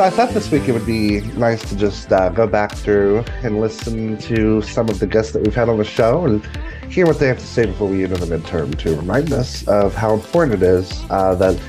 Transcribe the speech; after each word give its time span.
So 0.00 0.06
I 0.06 0.08
thought 0.08 0.30
this 0.30 0.50
week 0.50 0.66
it 0.66 0.72
would 0.72 0.86
be 0.86 1.20
nice 1.36 1.60
to 1.68 1.76
just 1.76 2.10
uh, 2.10 2.30
go 2.30 2.46
back 2.46 2.72
through 2.72 3.22
and 3.42 3.60
listen 3.60 4.16
to 4.16 4.62
some 4.62 4.88
of 4.88 4.98
the 4.98 5.06
guests 5.06 5.32
that 5.32 5.42
we've 5.42 5.54
had 5.54 5.68
on 5.68 5.76
the 5.76 5.84
show 5.84 6.24
and 6.24 6.42
hear 6.90 7.04
what 7.04 7.18
they 7.18 7.26
have 7.26 7.38
to 7.38 7.46
say 7.46 7.66
before 7.66 7.86
we 7.86 8.02
enter 8.02 8.16
the 8.16 8.24
midterm 8.34 8.74
to 8.78 8.96
remind 8.96 9.30
us 9.30 9.68
of 9.68 9.94
how 9.94 10.14
important 10.14 10.54
it 10.54 10.62
is 10.62 11.04
uh, 11.10 11.34
that 11.34 11.60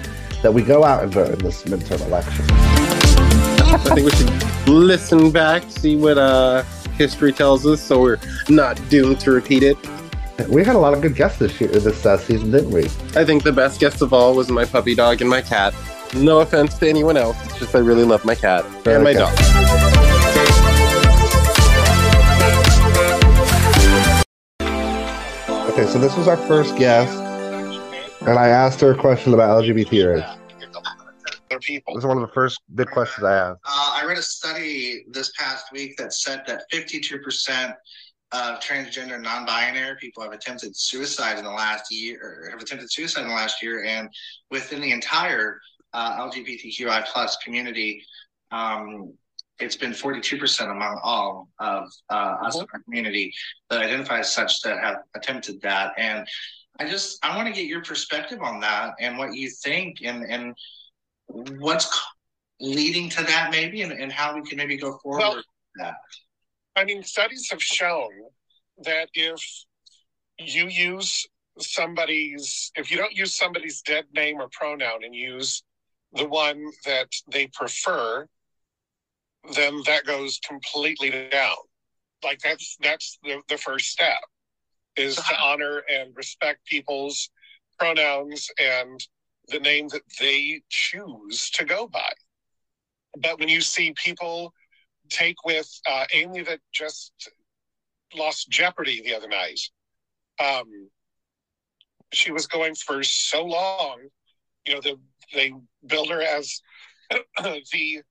that 0.44 0.54
we 0.54 0.62
go 0.62 0.86
out 0.86 1.04
and 1.04 1.12
vote 1.12 1.30
in 1.30 1.40
this 1.40 1.64
midterm 1.64 2.00
election. 2.08 2.46
I 2.50 3.78
think 3.96 4.10
we 4.10 4.12
should 4.12 4.70
listen 4.70 5.30
back, 5.32 5.64
see 5.70 5.98
what 5.98 6.18
uh, 6.18 6.64
history 6.98 7.34
tells 7.34 7.68
us, 7.68 7.82
so 7.82 8.00
we're 8.00 8.20
not 8.48 8.80
doomed 8.88 9.20
to 9.20 9.32
repeat 9.32 9.62
it. 9.62 9.78
We 10.48 10.64
had 10.64 10.78
a 10.78 10.80
lot 10.80 10.94
of 10.94 11.02
good 11.02 11.18
guests 11.18 11.38
this 11.38 11.60
year, 11.60 11.70
this 11.70 12.06
uh, 12.06 12.18
season, 12.18 12.52
didn't 12.52 12.72
we? 12.72 12.86
I 13.14 13.26
think 13.26 13.44
the 13.44 13.52
best 13.52 13.82
guest 13.82 14.02
of 14.02 14.14
all 14.14 14.34
was 14.36 14.50
my 14.50 14.64
puppy 14.64 14.96
dog 14.96 15.20
and 15.20 15.30
my 15.30 15.42
cat. 15.42 15.74
No 16.16 16.42
offense 16.42 16.78
to 16.80 16.90
anyone 16.90 17.16
else, 17.16 17.38
it's 17.46 17.60
just 17.60 17.74
I 17.74 17.80
really 17.80 18.04
love 18.04 18.26
my 18.26 18.36
cat 18.36 18.66
and 18.86 19.02
my 19.02 19.14
dog. 19.14 19.32
Okay, 25.72 25.86
so 25.86 26.00
this 26.00 26.18
was 26.18 26.28
our 26.28 26.36
first 26.36 26.76
guest, 26.78 27.18
and 28.22 28.38
I 28.38 28.50
asked 28.50 28.82
her 28.82 28.92
a 28.92 28.98
question 28.98 29.34
about 29.34 29.64
LGBT 29.64 30.16
rights. 30.16 30.38
Other 31.50 31.60
people. 31.62 31.94
This 31.94 32.02
is 32.02 32.08
one 32.08 32.18
of 32.18 32.28
the 32.28 32.34
first 32.34 32.60
big 32.76 32.88
questions 32.88 33.24
I 33.24 33.34
asked. 33.34 33.62
Uh, 33.66 34.00
I 34.02 34.04
read 34.06 34.18
a 34.18 34.22
study 34.22 35.06
this 35.12 35.32
past 35.40 35.72
week 35.72 35.96
that 35.96 36.14
said 36.14 36.44
that 36.46 36.64
52% 36.74 37.74
of 38.34 38.60
transgender 38.60 39.16
and 39.16 39.24
non-binary 39.24 39.96
people 40.00 40.24
have 40.24 40.34
attempted 40.34 40.76
suicide 40.76 41.38
in 41.38 41.46
the 41.46 41.52
last 41.52 41.90
year, 41.90 42.44
or 42.44 42.50
have 42.50 42.62
attempted 42.62 42.92
suicide 42.92 43.22
in 43.22 43.30
the 43.30 43.34
last 43.34 43.64
year, 43.64 43.86
and 43.86 44.10
within 44.50 44.82
the 44.82 44.92
entire 44.92 45.62
uh, 45.94 46.28
LGBTQI 46.30 47.06
plus 47.08 47.38
community, 47.38 48.04
um, 48.52 49.14
it's 49.60 49.76
been 49.76 49.92
42% 49.92 50.72
among 50.72 51.00
all 51.04 51.48
of 51.60 51.88
uh, 52.10 52.36
us 52.44 52.56
in 52.56 52.66
our 52.74 52.80
community 52.84 53.32
that 53.70 53.82
identify 53.82 54.20
as 54.20 54.34
such 54.34 54.62
that 54.62 54.80
have 54.80 54.98
attempted 55.16 55.62
that. 55.62 55.94
And 55.98 56.28
I 56.80 56.88
just 56.88 57.24
I 57.24 57.36
want 57.36 57.48
to 57.48 57.54
get 57.54 57.68
your 57.68 57.84
perspective 57.84 58.42
on 58.42 58.60
that 58.62 58.94
and 59.00 59.18
what 59.18 59.36
you 59.36 59.50
think 59.50 59.98
and 60.04 60.26
and 60.28 60.56
what's 61.28 62.02
leading 62.60 63.10
to 63.10 63.24
that 63.24 63.50
maybe 63.52 63.82
and, 63.82 63.92
and 63.92 64.12
how 64.12 64.36
we 64.36 64.42
can 64.42 64.58
maybe 64.58 64.78
go 64.78 64.98
forward 65.00 65.20
Well- 65.20 65.36
with 65.36 65.46
that. 65.76 65.96
I 66.76 66.86
mean, 66.86 67.04
studies 67.04 67.50
have 67.52 67.62
shown 67.62 68.10
that 68.84 69.10
if 69.14 69.66
you 70.38 70.68
use 70.68 71.28
somebody's, 71.60 72.72
if 72.76 72.90
you 72.90 72.98
don't 72.98 73.14
use 73.14 73.36
somebody's 73.36 73.82
dead 73.82 74.06
name 74.14 74.38
or 74.40 74.48
pronoun 74.52 75.04
and 75.04 75.14
use 75.14 75.64
the 76.14 76.28
one 76.28 76.66
that 76.86 77.10
they 77.32 77.48
prefer, 77.48 78.28
then 79.56 79.82
that 79.86 80.06
goes 80.06 80.40
completely 80.48 81.10
down. 81.32 81.56
Like 82.24 82.40
that's 82.40 82.78
that's 82.82 83.18
the, 83.24 83.42
the 83.50 83.58
first 83.58 83.90
step 83.90 84.20
is 84.96 85.16
to 85.16 85.40
honor 85.42 85.84
and 85.90 86.16
respect 86.16 86.66
people's 86.66 87.30
pronouns 87.80 88.50
and 88.60 89.00
the 89.48 89.60
name 89.60 89.88
that 89.90 90.04
they 90.20 90.62
choose 90.70 91.50
to 91.52 91.66
go 91.66 91.88
by. 91.88 92.12
But 93.18 93.40
when 93.40 93.50
you 93.50 93.62
see 93.62 93.94
people 93.94 94.54
take 95.10 95.44
with 95.46 95.70
uh, 95.88 96.06
Amy 96.14 96.42
that 96.42 96.60
just 96.72 97.12
lost 98.16 98.50
Jeopardy 98.50 99.02
the 99.04 99.16
other 99.16 99.28
night. 99.28 99.60
Um, 100.40 100.90
she 102.14 102.32
was 102.32 102.48
going 102.48 102.76
for 102.76 103.04
so 103.04 103.44
long, 103.44 104.00
you 104.66 104.74
know, 104.76 104.82
the, 104.82 104.98
they 105.34 105.54
build 105.86 106.10
her 106.10 106.22
as 106.22 106.62
the 107.44 108.02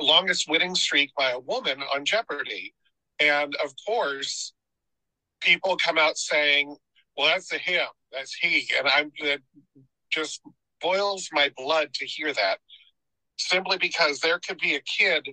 longest 0.00 0.48
winning 0.48 0.74
streak 0.74 1.12
by 1.16 1.30
a 1.30 1.38
woman 1.38 1.82
on 1.94 2.04
Jeopardy. 2.04 2.74
And 3.20 3.54
of 3.64 3.72
course, 3.86 4.52
people 5.40 5.76
come 5.76 5.98
out 5.98 6.18
saying, 6.18 6.76
well, 7.16 7.28
that's 7.28 7.52
a 7.52 7.58
him, 7.58 7.86
that's 8.12 8.34
he. 8.34 8.68
And 8.78 8.88
I'm, 8.88 9.12
that 9.22 9.40
just 10.10 10.40
boils 10.80 11.28
my 11.32 11.50
blood 11.56 11.92
to 11.94 12.06
hear 12.06 12.32
that 12.32 12.58
simply 13.38 13.78
because 13.78 14.20
there 14.20 14.38
could 14.38 14.58
be 14.58 14.74
a 14.74 14.80
kid 14.80 15.28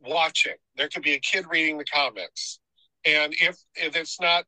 watching. 0.00 0.54
There 0.76 0.88
could 0.88 1.02
be 1.02 1.14
a 1.14 1.20
kid 1.20 1.46
reading 1.50 1.78
the 1.78 1.84
comments. 1.84 2.60
And 3.04 3.34
if 3.40 3.56
if 3.74 3.96
it's 3.96 4.20
not 4.20 4.44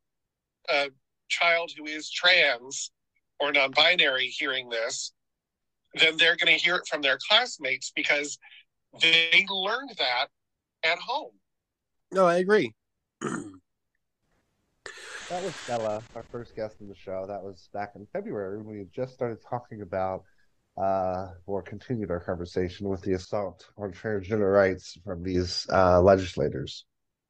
a 0.70 0.90
child 1.28 1.72
who 1.76 1.86
is 1.86 2.10
trans 2.10 2.90
or 3.40 3.52
non-binary 3.52 4.26
hearing 4.26 4.68
this, 4.68 5.12
then 5.94 6.16
they're 6.16 6.36
going 6.36 6.56
to 6.56 6.62
hear 6.62 6.76
it 6.76 6.86
from 6.86 7.02
their 7.02 7.18
classmates 7.28 7.92
because 7.94 8.38
they 9.00 9.46
learned 9.48 9.92
that 9.98 10.26
at 10.84 10.98
home. 10.98 11.32
No, 12.12 12.26
I 12.26 12.36
agree. 12.36 12.72
That 15.30 15.42
was 15.42 15.54
Della, 15.66 16.02
our 16.14 16.24
first 16.30 16.54
guest 16.54 16.76
in 16.80 16.88
the 16.88 16.94
show. 16.94 17.24
That 17.26 17.42
was 17.42 17.70
back 17.72 17.92
in 17.96 18.06
February 18.12 18.60
we 18.60 18.78
had 18.78 18.92
just 18.92 19.14
started 19.14 19.38
talking 19.48 19.80
about 19.80 20.22
uh, 20.76 21.28
or 21.46 21.62
continued 21.62 22.10
our 22.10 22.20
conversation 22.20 22.88
with 22.88 23.00
the 23.02 23.14
assault 23.14 23.66
on 23.78 23.92
transgender 23.92 24.52
rights 24.52 24.98
from 25.04 25.22
these 25.22 25.66
uh, 25.72 26.00
legislators. 26.02 26.84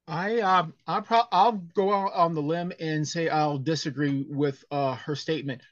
I 0.07 0.41
um 0.41 0.75
I'll 0.87 1.03
pro- 1.03 1.29
I'll 1.33 1.53
go 1.53 1.95
out 1.95 2.13
on 2.13 2.35
the 2.35 2.43
limb 2.43 2.73
and 2.79 3.09
say 3.09 3.29
I'll 3.29 3.57
disagree 3.57 4.27
with 4.29 4.63
uh 4.71 4.97
her 4.97 5.17
statement. 5.17 5.63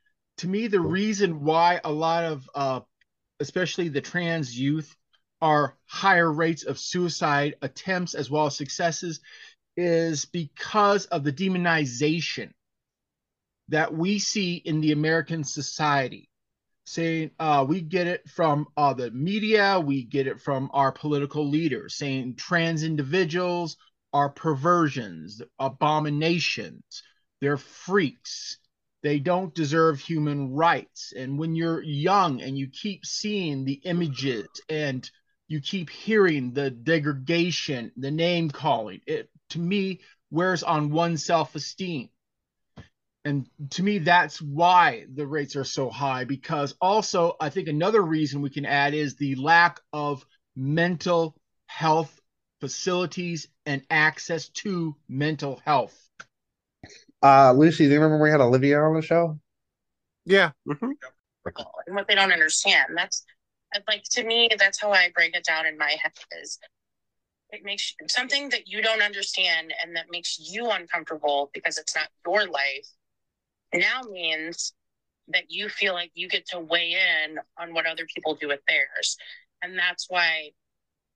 To 0.43 0.49
me, 0.49 0.67
the 0.67 0.81
reason 0.81 1.45
why 1.45 1.81
a 1.85 1.93
lot 1.93 2.25
of 2.25 2.51
uh 2.53 2.81
especially 3.39 3.91
the 3.91 4.01
trans 4.01 4.59
youth 4.59 4.93
are 5.41 5.77
higher 5.87 6.33
rates 6.33 6.65
of 6.65 6.81
suicide 6.81 7.55
attempts 7.63 8.15
as 8.15 8.29
well 8.29 8.47
as 8.47 8.57
successes 8.57 9.21
is 9.77 10.25
because 10.25 11.07
of 11.07 11.23
the 11.23 11.33
demonization 11.33 12.51
that 13.69 13.95
we 13.95 14.19
see 14.19 14.57
in 14.57 14.81
the 14.81 14.91
American 14.91 15.45
society. 15.45 16.29
Saying 16.87 17.31
uh, 17.39 17.65
we 17.69 17.81
get 17.81 18.09
it 18.09 18.29
from 18.29 18.67
uh, 18.77 18.95
the 18.95 19.13
media, 19.13 19.79
we 19.79 20.03
get 20.03 20.27
it 20.27 20.41
from 20.41 20.71
our 20.73 20.91
political 20.91 21.49
leaders, 21.49 21.95
saying 21.95 22.35
trans 22.35 22.83
individuals 22.83 23.77
are 24.13 24.29
perversions, 24.29 25.41
abominations, 25.61 27.05
they're 27.41 27.57
freaks. 27.57 28.59
They 29.03 29.19
don't 29.19 29.55
deserve 29.55 30.01
human 30.01 30.53
rights. 30.53 31.13
And 31.17 31.39
when 31.39 31.55
you're 31.55 31.83
young 31.83 32.41
and 32.41 32.57
you 32.57 32.69
keep 32.69 33.05
seeing 33.05 33.65
the 33.65 33.81
images 33.85 34.47
and 34.69 35.09
you 35.49 35.61
keep 35.61 35.91
hearing 35.91 36.53
the 36.53 36.71
degradation, 36.71 37.93
the 37.97 38.11
name 38.11 38.51
calling, 38.51 39.01
it 39.07 39.29
to 39.51 39.59
me 39.59 40.01
wears 40.31 40.63
on 40.63 40.91
one's 40.91 41.25
self 41.25 41.55
esteem. 41.55 42.09
And 43.25 43.47
to 43.71 43.83
me, 43.83 43.99
that's 43.99 44.41
why 44.43 45.07
the 45.13 45.27
rates 45.27 45.55
are 45.55 45.65
so 45.65 45.91
high. 45.91 46.25
Because 46.25 46.75
also, 46.81 47.37
I 47.41 47.51
think 47.51 47.69
another 47.69 48.03
reason 48.03 48.43
we 48.43 48.51
can 48.51 48.67
add 48.67 48.95
is 48.95 49.15
the 49.15 49.37
lack 49.37 49.81
of 49.93 50.25
mental 50.57 51.37
health 51.67 52.21
facilities 52.61 53.49
and 53.67 53.83
access 53.91 54.49
to 54.49 54.97
mental 55.09 55.61
health. 55.65 55.97
Uh, 57.23 57.53
Lusi, 57.55 57.79
do 57.79 57.85
you 57.85 58.01
remember 58.01 58.23
we 58.23 58.31
had 58.31 58.41
Olivia 58.41 58.81
on 58.81 58.95
the 58.95 59.03
show? 59.03 59.39
Yeah. 60.25 60.51
mhm. 60.67 60.93
and 61.87 61.97
what 61.97 62.09
they 62.09 62.15
don't 62.15 62.33
understand. 62.33 62.97
That's 62.97 63.25
like 63.89 64.05
to 64.11 64.25
me, 64.25 64.51
that's 64.59 64.81
how 64.81 64.93
I 64.93 65.11
break 65.15 65.35
it 65.37 65.45
down 65.45 65.67
in 65.67 65.79
my 65.79 65.97
head 66.03 66.13
is 66.43 66.59
it 67.51 67.65
makes 67.65 67.95
something 68.09 68.49
that 68.51 68.67
you 68.67 68.83
don't 68.83 69.03
understand 69.03 69.73
and 69.83 69.95
that 69.97 70.07
makes 70.11 70.39
you 70.41 70.71
uncomfortable 70.71 71.51
because 71.53 71.79
it's 71.79 71.95
not 71.95 72.09
your 72.27 72.47
life 72.47 72.89
now 73.75 74.03
means 74.03 74.73
that 75.29 75.45
you 75.49 75.69
feel 75.69 75.95
like 75.95 76.11
you 76.15 76.29
get 76.29 76.47
to 76.49 76.61
weigh 76.61 76.95
in 76.95 77.39
on 77.59 77.73
what 77.73 77.87
other 77.87 78.07
people 78.15 78.35
do 78.35 78.49
with 78.49 78.61
theirs. 78.69 79.17
And 79.63 79.79
that's 79.79 80.07
why 80.09 80.51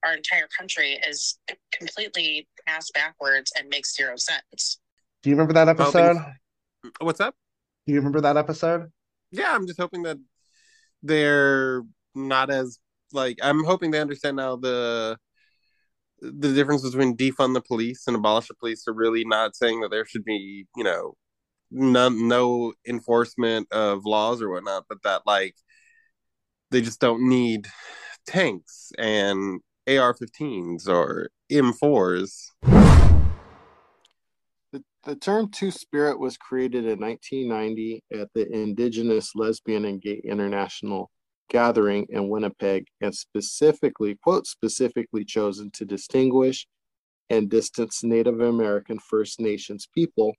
our 0.04 0.14
entire 0.14 0.48
country 0.56 0.98
is 1.06 1.38
completely 1.72 2.48
ass 2.66 2.90
backwards 2.92 3.52
and 3.58 3.68
makes 3.68 3.94
zero 3.94 4.16
sense. 4.16 4.78
Do 5.26 5.30
you 5.30 5.34
remember 5.34 5.54
that 5.54 5.68
episode? 5.68 6.18
What's 7.00 7.18
up? 7.18 7.34
Do 7.84 7.92
you 7.92 7.98
remember 7.98 8.20
that 8.20 8.36
episode? 8.36 8.92
Yeah, 9.32 9.56
I'm 9.56 9.66
just 9.66 9.80
hoping 9.80 10.04
that 10.04 10.18
they're 11.02 11.82
not 12.14 12.48
as 12.48 12.78
like 13.12 13.36
I'm 13.42 13.64
hoping 13.64 13.90
they 13.90 13.98
understand 14.00 14.36
now 14.36 14.54
the 14.54 15.18
the 16.20 16.54
difference 16.54 16.88
between 16.88 17.16
defund 17.16 17.54
the 17.54 17.60
police 17.60 18.04
and 18.06 18.14
abolish 18.14 18.46
the 18.46 18.54
police 18.54 18.86
are 18.86 18.94
really 18.94 19.24
not 19.24 19.56
saying 19.56 19.80
that 19.80 19.90
there 19.90 20.06
should 20.06 20.24
be, 20.24 20.68
you 20.76 20.84
know, 20.84 21.14
none 21.72 22.28
no 22.28 22.74
enforcement 22.86 23.66
of 23.72 24.06
laws 24.06 24.40
or 24.40 24.48
whatnot, 24.48 24.84
but 24.88 25.02
that 25.02 25.22
like 25.26 25.56
they 26.70 26.80
just 26.80 27.00
don't 27.00 27.28
need 27.28 27.66
tanks 28.28 28.92
and 28.96 29.60
AR-15s 29.88 30.88
or 30.88 31.30
M4s. 31.50 32.85
The, 35.06 35.14
term 35.14 35.52
Two 35.52 35.70
Spirit 35.70 36.18
was 36.18 36.36
created 36.36 36.84
in 36.84 36.98
1990 36.98 38.02
at 38.12 38.28
the 38.34 38.52
Indigenous 38.52 39.36
Lesbian 39.36 39.84
and 39.84 40.02
Gay 40.02 40.20
International 40.24 41.12
gathering 41.48 42.06
in 42.08 42.28
Winnipeg 42.28 42.88
and 43.00 43.14
specifically, 43.14 44.16
quote, 44.16 44.48
specifically 44.48 45.24
chosen 45.24 45.70
to 45.74 45.84
distinguish 45.84 46.66
and 47.30 47.48
distance 47.48 48.02
Native 48.02 48.40
American 48.40 48.98
First 48.98 49.38
Nations 49.38 49.86
people 49.94 50.34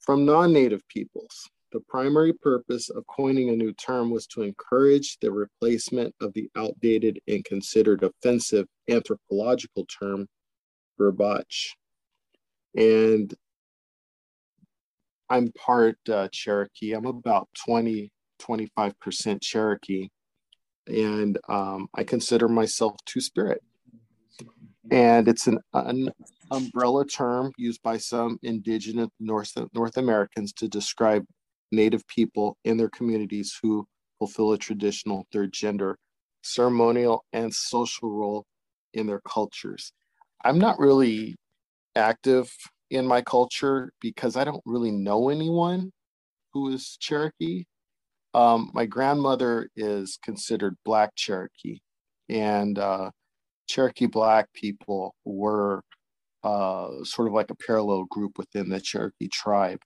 from 0.00 0.26
non 0.26 0.52
Native 0.52 0.82
peoples. 0.88 1.48
The 1.70 1.80
primary 1.88 2.32
purpose 2.32 2.90
of 2.90 3.06
coining 3.06 3.50
a 3.50 3.56
new 3.56 3.72
term 3.74 4.10
was 4.10 4.26
to 4.28 4.42
encourage 4.42 5.18
the 5.20 5.30
replacement 5.30 6.16
of 6.20 6.32
the 6.34 6.50
outdated 6.56 7.20
and 7.28 7.44
considered 7.44 8.02
offensive 8.02 8.66
anthropological 8.88 9.86
term, 9.86 10.26
berdache. 10.98 11.74
And 12.76 13.32
I'm 15.28 15.52
part 15.52 15.96
uh, 16.08 16.28
Cherokee. 16.32 16.92
I'm 16.92 17.06
about 17.06 17.48
20, 17.64 18.10
25% 18.40 19.40
Cherokee. 19.42 20.08
And 20.86 21.38
um, 21.48 21.88
I 21.94 22.04
consider 22.04 22.48
myself 22.48 22.96
Two 23.06 23.20
Spirit. 23.20 23.62
And 24.90 25.28
it's 25.28 25.46
an, 25.46 25.58
an 25.72 26.10
umbrella 26.50 27.06
term 27.06 27.52
used 27.56 27.82
by 27.82 27.96
some 27.96 28.38
indigenous 28.42 29.08
North, 29.20 29.52
North 29.72 29.96
Americans 29.96 30.52
to 30.54 30.68
describe 30.68 31.24
Native 31.70 32.04
people 32.08 32.56
in 32.64 32.76
their 32.76 32.88
communities 32.88 33.56
who 33.62 33.86
fulfill 34.18 34.52
a 34.52 34.58
traditional 34.58 35.26
third 35.32 35.52
gender 35.52 35.96
ceremonial 36.42 37.24
and 37.32 37.54
social 37.54 38.10
role 38.10 38.46
in 38.94 39.06
their 39.06 39.20
cultures. 39.20 39.92
I'm 40.44 40.58
not 40.58 40.78
really 40.78 41.36
active 42.00 42.50
in 42.90 43.06
my 43.06 43.22
culture 43.22 43.92
because 44.00 44.36
I 44.36 44.44
don't 44.44 44.62
really 44.66 44.90
know 44.90 45.28
anyone 45.28 45.92
who 46.52 46.72
is 46.72 46.96
Cherokee. 47.00 47.64
Um, 48.34 48.70
my 48.74 48.86
grandmother 48.86 49.68
is 49.76 50.18
considered 50.22 50.76
Black 50.84 51.14
Cherokee, 51.16 51.80
and 52.28 52.78
uh, 52.78 53.10
Cherokee 53.68 54.06
Black 54.06 54.52
people 54.52 55.14
were 55.24 55.82
uh, 56.42 56.88
sort 57.04 57.28
of 57.28 57.34
like 57.34 57.50
a 57.50 57.56
parallel 57.56 58.06
group 58.10 58.38
within 58.38 58.68
the 58.68 58.80
Cherokee 58.80 59.28
tribe. 59.28 59.80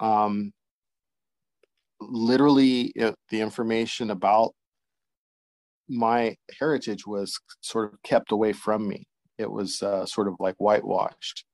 Um, 0.00 0.52
literally, 2.00 2.92
it, 2.96 3.14
the 3.30 3.40
information 3.40 4.10
about 4.10 4.54
my 5.88 6.36
heritage 6.58 7.06
was 7.06 7.38
sort 7.60 7.92
of 7.92 8.02
kept 8.02 8.32
away 8.32 8.52
from 8.52 8.88
me. 8.88 9.06
It 9.42 9.50
was 9.50 9.82
uh, 9.82 10.06
sort 10.06 10.28
of 10.28 10.34
like 10.38 10.56
whitewashed. 10.56 11.44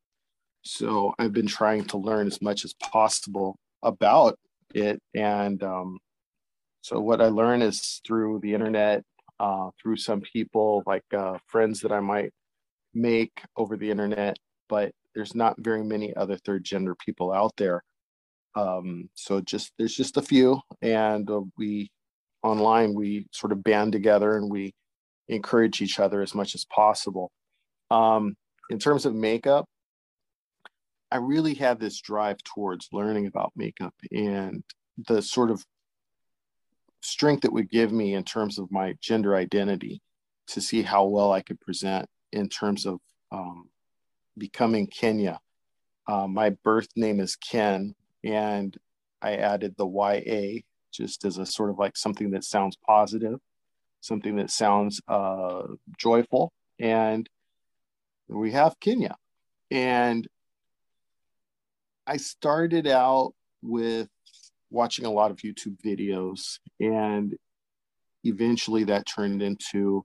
So 0.62 1.14
I've 1.18 1.32
been 1.32 1.46
trying 1.46 1.84
to 1.86 1.96
learn 1.98 2.26
as 2.26 2.40
much 2.42 2.64
as 2.64 2.74
possible 2.74 3.58
about 3.82 4.38
it. 4.74 5.00
And 5.14 5.62
um, 5.62 5.98
so 6.82 7.00
what 7.00 7.20
I 7.20 7.28
learn 7.28 7.62
is 7.62 8.00
through 8.06 8.40
the 8.42 8.54
internet, 8.54 9.02
uh, 9.40 9.70
through 9.80 9.96
some 9.96 10.20
people 10.20 10.82
like 10.86 11.04
uh, 11.16 11.38
friends 11.46 11.80
that 11.80 11.92
I 11.92 12.00
might 12.00 12.30
make 12.94 13.42
over 13.56 13.76
the 13.76 13.90
internet, 13.90 14.36
but 14.68 14.92
there's 15.14 15.34
not 15.34 15.56
very 15.58 15.82
many 15.82 16.14
other 16.16 16.36
third 16.36 16.64
gender 16.64 16.94
people 16.94 17.32
out 17.32 17.52
there. 17.56 17.82
Um, 18.54 19.08
so 19.14 19.40
just 19.40 19.72
there's 19.78 19.94
just 19.94 20.16
a 20.16 20.22
few, 20.22 20.60
and 20.82 21.30
uh, 21.30 21.42
we 21.56 21.90
online 22.42 22.94
we 22.94 23.26
sort 23.32 23.52
of 23.52 23.62
band 23.62 23.92
together 23.92 24.36
and 24.36 24.50
we 24.50 24.72
encourage 25.28 25.82
each 25.82 25.98
other 26.00 26.22
as 26.22 26.34
much 26.34 26.54
as 26.54 26.64
possible. 26.64 27.30
Um, 27.90 28.36
in 28.70 28.78
terms 28.78 29.06
of 29.06 29.14
makeup, 29.14 29.66
I 31.10 31.16
really 31.16 31.54
had 31.54 31.80
this 31.80 32.00
drive 32.00 32.42
towards 32.44 32.88
learning 32.92 33.26
about 33.26 33.52
makeup 33.56 33.94
and 34.12 34.62
the 35.06 35.22
sort 35.22 35.50
of 35.50 35.64
strength 37.00 37.44
it 37.44 37.52
would 37.52 37.70
give 37.70 37.92
me 37.92 38.14
in 38.14 38.24
terms 38.24 38.58
of 38.58 38.70
my 38.70 38.94
gender 39.00 39.34
identity 39.34 40.02
to 40.48 40.60
see 40.60 40.82
how 40.82 41.06
well 41.06 41.32
I 41.32 41.40
could 41.40 41.60
present 41.60 42.06
in 42.32 42.48
terms 42.48 42.84
of 42.84 43.00
um, 43.32 43.68
becoming 44.36 44.86
Kenya. 44.86 45.40
Uh, 46.06 46.26
my 46.26 46.50
birth 46.50 46.88
name 46.96 47.20
is 47.20 47.36
Ken, 47.36 47.94
and 48.24 48.76
I 49.22 49.36
added 49.36 49.74
the 49.76 49.86
YA 49.86 50.60
just 50.92 51.24
as 51.24 51.38
a 51.38 51.46
sort 51.46 51.70
of 51.70 51.78
like 51.78 51.96
something 51.96 52.30
that 52.30 52.44
sounds 52.44 52.76
positive, 52.86 53.38
something 54.00 54.36
that 54.36 54.50
sounds 54.50 55.00
uh, 55.06 55.62
joyful. 55.98 56.52
And 56.78 57.28
we 58.28 58.52
have 58.52 58.78
Kenya. 58.80 59.16
And 59.70 60.26
I 62.06 62.16
started 62.16 62.86
out 62.86 63.34
with 63.62 64.08
watching 64.70 65.04
a 65.04 65.10
lot 65.10 65.30
of 65.30 65.38
YouTube 65.38 65.76
videos, 65.84 66.58
and 66.80 67.36
eventually 68.24 68.84
that 68.84 69.06
turned 69.06 69.42
into 69.42 70.04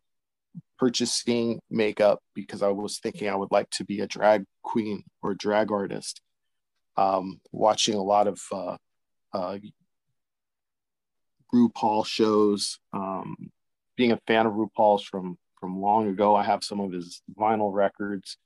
purchasing 0.78 1.60
makeup 1.70 2.20
because 2.34 2.62
I 2.62 2.70
was 2.70 3.00
thinking 3.00 3.30
I 3.30 3.36
would 3.36 3.52
like 3.52 3.70
to 3.72 3.86
be 3.86 4.02
a 4.02 4.08
drag 4.08 4.44
queen 4.64 5.04
or 5.22 5.34
drag 5.34 5.72
artist. 5.72 6.22
Um, 6.96 7.40
watching 7.52 7.96
a 7.96 8.04
lot 8.04 8.28
of 8.28 8.40
uh, 8.52 8.78
uh, 9.34 9.58
RuPaul 11.54 12.06
shows, 12.06 12.80
um, 12.94 13.36
being 13.96 14.12
a 14.12 14.20
fan 14.28 14.46
of 14.46 14.54
RuPaul's 14.54 15.04
from 15.04 15.38
from 15.64 15.80
long 15.80 16.10
ago. 16.10 16.36
I 16.36 16.44
have 16.44 16.62
some 16.62 16.82
of 16.82 16.92
his 16.92 17.22
vinyl 17.40 17.72
records 17.74 18.38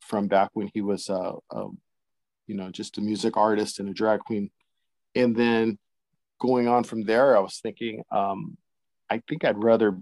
from 0.00 0.26
back 0.26 0.50
when 0.54 0.68
he 0.74 0.80
was 0.80 1.08
a, 1.08 1.34
a 1.52 1.66
you 2.48 2.56
know 2.56 2.72
just 2.72 2.98
a 2.98 3.00
music 3.00 3.36
artist 3.36 3.78
and 3.78 3.88
a 3.88 3.92
drag 3.92 4.18
queen. 4.18 4.50
And 5.14 5.36
then 5.36 5.78
going 6.40 6.66
on 6.66 6.82
from 6.82 7.04
there, 7.04 7.36
I 7.36 7.40
was 7.40 7.60
thinking, 7.62 8.02
um, 8.10 8.56
I 9.08 9.22
think 9.28 9.44
I'd 9.44 9.62
rather 9.62 9.96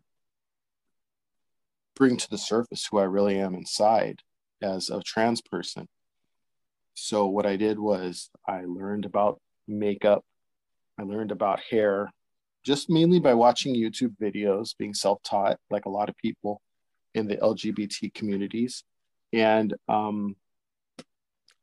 bring 1.95 2.17
to 2.17 2.31
the 2.31 2.39
surface 2.39 2.89
who 2.91 2.99
I 2.99 3.05
really 3.05 3.39
am 3.39 3.55
inside 3.55 4.21
as 4.63 4.89
a 4.89 5.03
trans 5.03 5.43
person. 5.43 5.87
So 6.95 7.27
what 7.27 7.45
I 7.45 7.57
did 7.57 7.79
was 7.79 8.31
I 8.47 8.63
learned 8.65 9.05
about 9.05 9.39
makeup, 9.67 10.25
I 10.99 11.03
learned 11.03 11.31
about 11.31 11.61
hair, 11.71 12.11
just 12.65 12.91
mainly 12.91 13.21
by 13.21 13.35
watching 13.35 13.75
YouTube 13.75 14.17
videos, 14.21 14.77
being 14.79 14.95
self-taught, 14.95 15.59
like 15.71 15.87
a 15.87 15.91
lot 15.91 16.09
of 16.09 16.17
people 16.17 16.61
in 17.15 17.27
the 17.27 17.37
LGBT 17.37 18.13
communities, 18.15 18.85
and 19.33 19.75
um, 19.89 20.37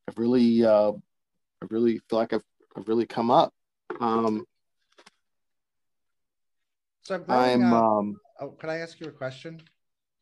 I've 0.07 0.18
really, 0.18 0.63
uh, 0.65 0.92
I 0.92 1.65
really 1.69 2.00
feel 2.09 2.19
like 2.19 2.33
I've, 2.33 2.44
I've 2.75 2.88
really 2.88 3.06
come 3.06 3.31
up. 3.31 3.54
Um, 3.99 4.45
so 7.04 7.16
I'm, 7.16 7.23
I'm 7.30 7.73
um, 7.73 8.16
oh, 8.40 8.49
can 8.49 8.69
I 8.69 8.78
ask 8.78 8.99
you 8.99 9.07
a 9.07 9.11
question? 9.11 9.61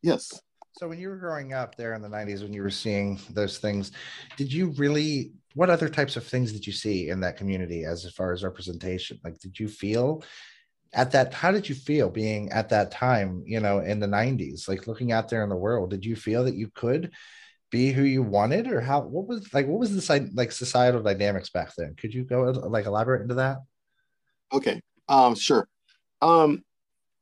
Yes. 0.02 0.42
So 0.74 0.88
when 0.88 1.00
you 1.00 1.10
were 1.10 1.18
growing 1.18 1.54
up 1.54 1.76
there 1.76 1.94
in 1.94 2.02
the 2.02 2.10
90s, 2.10 2.42
when 2.42 2.52
you 2.52 2.64
were 2.64 2.72
seeing 2.72 3.20
those 3.30 3.60
things, 3.60 3.92
did 4.38 4.52
you 4.52 4.72
really, 4.72 5.34
what 5.54 5.70
other 5.70 5.88
types 5.88 6.18
of 6.18 6.26
things 6.26 6.52
did 6.52 6.66
you 6.66 6.74
see 6.74 7.10
in 7.10 7.20
that 7.22 7.38
community 7.38 7.86
as 7.86 8.10
far 8.12 8.34
as 8.34 8.44
representation? 8.44 9.20
Like, 9.24 9.40
did 9.40 9.60
you 9.60 9.68
feel 9.68 10.24
at 10.94 11.12
that, 11.12 11.34
how 11.34 11.52
did 11.52 11.68
you 11.68 11.76
feel 11.76 12.10
being 12.10 12.52
at 12.52 12.70
that 12.70 12.92
time, 12.92 13.44
you 13.46 13.60
know, 13.60 13.80
in 13.80 14.00
the 14.00 14.08
90s, 14.08 14.68
like 14.68 14.88
looking 14.88 15.12
out 15.12 15.30
there 15.30 15.44
in 15.44 15.50
the 15.50 15.56
world, 15.56 15.90
did 15.90 16.06
you 16.06 16.16
feel 16.16 16.44
that 16.44 16.56
you 16.56 16.70
could 16.74 17.12
be 17.72 17.92
who 17.92 18.04
you 18.04 18.22
wanted 18.22 18.68
or 18.68 18.80
how, 18.80 19.02
what 19.02 19.28
was 19.28 19.52
like, 19.54 19.68
what 19.68 19.80
was 19.80 19.96
the 19.96 20.32
like 20.36 20.52
societal 20.52 21.02
dynamics 21.02 21.50
back 21.50 21.72
then? 21.76 21.96
Could 21.96 22.14
you 22.14 22.24
go 22.24 22.44
like 22.44 22.86
elaborate 22.86 23.24
into 23.24 23.36
that? 23.36 23.58
Okay. 24.52 24.82
Um, 25.10 25.34
sure. 25.36 25.68
Um, 26.22 26.64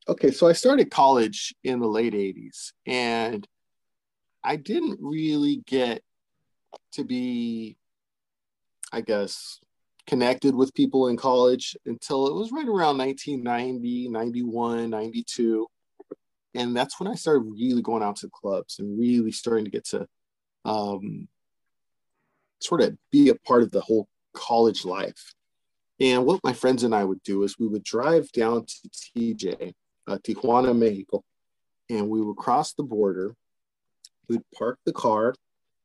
okay, 0.07 0.31
so 0.31 0.47
I 0.47 0.53
started 0.53 0.91
college 0.91 1.55
in 1.63 1.79
the 1.79 1.87
late 1.87 2.13
80s 2.13 2.73
and 2.85 3.47
I 4.43 4.57
didn't 4.57 4.99
really 5.01 5.63
get 5.65 6.01
to 6.93 7.03
be, 7.03 7.77
I 8.91 9.01
guess, 9.01 9.59
connected 10.11 10.53
with 10.53 10.73
people 10.73 11.07
in 11.07 11.15
college 11.15 11.77
until 11.85 12.27
it 12.27 12.33
was 12.33 12.51
right 12.51 12.67
around 12.67 12.97
1990, 12.97 14.09
91, 14.09 14.89
92. 14.89 15.67
And 16.53 16.75
that's 16.75 16.99
when 16.99 17.07
I 17.07 17.15
started 17.15 17.49
really 17.49 17.81
going 17.81 18.03
out 18.03 18.17
to 18.17 18.29
clubs 18.29 18.79
and 18.79 18.99
really 18.99 19.31
starting 19.31 19.63
to 19.63 19.71
get 19.71 19.85
to 19.85 20.05
um, 20.65 21.29
sort 22.59 22.81
of 22.81 22.97
be 23.09 23.29
a 23.29 23.35
part 23.35 23.63
of 23.63 23.71
the 23.71 23.79
whole 23.79 24.09
college 24.33 24.83
life. 24.83 25.33
And 26.01 26.25
what 26.25 26.43
my 26.43 26.51
friends 26.51 26.83
and 26.83 26.93
I 26.93 27.05
would 27.05 27.23
do 27.23 27.43
is 27.43 27.57
we 27.57 27.69
would 27.69 27.83
drive 27.85 28.29
down 28.33 28.65
to 28.65 28.89
TJ 28.89 29.71
uh, 30.07 30.17
Tijuana, 30.17 30.77
Mexico, 30.77 31.23
and 31.89 32.09
we 32.09 32.21
would 32.21 32.35
cross 32.35 32.73
the 32.73 32.83
border. 32.83 33.33
We'd 34.27 34.41
park 34.53 34.77
the 34.85 34.91
car, 34.91 35.35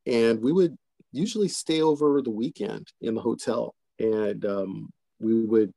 and 0.05 0.41
we 0.41 0.51
would 0.51 0.75
usually 1.13 1.47
stay 1.47 1.81
over 1.81 2.21
the 2.21 2.31
weekend 2.31 2.87
in 2.99 3.15
the 3.15 3.21
hotel, 3.21 3.73
and 3.99 4.45
um, 4.45 4.89
we 5.19 5.45
would 5.45 5.73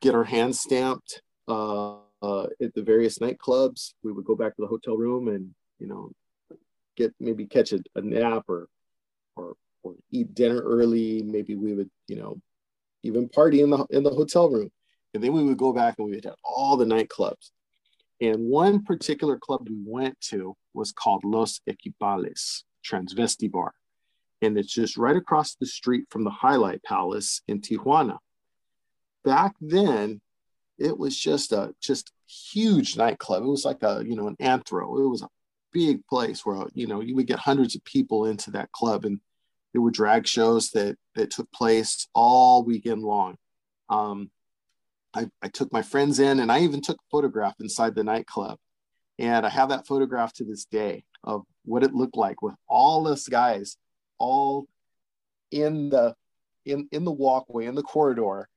get 0.00 0.14
our 0.14 0.24
hands 0.24 0.60
stamped 0.60 1.22
uh, 1.48 1.96
uh, 2.22 2.46
at 2.60 2.74
the 2.74 2.82
various 2.82 3.18
nightclubs. 3.18 3.94
We 4.02 4.12
would 4.12 4.24
go 4.24 4.34
back 4.34 4.56
to 4.56 4.62
the 4.62 4.68
hotel 4.68 4.96
room 4.96 5.28
and 5.28 5.54
you 5.78 5.86
know 5.86 6.10
get 6.96 7.14
maybe 7.20 7.46
catch 7.46 7.72
a, 7.72 7.80
a 7.94 8.00
nap 8.00 8.44
or 8.48 8.68
or 9.36 9.54
or 9.82 9.94
eat 10.10 10.34
dinner 10.34 10.60
early. 10.60 11.22
Maybe 11.22 11.54
we 11.54 11.74
would 11.74 11.90
you 12.08 12.16
know 12.16 12.40
even 13.02 13.28
party 13.28 13.60
in 13.60 13.70
the 13.70 13.84
in 13.90 14.02
the 14.02 14.10
hotel 14.10 14.48
room 14.48 14.70
And 15.12 15.22
then 15.22 15.32
we 15.32 15.44
would 15.44 15.58
go 15.58 15.72
back 15.72 15.96
and 15.98 16.06
we 16.06 16.14
would 16.16 16.24
have 16.24 16.36
all 16.42 16.76
the 16.76 16.84
nightclubs. 16.84 17.50
And 18.20 18.48
one 18.48 18.82
particular 18.82 19.38
club 19.38 19.68
we 19.68 19.76
went 19.84 20.20
to 20.30 20.56
was 20.72 20.92
called 20.92 21.24
Los 21.24 21.60
Equipales 21.68 22.62
Transvesti 22.84 23.50
Bar. 23.50 23.74
And 24.44 24.58
it's 24.58 24.72
just 24.72 24.96
right 24.96 25.16
across 25.16 25.54
the 25.54 25.66
street 25.66 26.04
from 26.10 26.24
the 26.24 26.30
Jai 26.30 26.54
Alai 26.54 26.82
Palace 26.82 27.42
in 27.48 27.60
Tijuana. 27.60 28.18
Back 29.24 29.54
then, 29.60 30.20
it 30.78 30.98
was 30.98 31.18
just 31.18 31.52
a 31.52 31.74
just 31.80 32.12
huge 32.26 32.96
nightclub. 32.96 33.42
It 33.42 33.48
was 33.48 33.64
like 33.64 33.82
a, 33.82 34.02
you 34.06 34.16
know, 34.16 34.28
an 34.28 34.36
anthro. 34.36 34.98
It 34.98 35.08
was 35.08 35.22
a 35.22 35.28
big 35.72 36.06
place 36.06 36.44
where, 36.44 36.64
you 36.74 36.86
know, 36.86 37.00
you 37.00 37.14
would 37.14 37.26
get 37.26 37.38
hundreds 37.38 37.74
of 37.74 37.84
people 37.84 38.26
into 38.26 38.50
that 38.52 38.72
club. 38.72 39.04
And 39.04 39.20
there 39.72 39.82
were 39.82 39.90
drag 39.90 40.26
shows 40.26 40.70
that 40.70 40.96
that 41.14 41.30
took 41.30 41.50
place 41.52 42.06
all 42.14 42.64
weekend 42.64 43.02
long. 43.02 43.36
Um, 43.88 44.30
I, 45.14 45.28
I 45.42 45.48
took 45.48 45.72
my 45.72 45.82
friends 45.82 46.18
in 46.18 46.40
and 46.40 46.50
I 46.50 46.60
even 46.60 46.80
took 46.80 46.96
a 46.96 47.10
photograph 47.10 47.54
inside 47.60 47.94
the 47.94 48.04
nightclub. 48.04 48.58
And 49.18 49.46
I 49.46 49.48
have 49.48 49.68
that 49.68 49.86
photograph 49.86 50.32
to 50.34 50.44
this 50.44 50.64
day 50.64 51.04
of 51.22 51.44
what 51.64 51.84
it 51.84 51.94
looked 51.94 52.16
like 52.16 52.42
with 52.42 52.54
all 52.68 53.04
those 53.04 53.28
guys 53.28 53.76
all 54.18 54.66
in 55.50 55.90
the 55.90 56.14
in 56.64 56.88
in 56.92 57.04
the 57.04 57.12
walkway 57.12 57.66
in 57.66 57.74
the 57.74 57.82
corridor 57.82 58.48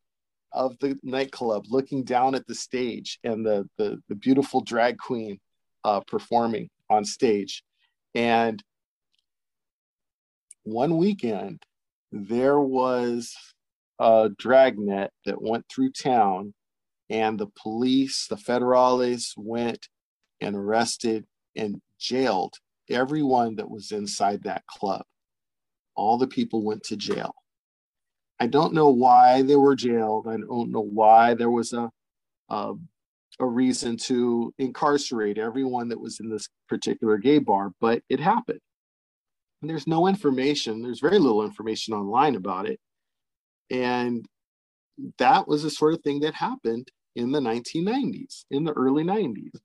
of 0.54 0.78
the 0.80 0.98
nightclub 1.04 1.66
looking 1.70 2.04
down 2.04 2.34
at 2.34 2.48
the 2.48 2.56
stage 2.56 3.20
and 3.24 3.46
the 3.46 3.68
the, 3.78 4.02
the 4.10 4.16
beautiful 4.16 4.62
drag 4.62 4.98
queen 4.98 5.40
uh, 5.84 6.02
performing 6.02 6.70
on 6.90 7.06
stage. 7.06 7.64
And 8.16 8.62
one 10.64 10.98
weekend 10.98 11.64
there 12.12 12.60
was 12.60 13.34
a 14.00 14.30
dragnet 14.38 15.12
that 15.26 15.42
went 15.42 15.66
through 15.70 15.92
town 15.92 16.54
and 17.10 17.40
the 17.40 17.48
police 17.62 18.28
the 18.28 18.36
federales 18.36 19.32
went 19.38 19.88
and 20.42 20.56
arrested 20.56 21.26
and 21.56 21.82
jailed 22.00 22.54
everyone 22.90 23.56
that 23.56 23.70
was 23.70 23.92
inside 23.92 24.44
that 24.44 24.66
club 24.68 25.04
all 25.98 26.18
the 26.18 26.28
people 26.28 26.64
went 26.64 26.84
to 26.84 26.96
jail. 26.96 27.34
I 28.40 28.48
don't 28.48 28.74
know 28.74 28.90
why 28.90 29.42
they 29.42 29.56
were 29.56 29.76
jailed. 29.76 30.28
I 30.28 30.38
don't 30.38 30.72
know 30.72 30.84
why 30.84 31.34
there 31.34 31.50
was 31.50 31.74
a 31.74 31.90
a, 32.50 32.74
a 33.40 33.46
reason 33.46 33.98
to 33.98 34.54
incarcerate 34.58 35.38
everyone 35.38 35.90
that 35.90 36.00
was 36.00 36.20
in 36.22 36.30
this 36.30 36.48
particular 36.70 37.18
gay 37.18 37.40
bar 37.40 37.72
but 37.82 38.02
it 38.10 38.20
happened. 38.20 38.62
And 39.62 39.70
there's 39.70 39.88
no 39.88 40.08
information 40.08 40.82
there's 40.82 41.02
very 41.02 41.20
little 41.20 41.44
information 41.44 41.94
online 41.94 42.36
about 42.36 42.70
it. 42.70 42.80
And 43.70 44.26
that 45.20 45.48
was 45.48 45.64
the 45.64 45.70
sort 45.70 45.94
of 45.94 46.02
thing 46.02 46.22
that 46.22 46.36
happened 46.36 46.88
in 47.16 47.32
the 47.32 47.40
1990s 47.40 48.46
in 48.52 48.64
the 48.64 48.74
early 48.74 49.04
90s 49.04 49.60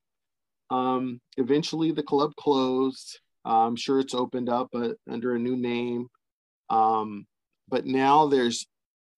um, 0.73 1.21
eventually 1.37 1.93
the 1.93 2.03
club 2.03 2.35
closed. 2.37 3.21
I'm 3.45 3.77
sure 3.77 4.01
it's 4.01 4.15
opened 4.15 4.49
up 4.49 4.69
uh, 4.75 4.91
under 5.11 5.35
a 5.35 5.39
new 5.39 5.57
name 5.57 6.09
um, 6.73 7.27
but 7.69 7.87
now 7.87 8.27
there's 8.27 8.67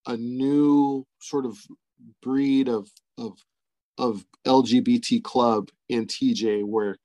a 0.06 0.16
new 0.16 1.06
sort 1.20 1.46
of 1.46 1.58
breed 2.23 2.68
of 2.68 2.88
of 3.16 3.38
of 3.96 4.25
lgbt 4.46 5.23
club 5.23 5.70
in 5.88 6.06
tj 6.06 6.64
where 6.64 6.99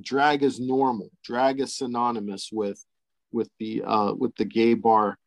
drag 0.00 0.42
is 0.42 0.58
normal 0.58 1.10
drag 1.22 1.60
is 1.60 1.76
synonymous 1.76 2.48
with 2.50 2.84
with 3.32 3.48
the 3.58 3.82
uh, 3.82 4.12
with 4.12 4.34
the 4.36 4.44
gay 4.44 4.74
bar 4.74 5.18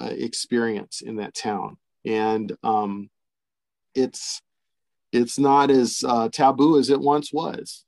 uh, 0.00 0.06
experience 0.06 1.00
in 1.00 1.16
that 1.16 1.34
town, 1.34 1.76
and 2.04 2.56
um, 2.62 3.10
it's 3.94 4.40
it's 5.12 5.38
not 5.38 5.70
as 5.70 6.02
uh, 6.06 6.28
taboo 6.28 6.78
as 6.78 6.90
it 6.90 7.00
once 7.00 7.32
was. 7.32 7.84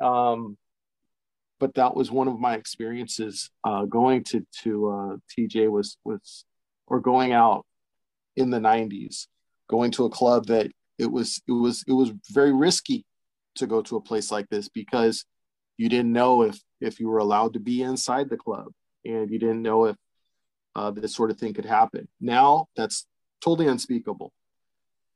Um, 0.00 0.56
but 1.60 1.74
that 1.74 1.94
was 1.94 2.10
one 2.10 2.28
of 2.28 2.38
my 2.38 2.54
experiences 2.54 3.50
uh, 3.64 3.84
going 3.84 4.24
to 4.24 4.46
to 4.62 4.88
uh, 4.88 5.16
TJ 5.36 5.70
was 5.70 5.98
was 6.04 6.44
or 6.86 7.00
going 7.00 7.32
out 7.32 7.66
in 8.36 8.50
the 8.50 8.58
90s, 8.58 9.26
going 9.68 9.90
to 9.90 10.06
a 10.06 10.10
club 10.10 10.46
that 10.46 10.70
it 10.98 11.10
was 11.10 11.40
it 11.46 11.52
was 11.52 11.84
it 11.86 11.92
was 11.92 12.12
very 12.30 12.52
risky 12.52 13.04
to 13.56 13.66
go 13.66 13.82
to 13.82 13.96
a 13.96 14.00
place 14.00 14.30
like 14.30 14.48
this 14.48 14.68
because 14.68 15.24
you 15.76 15.88
didn't 15.88 16.12
know 16.12 16.42
if 16.42 16.60
if 16.80 17.00
you 17.00 17.08
were 17.08 17.18
allowed 17.18 17.52
to 17.54 17.60
be 17.60 17.82
inside 17.82 18.28
the 18.28 18.36
club 18.36 18.68
and 19.04 19.30
you 19.30 19.38
didn't 19.38 19.62
know 19.62 19.86
if 19.86 19.96
uh, 20.76 20.90
this 20.90 21.14
sort 21.14 21.30
of 21.30 21.38
thing 21.38 21.54
could 21.54 21.64
happen. 21.64 22.08
Now 22.20 22.66
that's 22.76 23.06
totally 23.42 23.68
unspeakable. 23.68 24.32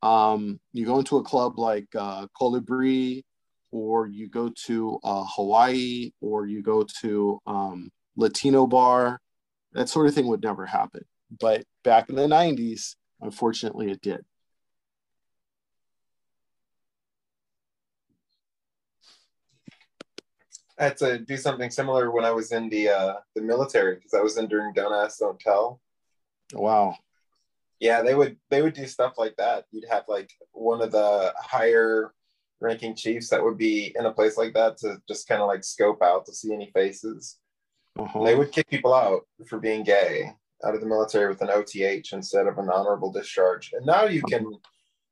Um, 0.02 0.58
you 0.72 0.84
go 0.84 0.98
into 0.98 1.18
a 1.18 1.22
club 1.22 1.58
like 1.58 1.86
uh, 1.96 2.26
Colibri, 2.38 3.22
or 3.72 4.06
you 4.06 4.28
go 4.28 4.50
to 4.66 5.00
uh, 5.02 5.24
Hawaii, 5.26 6.12
or 6.20 6.46
you 6.46 6.62
go 6.62 6.86
to 7.00 7.40
um, 7.46 7.90
Latino 8.16 8.66
bar, 8.66 9.20
that 9.72 9.88
sort 9.88 10.06
of 10.06 10.14
thing 10.14 10.28
would 10.28 10.42
never 10.42 10.66
happen. 10.66 11.02
But 11.40 11.64
back 11.82 12.10
in 12.10 12.14
the 12.14 12.26
90s, 12.26 12.94
unfortunately, 13.20 13.90
it 13.90 14.02
did. 14.02 14.20
I 20.78 20.84
had 20.84 20.96
to 20.98 21.18
do 21.18 21.36
something 21.36 21.70
similar 21.70 22.10
when 22.10 22.24
I 22.24 22.30
was 22.32 22.50
in 22.50 22.68
the 22.68 22.88
uh, 22.88 23.14
the 23.36 23.42
military 23.42 23.96
because 23.96 24.14
I 24.14 24.20
was 24.20 24.36
in 24.36 24.48
during 24.48 24.72
Don't 24.72 24.92
Ask, 24.92 25.18
Don't 25.18 25.38
Tell. 25.38 25.80
Wow. 26.54 26.96
Yeah, 27.78 28.02
they 28.02 28.14
would 28.14 28.36
they 28.50 28.62
would 28.62 28.74
do 28.74 28.86
stuff 28.86 29.14
like 29.16 29.36
that. 29.36 29.66
You'd 29.70 29.88
have 29.90 30.04
like 30.08 30.30
one 30.52 30.82
of 30.82 30.90
the 30.90 31.32
higher 31.38 32.12
ranking 32.62 32.94
chiefs 32.94 33.28
that 33.28 33.42
would 33.42 33.58
be 33.58 33.92
in 33.98 34.06
a 34.06 34.12
place 34.12 34.38
like 34.38 34.54
that 34.54 34.78
to 34.78 35.02
just 35.08 35.28
kind 35.28 35.42
of 35.42 35.48
like 35.48 35.64
scope 35.64 36.00
out 36.02 36.24
to 36.26 36.32
see 36.32 36.54
any 36.54 36.70
faces. 36.72 37.38
Uh-huh. 37.98 38.24
They 38.24 38.34
would 38.34 38.52
kick 38.52 38.68
people 38.70 38.94
out 38.94 39.26
for 39.46 39.58
being 39.58 39.82
gay 39.82 40.32
out 40.64 40.74
of 40.74 40.80
the 40.80 40.86
military 40.86 41.28
with 41.28 41.42
an 41.42 41.50
OTH 41.50 42.12
instead 42.12 42.46
of 42.46 42.56
an 42.58 42.70
honorable 42.70 43.12
discharge. 43.12 43.72
And 43.72 43.84
now 43.84 44.04
you 44.04 44.22
can 44.22 44.46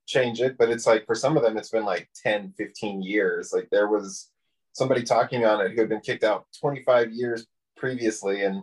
change 0.06 0.40
it, 0.40 0.56
but 0.56 0.70
it's 0.70 0.86
like 0.86 1.04
for 1.06 1.14
some 1.14 1.36
of 1.36 1.42
them, 1.42 1.58
it's 1.58 1.70
been 1.70 1.84
like 1.84 2.08
10, 2.22 2.54
15 2.56 3.02
years. 3.02 3.52
Like 3.52 3.68
there 3.70 3.88
was 3.88 4.30
somebody 4.72 5.02
talking 5.02 5.44
on 5.44 5.60
it 5.60 5.72
who 5.72 5.80
had 5.80 5.88
been 5.88 6.00
kicked 6.00 6.24
out 6.24 6.46
25 6.60 7.10
years 7.12 7.46
previously 7.76 8.44
and 8.44 8.62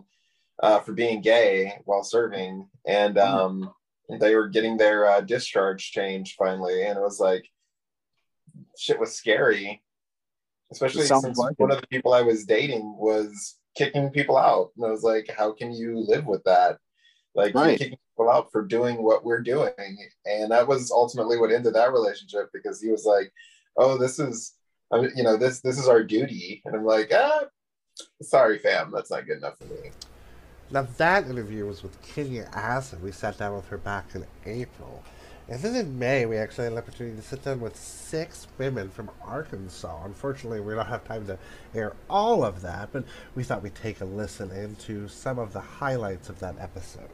uh, 0.62 0.80
for 0.80 0.92
being 0.92 1.20
gay 1.20 1.74
while 1.84 2.02
serving. 2.02 2.66
And 2.86 3.16
Hmm. 3.18 3.22
um, 3.22 3.74
they 4.18 4.34
were 4.34 4.48
getting 4.48 4.78
their 4.78 5.06
uh, 5.06 5.20
discharge 5.20 5.92
changed 5.92 6.36
finally. 6.38 6.86
And 6.86 6.98
it 6.98 7.02
was 7.02 7.20
like, 7.20 7.44
shit 8.78 8.98
was 8.98 9.14
scary. 9.14 9.82
Especially 10.70 11.04
since 11.06 11.38
like 11.38 11.58
one 11.58 11.70
it. 11.70 11.74
of 11.76 11.80
the 11.80 11.86
people 11.88 12.12
I 12.12 12.22
was 12.22 12.44
dating 12.44 12.96
was 12.98 13.56
kicking 13.76 14.10
people 14.10 14.36
out. 14.36 14.70
And 14.76 14.86
I 14.86 14.90
was 14.90 15.02
like, 15.02 15.30
how 15.36 15.52
can 15.52 15.72
you 15.72 15.98
live 15.98 16.26
with 16.26 16.44
that? 16.44 16.78
Like 17.34 17.54
you're 17.54 17.62
Right. 17.62 17.78
kicking 17.78 17.98
people 18.16 18.30
out 18.30 18.52
for 18.52 18.64
doing 18.64 19.02
what 19.02 19.24
we're 19.24 19.40
doing. 19.42 19.72
And 20.26 20.50
that 20.52 20.68
was 20.68 20.90
ultimately 20.90 21.38
what 21.38 21.52
ended 21.52 21.74
that 21.74 21.92
relationship 21.92 22.50
because 22.52 22.80
he 22.82 22.90
was 22.90 23.04
like, 23.04 23.32
oh, 23.76 23.96
this 23.96 24.18
is, 24.18 24.54
you 24.92 25.22
know, 25.22 25.36
this 25.36 25.60
this 25.60 25.78
is 25.78 25.88
our 25.88 26.02
duty. 26.02 26.62
And 26.64 26.76
I'm 26.76 26.84
like, 26.84 27.10
ah, 27.14 27.44
sorry, 28.22 28.58
fam, 28.58 28.92
that's 28.94 29.10
not 29.10 29.26
good 29.26 29.38
enough 29.38 29.56
for 29.58 29.64
me. 29.66 29.90
Now 30.70 30.86
that 30.98 31.26
interview 31.28 31.64
was 31.64 31.82
with 31.82 32.00
Kenya 32.02 32.50
Acid. 32.52 33.02
We 33.02 33.12
sat 33.12 33.38
down 33.38 33.56
with 33.56 33.68
her 33.68 33.78
back 33.78 34.14
in 34.14 34.26
April. 34.44 35.02
And 35.50 35.62
then 35.62 35.76
in 35.76 35.98
May, 35.98 36.26
we 36.26 36.36
actually 36.36 36.64
had 36.64 36.74
an 36.74 36.78
opportunity 36.78 37.16
to 37.16 37.22
sit 37.22 37.42
down 37.42 37.60
with 37.60 37.74
six 37.74 38.46
women 38.58 38.90
from 38.90 39.10
Arkansas. 39.24 40.04
Unfortunately, 40.04 40.60
we 40.60 40.74
don't 40.74 40.84
have 40.84 41.04
time 41.04 41.26
to 41.26 41.38
air 41.74 41.94
all 42.10 42.44
of 42.44 42.60
that, 42.60 42.90
but 42.92 43.04
we 43.34 43.42
thought 43.42 43.62
we'd 43.62 43.74
take 43.74 44.02
a 44.02 44.04
listen 44.04 44.50
into 44.50 45.08
some 45.08 45.38
of 45.38 45.54
the 45.54 45.60
highlights 45.60 46.28
of 46.28 46.38
that 46.40 46.56
episode. 46.58 47.08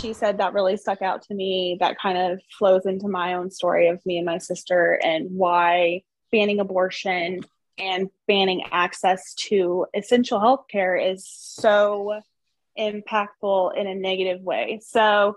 she 0.00 0.12
said 0.12 0.38
that 0.38 0.54
really 0.54 0.76
stuck 0.76 1.02
out 1.02 1.22
to 1.22 1.34
me. 1.34 1.76
That 1.78 1.96
kind 2.00 2.18
of 2.18 2.40
flows 2.58 2.84
into 2.84 3.06
my 3.06 3.34
own 3.34 3.48
story 3.52 3.86
of 3.86 4.04
me 4.04 4.16
and 4.16 4.26
my 4.26 4.38
sister 4.38 4.98
and 5.00 5.30
why 5.30 6.02
banning 6.32 6.58
abortion 6.58 7.44
and 7.78 8.10
banning 8.26 8.64
access 8.72 9.34
to 9.34 9.86
essential 9.94 10.40
health 10.40 10.64
care 10.68 10.96
is 10.96 11.24
so 11.28 12.22
impactful 12.76 13.76
in 13.76 13.86
a 13.86 13.94
negative 13.94 14.40
way. 14.40 14.80
So 14.82 15.36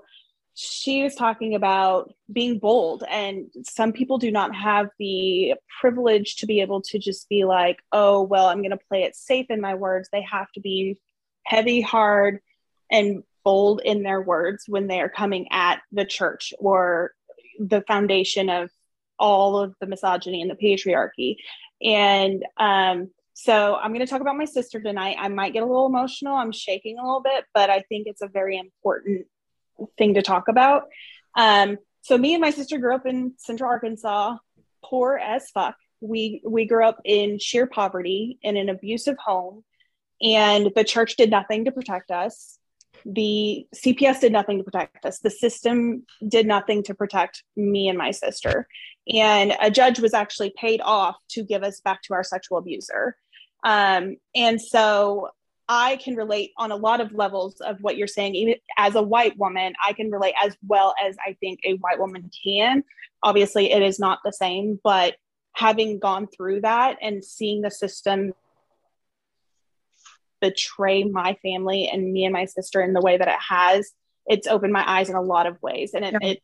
she 0.57 1.03
was 1.03 1.15
talking 1.15 1.53
about 1.53 2.13
being 2.31 2.59
bold, 2.59 3.03
and 3.09 3.47
some 3.63 3.91
people 3.91 4.17
do 4.17 4.31
not 4.31 4.55
have 4.55 4.87
the 4.97 5.55
privilege 5.81 6.37
to 6.37 6.45
be 6.45 6.61
able 6.61 6.81
to 6.83 6.97
just 6.97 7.27
be 7.27 7.43
like, 7.43 7.79
oh, 7.91 8.21
well, 8.23 8.47
I'm 8.47 8.59
going 8.59 8.71
to 8.71 8.79
play 8.89 9.03
it 9.03 9.17
safe 9.17 9.47
in 9.49 9.59
my 9.59 9.75
words. 9.75 10.07
They 10.11 10.21
have 10.21 10.49
to 10.53 10.61
be 10.61 10.97
heavy, 11.43 11.81
hard, 11.81 12.39
and 12.89 13.23
bold 13.43 13.81
in 13.83 14.01
their 14.01 14.21
words 14.21 14.63
when 14.65 14.87
they 14.87 15.01
are 15.01 15.09
coming 15.09 15.47
at 15.51 15.81
the 15.91 16.05
church 16.05 16.53
or 16.57 17.11
the 17.59 17.81
foundation 17.81 18.49
of 18.49 18.69
all 19.19 19.57
of 19.59 19.75
the 19.81 19.87
misogyny 19.87 20.41
and 20.41 20.49
the 20.49 20.55
patriarchy. 20.55 21.35
And 21.81 22.45
um, 22.57 23.11
so 23.33 23.75
I'm 23.75 23.91
going 23.91 24.05
to 24.05 24.07
talk 24.07 24.21
about 24.21 24.37
my 24.37 24.45
sister 24.45 24.81
tonight. 24.81 25.17
I 25.19 25.27
might 25.27 25.51
get 25.51 25.63
a 25.63 25.65
little 25.65 25.85
emotional. 25.85 26.35
I'm 26.35 26.53
shaking 26.53 26.97
a 26.97 27.03
little 27.03 27.21
bit, 27.21 27.43
but 27.53 27.69
I 27.69 27.81
think 27.81 28.07
it's 28.07 28.21
a 28.21 28.27
very 28.27 28.57
important 28.57 29.27
thing 29.97 30.15
to 30.15 30.21
talk 30.21 30.47
about. 30.47 30.83
Um, 31.35 31.77
So 32.01 32.17
me 32.17 32.35
and 32.35 32.41
my 32.41 32.51
sister 32.51 32.77
grew 32.77 32.93
up 32.93 33.07
in 33.07 33.33
Central 33.37 33.67
Arkansas, 33.69 34.37
poor 34.83 35.17
as 35.17 35.49
fuck. 35.49 35.75
We 36.01 36.41
we 36.45 36.65
grew 36.65 36.85
up 36.85 36.99
in 37.03 37.39
sheer 37.39 37.65
poverty 37.65 38.37
in 38.43 38.57
an 38.57 38.69
abusive 38.69 39.17
home, 39.17 39.63
and 40.21 40.71
the 40.75 40.83
church 40.83 41.15
did 41.15 41.31
nothing 41.31 41.65
to 41.65 41.71
protect 41.71 42.11
us. 42.11 42.59
The 43.05 43.65
CPS 43.73 44.19
did 44.21 44.31
nothing 44.31 44.59
to 44.59 44.63
protect 44.63 45.05
us. 45.05 45.19
The 45.19 45.31
system 45.31 46.05
did 46.27 46.45
nothing 46.45 46.83
to 46.83 46.93
protect 46.93 47.43
me 47.55 47.89
and 47.89 47.97
my 47.97 48.11
sister. 48.11 48.67
And 49.13 49.55
a 49.61 49.69
judge 49.69 49.99
was 49.99 50.13
actually 50.13 50.53
paid 50.57 50.81
off 50.81 51.15
to 51.29 51.43
give 51.43 51.63
us 51.63 51.81
back 51.81 52.01
to 52.03 52.13
our 52.13 52.23
sexual 52.23 52.57
abuser. 52.57 53.15
Um, 53.63 54.17
and 54.35 54.61
so 54.61 55.29
I 55.67 55.97
can 55.97 56.15
relate 56.15 56.51
on 56.57 56.71
a 56.71 56.75
lot 56.75 57.01
of 57.01 57.13
levels 57.13 57.59
of 57.61 57.81
what 57.81 57.97
you're 57.97 58.07
saying. 58.07 58.35
Even 58.35 58.55
as 58.77 58.95
a 58.95 59.01
white 59.01 59.37
woman, 59.37 59.73
I 59.83 59.93
can 59.93 60.11
relate 60.11 60.35
as 60.43 60.55
well 60.67 60.93
as 61.03 61.17
I 61.25 61.33
think 61.39 61.59
a 61.63 61.73
white 61.73 61.99
woman 61.99 62.29
can. 62.43 62.83
Obviously, 63.23 63.71
it 63.71 63.81
is 63.81 63.99
not 63.99 64.19
the 64.23 64.31
same, 64.31 64.79
but 64.83 65.15
having 65.53 65.99
gone 65.99 66.27
through 66.27 66.61
that 66.61 66.97
and 67.01 67.23
seeing 67.23 67.61
the 67.61 67.71
system 67.71 68.33
betray 70.41 71.03
my 71.03 71.35
family 71.41 71.87
and 71.87 72.11
me 72.11 72.25
and 72.25 72.33
my 72.33 72.45
sister 72.45 72.81
in 72.81 72.93
the 72.93 73.01
way 73.01 73.17
that 73.17 73.27
it 73.27 73.39
has, 73.49 73.91
it's 74.27 74.47
opened 74.47 74.73
my 74.73 74.83
eyes 74.87 75.09
in 75.09 75.15
a 75.15 75.21
lot 75.21 75.47
of 75.47 75.59
ways. 75.61 75.93
And 75.93 76.05
it, 76.05 76.15
yeah. 76.21 76.29
it 76.29 76.43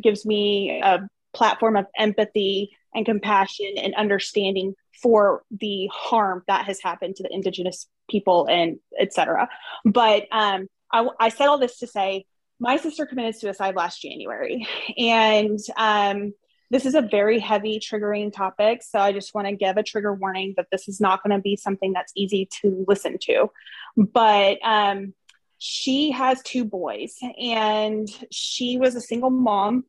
gives 0.00 0.24
me 0.24 0.80
a 0.82 1.08
platform 1.32 1.76
of 1.76 1.86
empathy 1.96 2.76
and 2.94 3.06
compassion 3.06 3.74
and 3.78 3.94
understanding 3.94 4.74
for 5.02 5.42
the 5.50 5.88
harm 5.92 6.44
that 6.46 6.66
has 6.66 6.80
happened 6.80 7.16
to 7.16 7.22
the 7.22 7.32
indigenous 7.32 7.88
people 8.10 8.46
and 8.50 8.78
etc 8.98 9.48
but 9.84 10.26
um, 10.32 10.66
I, 10.92 11.06
I, 11.18 11.28
said 11.28 11.46
all 11.46 11.58
this 11.58 11.78
to 11.78 11.86
say 11.86 12.26
my 12.58 12.76
sister 12.76 13.06
committed 13.06 13.36
suicide 13.36 13.74
last 13.74 14.02
january. 14.02 14.68
And 14.98 15.58
um, 15.76 16.34
this 16.70 16.86
is 16.86 16.94
a 16.94 17.02
very 17.02 17.40
heavy 17.40 17.80
triggering 17.80 18.32
topic. 18.32 18.82
So 18.82 18.98
i 18.98 19.12
just 19.12 19.34
want 19.34 19.48
to 19.48 19.56
give 19.56 19.76
a 19.76 19.82
trigger 19.82 20.14
warning 20.14 20.54
that 20.56 20.66
this 20.70 20.88
is 20.88 21.00
not 21.00 21.22
going 21.22 21.36
to 21.36 21.42
be 21.42 21.56
something 21.56 21.92
that's 21.92 22.12
easy 22.14 22.48
to 22.62 22.84
listen 22.86 23.18
to. 23.22 23.50
But 23.96 24.58
um, 24.62 25.14
she 25.58 26.12
has 26.12 26.42
two 26.42 26.64
boys 26.64 27.16
and 27.40 28.08
she 28.30 28.78
was 28.78 28.94
a 28.94 29.00
single 29.00 29.30
mom 29.30 29.84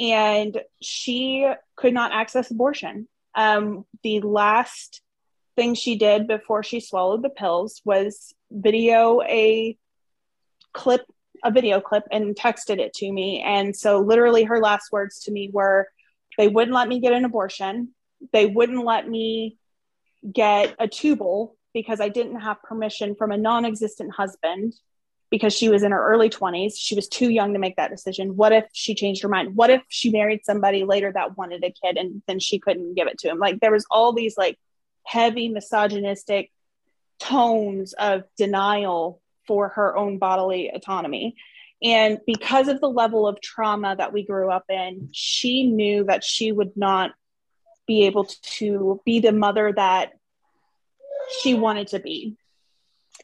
and 0.00 0.60
she 0.80 1.50
could 1.76 1.92
not 1.92 2.12
access 2.12 2.50
abortion. 2.50 3.08
Um, 3.34 3.84
the 4.02 4.20
last 4.20 5.02
thing 5.56 5.74
she 5.74 5.96
did 5.96 6.28
before 6.28 6.62
she 6.62 6.80
swallowed 6.80 7.22
the 7.22 7.30
pills 7.30 7.80
was 7.84 8.34
video 8.50 9.22
a 9.22 9.76
clip, 10.72 11.02
a 11.44 11.50
video 11.50 11.80
clip, 11.80 12.04
and 12.12 12.36
texted 12.36 12.78
it 12.78 12.92
to 12.94 13.10
me. 13.10 13.42
And 13.42 13.74
so, 13.74 14.00
literally, 14.00 14.44
her 14.44 14.60
last 14.60 14.92
words 14.92 15.20
to 15.24 15.32
me 15.32 15.50
were, 15.52 15.88
"They 16.38 16.48
wouldn't 16.48 16.74
let 16.74 16.88
me 16.88 17.00
get 17.00 17.12
an 17.12 17.24
abortion. 17.24 17.94
They 18.32 18.46
wouldn't 18.46 18.84
let 18.84 19.08
me 19.08 19.58
get 20.30 20.74
a 20.78 20.86
tubal 20.86 21.56
because 21.72 22.00
I 22.00 22.08
didn't 22.08 22.40
have 22.40 22.62
permission 22.62 23.14
from 23.14 23.32
a 23.32 23.38
non-existent 23.38 24.14
husband." 24.14 24.74
because 25.30 25.52
she 25.52 25.68
was 25.68 25.82
in 25.82 25.92
her 25.92 26.06
early 26.06 26.30
20s. 26.30 26.78
She 26.78 26.94
was 26.94 27.08
too 27.08 27.30
young 27.30 27.52
to 27.52 27.58
make 27.58 27.76
that 27.76 27.90
decision. 27.90 28.36
What 28.36 28.52
if 28.52 28.64
she 28.72 28.94
changed 28.94 29.22
her 29.22 29.28
mind? 29.28 29.56
What 29.56 29.70
if 29.70 29.82
she 29.88 30.10
married 30.10 30.44
somebody 30.44 30.84
later 30.84 31.12
that 31.12 31.36
wanted 31.36 31.64
a 31.64 31.72
kid 31.72 31.96
and 31.96 32.22
then 32.26 32.38
she 32.38 32.58
couldn't 32.58 32.94
give 32.94 33.08
it 33.08 33.18
to 33.18 33.28
him? 33.28 33.38
Like 33.38 33.60
there 33.60 33.72
was 33.72 33.86
all 33.90 34.12
these 34.12 34.36
like 34.36 34.58
heavy 35.06 35.48
misogynistic 35.48 36.50
tones 37.18 37.92
of 37.94 38.24
denial 38.36 39.20
for 39.46 39.70
her 39.70 39.96
own 39.96 40.18
bodily 40.18 40.68
autonomy. 40.68 41.36
And 41.82 42.18
because 42.26 42.68
of 42.68 42.80
the 42.80 42.88
level 42.88 43.26
of 43.26 43.40
trauma 43.40 43.94
that 43.96 44.12
we 44.12 44.24
grew 44.24 44.50
up 44.50 44.64
in, 44.68 45.10
she 45.12 45.64
knew 45.64 46.04
that 46.04 46.24
she 46.24 46.50
would 46.50 46.76
not 46.76 47.12
be 47.86 48.06
able 48.06 48.24
to 48.24 49.00
be 49.04 49.20
the 49.20 49.32
mother 49.32 49.72
that 49.72 50.12
she 51.40 51.54
wanted 51.54 51.88
to 51.88 52.00
be. 52.00 52.36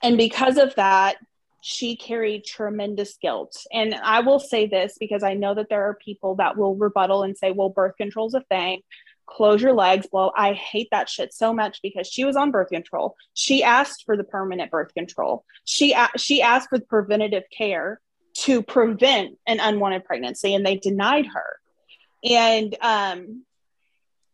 And 0.02 0.16
because 0.16 0.58
of 0.58 0.74
that, 0.76 1.16
she 1.62 1.94
carried 1.96 2.44
tremendous 2.44 3.16
guilt. 3.22 3.56
And 3.72 3.94
I 3.94 4.20
will 4.20 4.40
say 4.40 4.66
this 4.66 4.96
because 4.98 5.22
I 5.22 5.34
know 5.34 5.54
that 5.54 5.68
there 5.68 5.88
are 5.88 5.94
people 5.94 6.34
that 6.36 6.56
will 6.56 6.74
rebuttal 6.74 7.22
and 7.22 7.38
say, 7.38 7.52
well, 7.52 7.68
birth 7.68 7.96
control's 7.96 8.34
a 8.34 8.40
thing. 8.40 8.82
Close 9.26 9.62
your 9.62 9.72
legs. 9.72 10.06
Well, 10.12 10.32
I 10.36 10.52
hate 10.52 10.88
that 10.90 11.08
shit 11.08 11.32
so 11.32 11.54
much 11.54 11.80
because 11.82 12.06
she 12.06 12.24
was 12.24 12.36
on 12.36 12.50
birth 12.50 12.68
control. 12.68 13.16
She 13.34 13.62
asked 13.62 14.04
for 14.04 14.16
the 14.16 14.24
permanent 14.24 14.70
birth 14.70 14.92
control. 14.94 15.44
She 15.64 15.96
she 16.16 16.42
asked 16.42 16.68
for 16.68 16.78
the 16.78 16.84
preventative 16.84 17.44
care 17.56 18.00
to 18.38 18.62
prevent 18.62 19.38
an 19.46 19.60
unwanted 19.60 20.04
pregnancy, 20.04 20.54
and 20.54 20.64
they 20.64 20.76
denied 20.76 21.26
her. 21.26 21.58
And 22.24 22.76
um, 22.80 23.44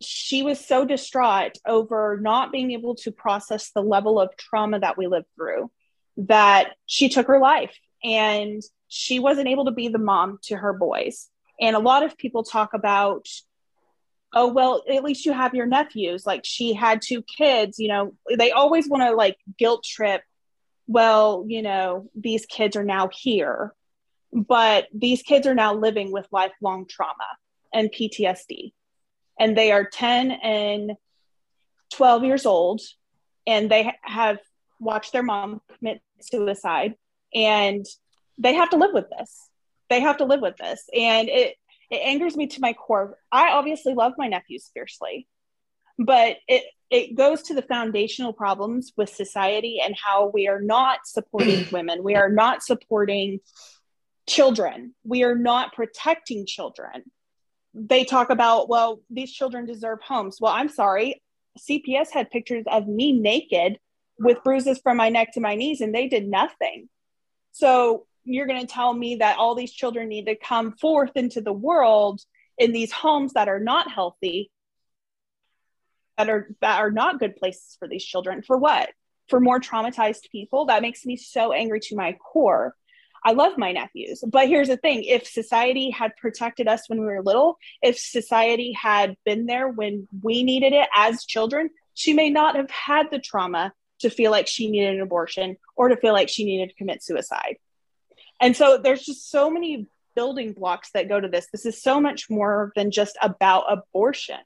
she 0.00 0.42
was 0.42 0.64
so 0.64 0.84
distraught 0.84 1.58
over 1.66 2.18
not 2.20 2.52
being 2.52 2.72
able 2.72 2.94
to 2.96 3.12
process 3.12 3.70
the 3.70 3.82
level 3.82 4.20
of 4.20 4.36
trauma 4.36 4.78
that 4.80 4.96
we 4.96 5.06
lived 5.06 5.26
through 5.36 5.70
that 6.16 6.74
she 6.86 7.08
took 7.08 7.26
her 7.26 7.38
life 7.38 7.76
and 8.04 8.62
she 8.88 9.18
wasn't 9.18 9.48
able 9.48 9.66
to 9.66 9.70
be 9.70 9.88
the 9.88 9.98
mom 9.98 10.38
to 10.44 10.56
her 10.56 10.72
boys. 10.72 11.28
And 11.60 11.74
a 11.74 11.80
lot 11.80 12.02
of 12.02 12.16
people 12.16 12.44
talk 12.44 12.74
about, 12.74 13.26
oh, 14.32 14.48
well, 14.52 14.82
at 14.90 15.04
least 15.04 15.24
you 15.24 15.32
have 15.32 15.54
your 15.54 15.66
nephews. 15.66 16.26
Like 16.26 16.42
she 16.44 16.74
had 16.74 17.02
two 17.02 17.22
kids, 17.22 17.78
you 17.78 17.88
know, 17.88 18.14
they 18.36 18.50
always 18.50 18.88
want 18.88 19.02
to 19.02 19.12
like 19.12 19.36
guilt 19.58 19.84
trip. 19.84 20.22
Well, 20.86 21.44
you 21.46 21.62
know, 21.62 22.08
these 22.14 22.46
kids 22.46 22.76
are 22.76 22.84
now 22.84 23.08
here, 23.12 23.74
but 24.32 24.86
these 24.94 25.22
kids 25.22 25.46
are 25.46 25.54
now 25.54 25.74
living 25.74 26.12
with 26.12 26.26
lifelong 26.30 26.86
trauma 26.88 27.26
and 27.72 27.90
PTSD. 27.92 28.72
And 29.38 29.56
they 29.56 29.72
are 29.72 29.84
10 29.84 30.30
and 30.30 30.92
12 31.92 32.24
years 32.24 32.46
old 32.46 32.80
and 33.46 33.70
they 33.70 33.92
have 34.02 34.38
watched 34.80 35.12
their 35.12 35.22
mom 35.22 35.60
commit 35.78 36.00
suicide 36.20 36.94
and 37.34 37.86
they 38.36 38.54
have 38.54 38.70
to 38.70 38.76
live 38.76 38.92
with 38.92 39.06
this 39.16 39.48
they 39.88 40.00
have 40.00 40.18
to 40.18 40.24
live 40.24 40.40
with 40.40 40.56
this 40.56 40.84
and 40.94 41.28
it 41.28 41.56
it 41.90 41.96
angers 41.96 42.36
me 42.36 42.46
to 42.48 42.60
my 42.60 42.72
core. 42.72 43.16
I 43.32 43.52
obviously 43.52 43.94
love 43.94 44.12
my 44.18 44.28
nephews 44.28 44.70
fiercely 44.74 45.26
but 45.98 46.36
it 46.46 46.64
it 46.90 47.14
goes 47.14 47.42
to 47.42 47.54
the 47.54 47.62
foundational 47.62 48.32
problems 48.32 48.92
with 48.96 49.10
society 49.10 49.78
and 49.84 49.94
how 50.02 50.30
we 50.32 50.48
are 50.48 50.60
not 50.60 51.00
supporting 51.04 51.66
women. 51.72 52.02
We 52.02 52.14
are 52.14 52.30
not 52.30 52.62
supporting 52.62 53.40
children. 54.26 54.94
We 55.04 55.22
are 55.24 55.34
not 55.34 55.74
protecting 55.74 56.46
children. 56.46 57.04
They 57.74 58.04
talk 58.04 58.30
about 58.30 58.68
well 58.68 59.00
these 59.10 59.32
children 59.32 59.66
deserve 59.66 59.98
homes. 60.00 60.38
Well 60.40 60.52
i'm 60.52 60.68
sorry. 60.68 61.22
Cps 61.58 62.10
had 62.12 62.30
pictures 62.30 62.64
of 62.70 62.86
me 62.86 63.12
naked 63.12 63.78
with 64.20 64.42
bruises 64.44 64.80
from 64.82 64.96
my 64.96 65.08
neck 65.08 65.32
to 65.32 65.40
my 65.40 65.56
knees 65.56 65.80
and 65.80 65.94
they 65.94 66.08
did 66.08 66.26
nothing. 66.26 66.88
So 67.52 68.06
you're 68.28 68.46
going 68.46 68.60
to 68.60 68.72
tell 68.72 68.92
me 68.92 69.16
that 69.16 69.38
all 69.38 69.54
these 69.54 69.72
children 69.72 70.08
need 70.08 70.26
to 70.26 70.36
come 70.36 70.72
forth 70.72 71.12
into 71.16 71.40
the 71.40 71.52
world 71.52 72.20
in 72.58 72.72
these 72.72 72.92
homes 72.92 73.32
that 73.32 73.48
are 73.48 73.60
not 73.60 73.90
healthy 73.90 74.50
that 76.18 76.28
are 76.28 76.48
that 76.60 76.80
are 76.80 76.90
not 76.90 77.20
good 77.20 77.36
places 77.36 77.76
for 77.78 77.88
these 77.88 78.04
children. 78.04 78.42
For 78.42 78.58
what? 78.58 78.90
For 79.28 79.40
more 79.40 79.60
traumatized 79.60 80.30
people? 80.30 80.66
That 80.66 80.82
makes 80.82 81.06
me 81.06 81.16
so 81.16 81.52
angry 81.52 81.80
to 81.80 81.96
my 81.96 82.14
core. 82.14 82.74
I 83.24 83.32
love 83.32 83.58
my 83.58 83.72
nephews 83.72 84.22
but 84.26 84.48
here's 84.48 84.68
the 84.68 84.76
thing. 84.76 85.04
If 85.04 85.26
society 85.26 85.90
had 85.90 86.16
protected 86.16 86.68
us 86.68 86.88
when 86.88 87.00
we 87.00 87.06
were 87.06 87.22
little 87.22 87.58
if 87.82 87.98
society 87.98 88.72
had 88.72 89.16
been 89.24 89.46
there 89.46 89.68
when 89.68 90.06
we 90.22 90.42
needed 90.42 90.72
it 90.72 90.88
as 90.96 91.24
children 91.24 91.70
she 91.94 92.12
may 92.12 92.30
not 92.30 92.54
have 92.54 92.70
had 92.70 93.10
the 93.10 93.18
trauma 93.18 93.72
to 94.00 94.10
feel 94.10 94.30
like 94.30 94.46
she 94.46 94.70
needed 94.70 94.94
an 94.94 95.00
abortion 95.00 95.56
or 95.76 95.88
to 95.88 95.96
feel 95.96 96.12
like 96.12 96.28
she 96.28 96.44
needed 96.44 96.68
to 96.68 96.74
commit 96.76 97.02
suicide. 97.02 97.56
And 98.40 98.56
so 98.56 98.78
there's 98.78 99.04
just 99.04 99.30
so 99.30 99.50
many 99.50 99.86
building 100.14 100.52
blocks 100.52 100.90
that 100.94 101.08
go 101.08 101.20
to 101.20 101.28
this. 101.28 101.48
This 101.52 101.66
is 101.66 101.82
so 101.82 102.00
much 102.00 102.28
more 102.28 102.72
than 102.76 102.90
just 102.90 103.16
about 103.20 103.64
abortion. 103.68 104.40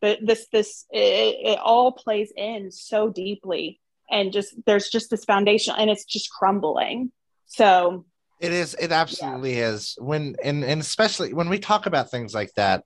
But 0.00 0.18
this 0.22 0.46
this 0.52 0.86
it, 0.90 1.36
it 1.44 1.58
all 1.58 1.92
plays 1.92 2.32
in 2.36 2.72
so 2.72 3.10
deeply 3.10 3.80
and 4.10 4.32
just 4.32 4.54
there's 4.66 4.88
just 4.88 5.10
this 5.10 5.24
foundation 5.24 5.74
and 5.76 5.90
it's 5.90 6.04
just 6.04 6.30
crumbling. 6.30 7.12
So 7.46 8.06
it 8.40 8.52
is 8.52 8.74
it 8.74 8.90
absolutely 8.90 9.58
yeah. 9.58 9.68
is 9.68 9.96
when 9.98 10.36
and 10.42 10.64
and 10.64 10.80
especially 10.80 11.34
when 11.34 11.48
we 11.48 11.58
talk 11.58 11.86
about 11.86 12.10
things 12.10 12.34
like 12.34 12.52
that 12.54 12.84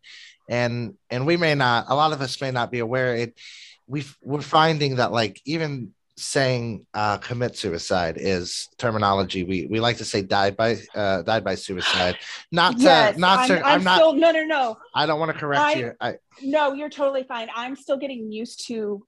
and 0.49 0.95
and 1.11 1.27
we 1.27 1.37
may 1.37 1.55
not 1.55 1.87
a 1.89 1.95
lot 1.95 2.13
of 2.13 2.21
us 2.21 2.41
may 2.41 2.51
not 2.51 2.73
be 2.73 2.81
aware 2.81 3.15
it 3.15 3.39
we 3.87 4.05
we're 4.21 4.43
finding 4.43 4.97
that 4.97 5.13
like 5.13 5.41
even 5.45 5.94
saying 6.17 6.87
uh, 6.95 7.19
commit 7.19 7.57
suicide 7.57 8.17
is 8.19 8.69
terminology 8.79 9.43
we 9.43 9.67
we 9.67 9.81
like 9.81 9.97
to 9.97 10.05
say 10.05 10.23
died 10.23 10.57
by 10.57 10.79
uh, 10.95 11.23
died 11.23 11.43
by 11.43 11.57
suicide 11.57 12.17
not 12.53 12.77
to 12.77 12.85
yes, 12.85 13.17
not 13.19 13.41
I'm, 13.41 13.49
to 13.49 13.59
I'm, 13.59 13.65
I'm 13.65 13.85
not 13.85 13.97
still, 13.97 14.13
no 14.15 14.31
no 14.31 14.45
no 14.45 14.77
i 14.95 15.07
don't 15.07 15.19
want 15.19 15.33
to 15.33 15.39
correct 15.39 15.63
I, 15.63 15.75
you 15.75 15.93
I 16.01 16.15
no 16.43 16.73
you're 16.73 16.89
totally 16.89 17.25
fine 17.25 17.49
i'm 17.55 17.75
still 17.75 17.97
getting 17.97 18.31
used 18.31 18.67
to 18.69 19.05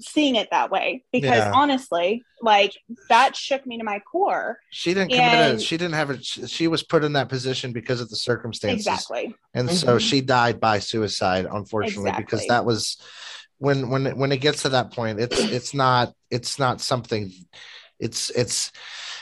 seeing 0.00 0.36
it 0.36 0.48
that 0.50 0.70
way 0.70 1.04
because 1.12 1.38
Yeah. 1.38 1.52
honestly, 1.54 2.22
like 2.42 2.72
that 3.08 3.34
shook 3.34 3.66
me 3.66 3.78
to 3.78 3.84
my 3.84 4.00
core. 4.00 4.58
She 4.70 4.92
didn't 4.92 5.12
commit 5.12 5.32
it. 5.32 5.50
And- 5.52 5.62
She 5.62 5.76
didn't 5.76 5.94
have 5.94 6.10
it. 6.10 6.24
She 6.24 6.46
she 6.46 6.68
was 6.68 6.82
put 6.82 7.04
in 7.04 7.14
that 7.14 7.28
position 7.28 7.72
because 7.72 8.00
of 8.00 8.08
the 8.10 8.16
circumstances. 8.16 8.86
Exactly. 8.86 9.34
And 9.54 9.70
so 9.70 9.96
Mhm. 9.96 10.00
she 10.00 10.20
died 10.20 10.60
by 10.60 10.78
suicide, 10.78 11.46
unfortunately, 11.50 12.12
because 12.16 12.46
that 12.48 12.64
was 12.66 12.98
when 13.58 13.88
when 13.90 14.06
it- 14.06 14.16
when 14.16 14.32
it 14.32 14.38
gets 14.40 14.62
to 14.62 14.70
that 14.70 14.92
point, 14.92 15.20
it's 15.20 15.38
it's 15.52 15.74
not 15.74 16.12
it's 16.30 16.58
not 16.58 16.80
something 16.80 17.32
it's 18.00 18.30
it's 18.30 18.70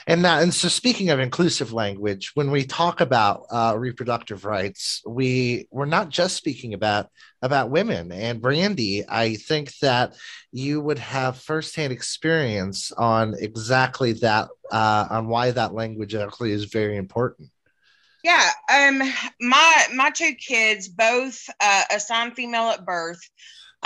and 0.06 0.24
that 0.24 0.42
and 0.42 0.52
so 0.52 0.68
speaking 0.68 1.08
of 1.10 1.18
inclusive 1.18 1.72
language 1.72 2.32
when 2.34 2.50
we 2.50 2.64
talk 2.64 3.00
about 3.00 3.44
uh, 3.50 3.74
reproductive 3.76 4.44
rights 4.44 5.02
we 5.06 5.66
we're 5.70 5.86
not 5.86 6.10
just 6.10 6.36
speaking 6.36 6.74
about 6.74 7.08
about 7.42 7.70
women. 7.70 8.12
And 8.12 8.40
brandy 8.40 9.04
i 9.08 9.34
think 9.34 9.76
that 9.78 10.14
you 10.52 10.80
would 10.80 10.98
have 10.98 11.38
firsthand 11.38 11.92
experience 11.92 12.92
on 12.92 13.34
exactly 13.38 14.12
that 14.12 14.48
uh, 14.70 15.06
on 15.10 15.28
why 15.28 15.50
that 15.52 15.74
language 15.74 16.14
actually 16.14 16.52
is 16.52 16.64
very 16.64 16.96
important. 16.96 17.48
Yeah, 18.24 18.50
um, 18.72 19.00
my 19.40 19.84
my 19.94 20.10
two 20.10 20.34
kids, 20.34 20.88
both 20.88 21.48
uh, 21.60 21.84
assigned 21.92 22.34
female 22.34 22.70
at 22.70 22.84
birth, 22.84 23.20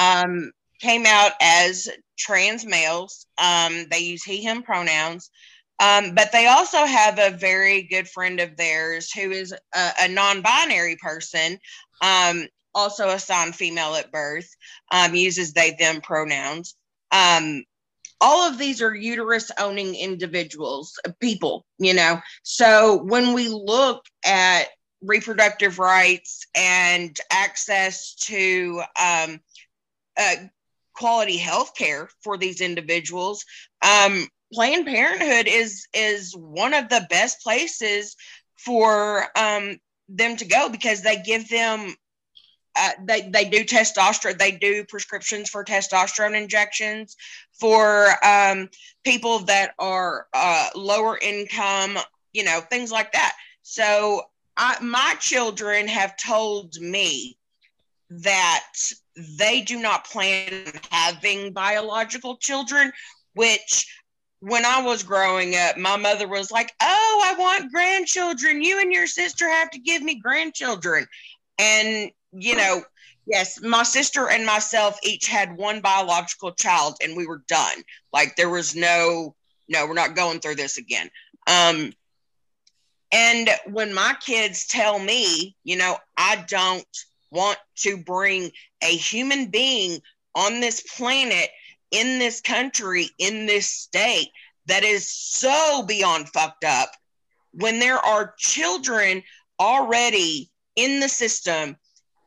um, 0.01 0.51
came 0.81 1.05
out 1.07 1.33
as 1.41 1.89
trans 2.19 2.65
males. 2.65 3.27
Um, 3.39 3.87
they 3.91 3.99
use 3.99 4.25
he/him 4.25 4.63
pronouns, 4.63 5.31
um, 5.79 6.15
but 6.15 6.33
they 6.33 6.47
also 6.47 6.85
have 6.85 7.19
a 7.19 7.37
very 7.37 7.83
good 7.83 8.09
friend 8.09 8.41
of 8.41 8.57
theirs 8.57 9.13
who 9.13 9.31
is 9.31 9.53
a, 9.53 9.91
a 10.01 10.09
non-binary 10.09 10.97
person, 10.97 11.59
um, 12.03 12.49
also 12.75 13.11
assigned 13.11 13.55
female 13.55 13.95
at 13.95 14.11
birth, 14.11 14.49
um, 14.91 15.15
uses 15.15 15.53
they/them 15.53 16.01
pronouns. 16.01 16.75
Um, 17.13 17.65
all 18.23 18.49
of 18.49 18.59
these 18.59 18.83
are 18.83 18.95
uterus 18.95 19.51
owning 19.59 19.95
individuals, 19.95 20.99
people, 21.21 21.65
you 21.79 21.95
know. 21.95 22.21
So 22.43 23.03
when 23.05 23.33
we 23.33 23.49
look 23.49 24.05
at 24.25 24.65
reproductive 25.03 25.79
rights 25.79 26.47
and 26.55 27.17
access 27.31 28.15
to 28.17 28.83
um, 29.01 29.41
uh, 30.21 30.35
quality 30.95 31.37
health 31.39 31.73
care 31.77 32.09
for 32.23 32.37
these 32.37 32.61
individuals, 32.61 33.45
um, 33.83 34.29
Planned 34.53 34.87
Parenthood 34.87 35.47
is 35.49 35.87
is 35.95 36.35
one 36.37 36.75
of 36.75 36.89
the 36.89 37.07
best 37.09 37.41
places 37.41 38.17
for 38.57 39.27
um, 39.39 39.79
them 40.09 40.37
to 40.37 40.45
go 40.45 40.69
because 40.69 41.03
they 41.03 41.23
give 41.23 41.49
them 41.49 41.95
uh, 42.77 42.91
they 43.05 43.29
they 43.31 43.45
do 43.45 43.65
testosterone. 43.65 44.39
They 44.39 44.53
do 44.53 44.85
prescriptions 44.85 45.49
for 45.49 45.65
testosterone 45.65 46.41
injections 46.41 47.17
for 47.53 48.09
um, 48.25 48.69
people 49.05 49.41
that 49.41 49.73
are 49.79 50.27
uh, 50.35 50.69
lower 50.75 51.19
income. 51.19 51.99
You 52.33 52.45
know 52.45 52.61
things 52.61 52.91
like 52.91 53.13
that. 53.13 53.35
So 53.63 54.23
I, 54.57 54.77
my 54.83 55.15
children 55.21 55.89
have 55.89 56.17
told 56.17 56.75
me 56.81 57.37
that 58.11 58.67
they 59.39 59.63
do 59.63 59.81
not 59.81 60.05
plan 60.05 60.67
having 60.91 61.53
biological 61.53 62.37
children, 62.37 62.93
which 63.35 63.87
when 64.41 64.65
I 64.65 64.83
was 64.83 65.03
growing 65.03 65.55
up, 65.55 65.77
my 65.77 65.97
mother 65.97 66.27
was 66.27 66.51
like, 66.51 66.73
Oh, 66.81 67.23
I 67.25 67.35
want 67.39 67.73
grandchildren. 67.73 68.63
You 68.63 68.81
and 68.81 68.93
your 68.93 69.07
sister 69.07 69.49
have 69.49 69.71
to 69.71 69.79
give 69.79 70.03
me 70.03 70.19
grandchildren. 70.19 71.07
And, 71.59 72.11
you 72.33 72.57
know, 72.57 72.83
yes, 73.27 73.61
my 73.63 73.83
sister 73.83 74.29
and 74.29 74.45
myself 74.45 74.99
each 75.03 75.27
had 75.27 75.57
one 75.57 75.81
biological 75.81 76.53
child 76.53 76.97
and 77.03 77.17
we 77.17 77.27
were 77.27 77.43
done. 77.49 77.83
Like 78.13 78.35
there 78.37 78.51
was 78.51 78.75
no, 78.75 79.35
no, 79.69 79.87
we're 79.87 79.95
not 79.95 80.17
going 80.17 80.41
through 80.41 80.57
this 80.57 80.79
again. 80.79 81.11
Um, 81.47 81.93
and 83.13 83.51
when 83.67 83.93
my 83.93 84.15
kids 84.25 84.67
tell 84.67 84.99
me, 84.99 85.57
you 85.65 85.77
know, 85.77 85.99
I 86.17 86.45
don't 86.49 86.87
want 87.31 87.59
to 87.77 87.97
bring 87.97 88.51
a 88.83 88.97
human 88.97 89.51
being 89.51 90.01
on 90.35 90.61
this 90.61 90.83
planet, 90.97 91.49
in 91.91 92.19
this 92.19 92.41
country, 92.41 93.09
in 93.19 93.47
this 93.47 93.67
state 93.67 94.29
that 94.67 94.85
is 94.85 95.11
so 95.11 95.85
beyond 95.87 96.29
fucked 96.29 96.65
up, 96.65 96.93
when 97.53 97.81
there 97.81 97.99
are 97.99 98.35
children 98.39 99.23
already 99.59 100.51
in 100.77 101.01
the 101.01 101.09
system, 101.09 101.77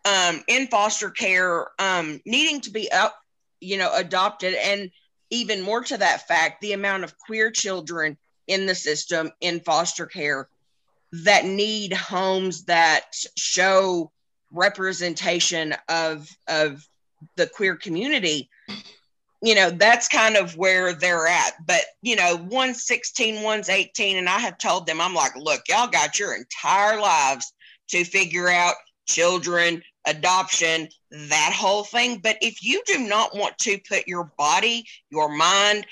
um, 0.05 0.43
in 0.47 0.67
foster 0.67 1.09
care, 1.09 1.69
um, 1.79 2.19
needing 2.25 2.59
to 2.61 2.71
be 2.71 2.91
up, 2.91 3.15
you 3.61 3.77
know, 3.77 3.93
adopted, 3.95 4.53
and 4.55 4.91
even 5.29 5.61
more 5.61 5.81
to 5.81 5.97
that 5.97 6.27
fact, 6.27 6.61
the 6.61 6.73
amount 6.73 7.03
of 7.05 7.17
queer 7.17 7.49
children 7.49 8.17
in 8.47 8.65
the 8.65 8.75
system 8.75 9.31
in 9.39 9.61
foster 9.61 10.05
care 10.05 10.49
that 11.13 11.45
need 11.45 11.93
homes 11.93 12.65
that 12.65 13.05
show 13.37 14.11
representation 14.53 15.75
of 15.89 16.29
of 16.47 16.87
the 17.35 17.47
queer 17.47 17.75
community 17.75 18.49
you 19.43 19.53
know 19.53 19.69
that's 19.69 20.07
kind 20.07 20.37
of 20.37 20.55
where 20.55 20.93
they're 20.93 21.27
at. 21.27 21.51
But 21.67 21.81
you 22.01 22.15
know 22.15 22.37
one's 22.49 22.87
16 22.87 23.43
one's 23.43 23.69
18 23.69 24.17
and 24.17 24.29
i 24.29 24.39
have 24.39 24.57
told 24.57 24.87
them 24.87 25.01
i'm 25.01 25.13
like 25.13 25.35
look 25.35 25.61
y'all 25.67 25.87
got 25.87 26.17
your 26.17 26.33
entire 26.33 26.99
lives 26.99 27.53
to 27.89 28.05
figure 28.05 28.49
out 28.49 28.75
children 29.05 29.83
adoption 30.05 30.87
that 31.11 31.53
whole 31.55 31.83
thing. 31.83 32.19
But 32.21 32.37
if 32.41 32.63
you 32.63 32.81
do 32.85 32.99
not 32.99 33.37
want 33.37 33.57
to 33.59 33.77
put 33.87 34.07
your 34.07 34.31
body 34.37 34.85
your 35.09 35.29
mind 35.29 35.85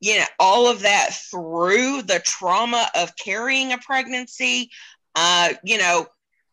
you 0.00 0.18
know 0.18 0.26
all 0.38 0.68
of 0.68 0.80
that 0.82 1.10
through 1.30 2.02
the 2.02 2.20
trauma 2.24 2.88
of 2.94 3.16
carrying 3.16 3.72
a 3.72 3.78
pregnancy 3.78 4.70
uh 5.16 5.52
you 5.64 5.78
know 5.78 6.06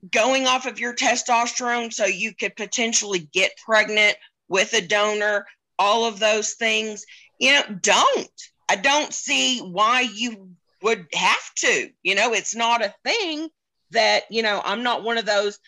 going 0.10 0.48
off 0.48 0.66
of 0.66 0.80
your 0.80 0.96
testosterone 0.96 1.94
so 1.94 2.06
you 2.06 2.34
could 2.34 2.56
potentially 2.56 3.30
get 3.34 3.52
pregnant 3.66 4.16
with 4.48 4.74
a 4.74 4.82
donor 4.82 5.46
all 5.82 6.06
of 6.06 6.20
those 6.20 6.54
things. 6.54 7.06
You 7.40 7.54
know 7.54 7.64
don't. 7.82 8.42
I 8.70 8.76
don't 8.76 9.12
see 9.12 9.60
why 9.60 10.02
you 10.02 10.52
would 10.84 11.08
have 11.14 11.54
to. 11.58 11.90
You 12.04 12.16
know 12.16 12.34
it's 12.34 12.56
not 12.56 12.86
a 12.86 12.94
thing 13.04 13.50
that 13.90 14.24
you 14.30 14.42
know 14.42 14.62
i'm 14.64 14.84
not 14.84 15.04
one 15.04 15.18
of 15.18 15.26
those 15.26 15.60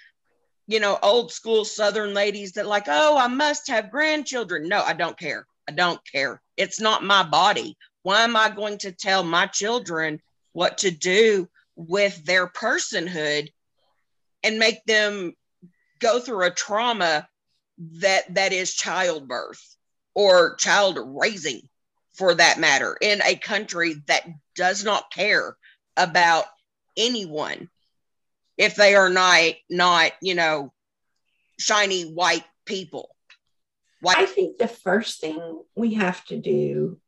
you 0.67 0.79
know 0.79 0.97
old 1.03 1.31
school 1.31 1.65
southern 1.65 2.13
ladies 2.13 2.53
that 2.53 2.65
like 2.65 2.85
oh 2.87 3.17
i 3.17 3.27
must 3.27 3.67
have 3.67 3.91
grandchildren. 3.91 4.67
No 4.67 4.81
i 4.81 4.93
don't 4.93 5.17
care. 5.17 5.47
I 5.67 5.71
don't 5.71 5.99
care. 6.11 6.41
It's 6.57 6.79
not 6.79 7.03
my 7.03 7.23
body. 7.23 7.75
Why 8.03 8.23
am 8.23 8.35
i 8.35 8.49
going 8.49 8.77
to 8.79 8.91
tell 8.91 9.23
my 9.23 9.47
children 9.47 10.21
what 10.53 10.79
to 10.79 10.91
do 10.91 11.49
with 11.75 12.23
their 12.23 12.47
personhood 12.47 13.49
and 14.43 14.59
make 14.59 14.83
them 14.85 15.33
go 15.99 16.19
through 16.19 16.45
a 16.45 16.51
trauma 16.51 17.27
that 17.77 18.33
that 18.35 18.53
is 18.53 18.73
childbirth 18.73 19.77
or 20.13 20.55
child 20.55 20.99
raising 21.01 21.61
for 22.13 22.35
that 22.35 22.59
matter 22.59 22.95
in 23.01 23.21
a 23.23 23.35
country 23.35 23.95
that 24.07 24.27
does 24.55 24.83
not 24.83 25.11
care 25.11 25.57
about 25.97 26.45
anyone 26.95 27.69
if 28.57 28.75
they 28.75 28.95
are 28.95 29.09
not 29.09 29.53
not 29.69 30.11
you 30.21 30.35
know 30.35 30.71
shiny 31.59 32.03
white 32.03 32.45
people. 32.65 33.09
White 34.01 34.17
I 34.17 34.25
think 34.25 34.57
the 34.57 34.67
first 34.67 35.21
thing 35.21 35.63
we 35.75 35.93
have 35.95 36.23
to 36.25 36.37
do, 36.37 36.99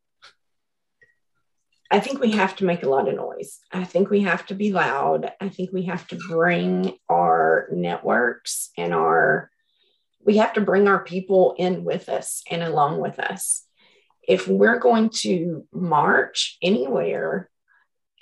I 1.91 1.99
think 1.99 2.19
we 2.19 2.31
have 2.31 2.55
to 2.57 2.65
make 2.65 2.83
a 2.83 2.89
lot 2.89 3.07
of 3.07 3.15
noise. 3.15 3.59
I 3.71 3.83
think 3.83 4.09
we 4.09 4.21
have 4.21 4.45
to 4.47 4.55
be 4.55 4.73
loud. 4.73 5.31
I 5.39 5.49
think 5.49 5.71
we 5.71 5.83
have 5.83 6.07
to 6.07 6.15
bring 6.15 6.97
our 7.09 7.67
networks 7.71 8.71
and 8.77 8.93
our, 8.93 9.51
we 10.23 10.37
have 10.37 10.53
to 10.53 10.61
bring 10.61 10.87
our 10.87 11.03
people 11.03 11.55
in 11.57 11.83
with 11.83 12.09
us 12.09 12.41
and 12.49 12.63
along 12.63 13.01
with 13.01 13.19
us. 13.19 13.65
If 14.27 14.47
we're 14.47 14.79
going 14.79 15.09
to 15.21 15.67
march 15.71 16.57
anywhere, 16.61 17.51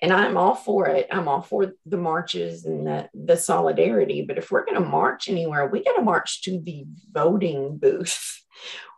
and 0.02 0.12
I'm 0.12 0.36
all 0.36 0.56
for 0.56 0.88
it, 0.88 1.08
I'm 1.10 1.30
all 1.30 1.42
for 1.42 1.72
the 1.86 1.98
marches 1.98 2.66
and 2.66 2.86
the, 2.86 3.10
the 3.14 3.38
solidarity, 3.38 4.24
but 4.24 4.38
if 4.38 4.52
we're 4.52 4.66
going 4.66 4.82
to 4.82 4.90
march 4.90 5.30
anywhere, 5.30 5.66
we 5.68 5.82
got 5.82 5.96
to 5.96 6.02
march 6.02 6.42
to 6.44 6.60
the 6.60 6.84
voting 7.14 7.78
booth 7.78 8.42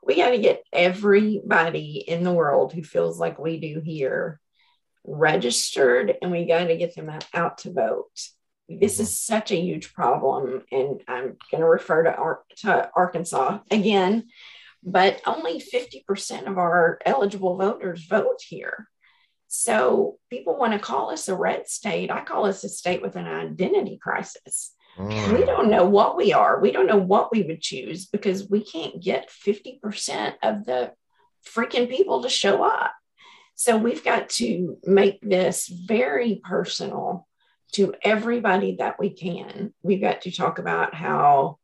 we 0.03 0.17
got 0.17 0.29
to 0.29 0.37
get 0.37 0.63
everybody 0.71 2.03
in 2.07 2.23
the 2.23 2.31
world 2.31 2.71
who 2.71 2.83
feels 2.83 3.19
like 3.19 3.39
we 3.39 3.59
do 3.59 3.81
here 3.83 4.39
registered 5.05 6.15
and 6.21 6.31
we 6.31 6.45
got 6.45 6.65
to 6.65 6.77
get 6.77 6.95
them 6.95 7.11
out, 7.33 7.57
to 7.59 7.71
vote. 7.71 8.09
This 8.67 8.99
is 8.99 9.09
mm-hmm. 9.09 9.33
such 9.35 9.51
a 9.51 9.61
huge 9.61 9.93
problem. 9.93 10.63
And 10.71 11.01
I'm 11.07 11.37
going 11.51 11.61
to 11.61 11.65
refer 11.65 12.03
to, 12.03 12.15
Ar- 12.15 12.43
to 12.57 12.89
Arkansas 12.95 13.59
again, 13.69 14.27
but 14.83 15.21
only 15.25 15.61
50% 15.61 16.47
of 16.47 16.57
our 16.57 16.99
eligible 17.05 17.57
voters 17.57 18.05
vote 18.05 18.41
here. 18.47 18.87
So 19.47 20.17
people 20.29 20.57
want 20.57 20.73
to 20.73 20.79
call 20.79 21.11
us 21.11 21.27
a 21.27 21.35
red 21.35 21.67
state. 21.67 22.11
I 22.11 22.23
call 22.23 22.45
us 22.45 22.63
a 22.63 22.69
state 22.69 23.01
with 23.01 23.15
an 23.15 23.27
identity 23.27 23.97
crisis. 24.01 24.73
Mm. 24.97 25.39
We 25.39 25.45
don't 25.45 25.69
know 25.69 25.85
what 25.85 26.17
we 26.17 26.33
are. 26.33 26.59
We 26.59 26.71
don't 26.71 26.87
know 26.87 26.97
what 26.97 27.31
we 27.31 27.43
would 27.43 27.61
choose 27.61 28.05
because 28.05 28.49
we 28.49 28.63
can't 28.63 29.01
get 29.01 29.29
50% 29.29 30.35
of 30.41 30.65
the 30.65 30.91
freaking 31.47 31.89
people 31.89 32.23
to 32.23 32.29
show 32.29 32.63
up. 32.63 32.93
So 33.55 33.77
we've 33.77 34.03
got 34.03 34.29
to 34.31 34.77
make 34.83 35.21
this 35.21 35.67
very 35.67 36.41
personal 36.43 37.27
to 37.73 37.93
everybody 38.03 38.75
that 38.79 38.99
we 38.99 39.09
can. 39.09 39.73
We've 39.81 40.01
got 40.01 40.21
to 40.21 40.31
talk 40.31 40.59
about 40.59 40.93
how 40.93 41.57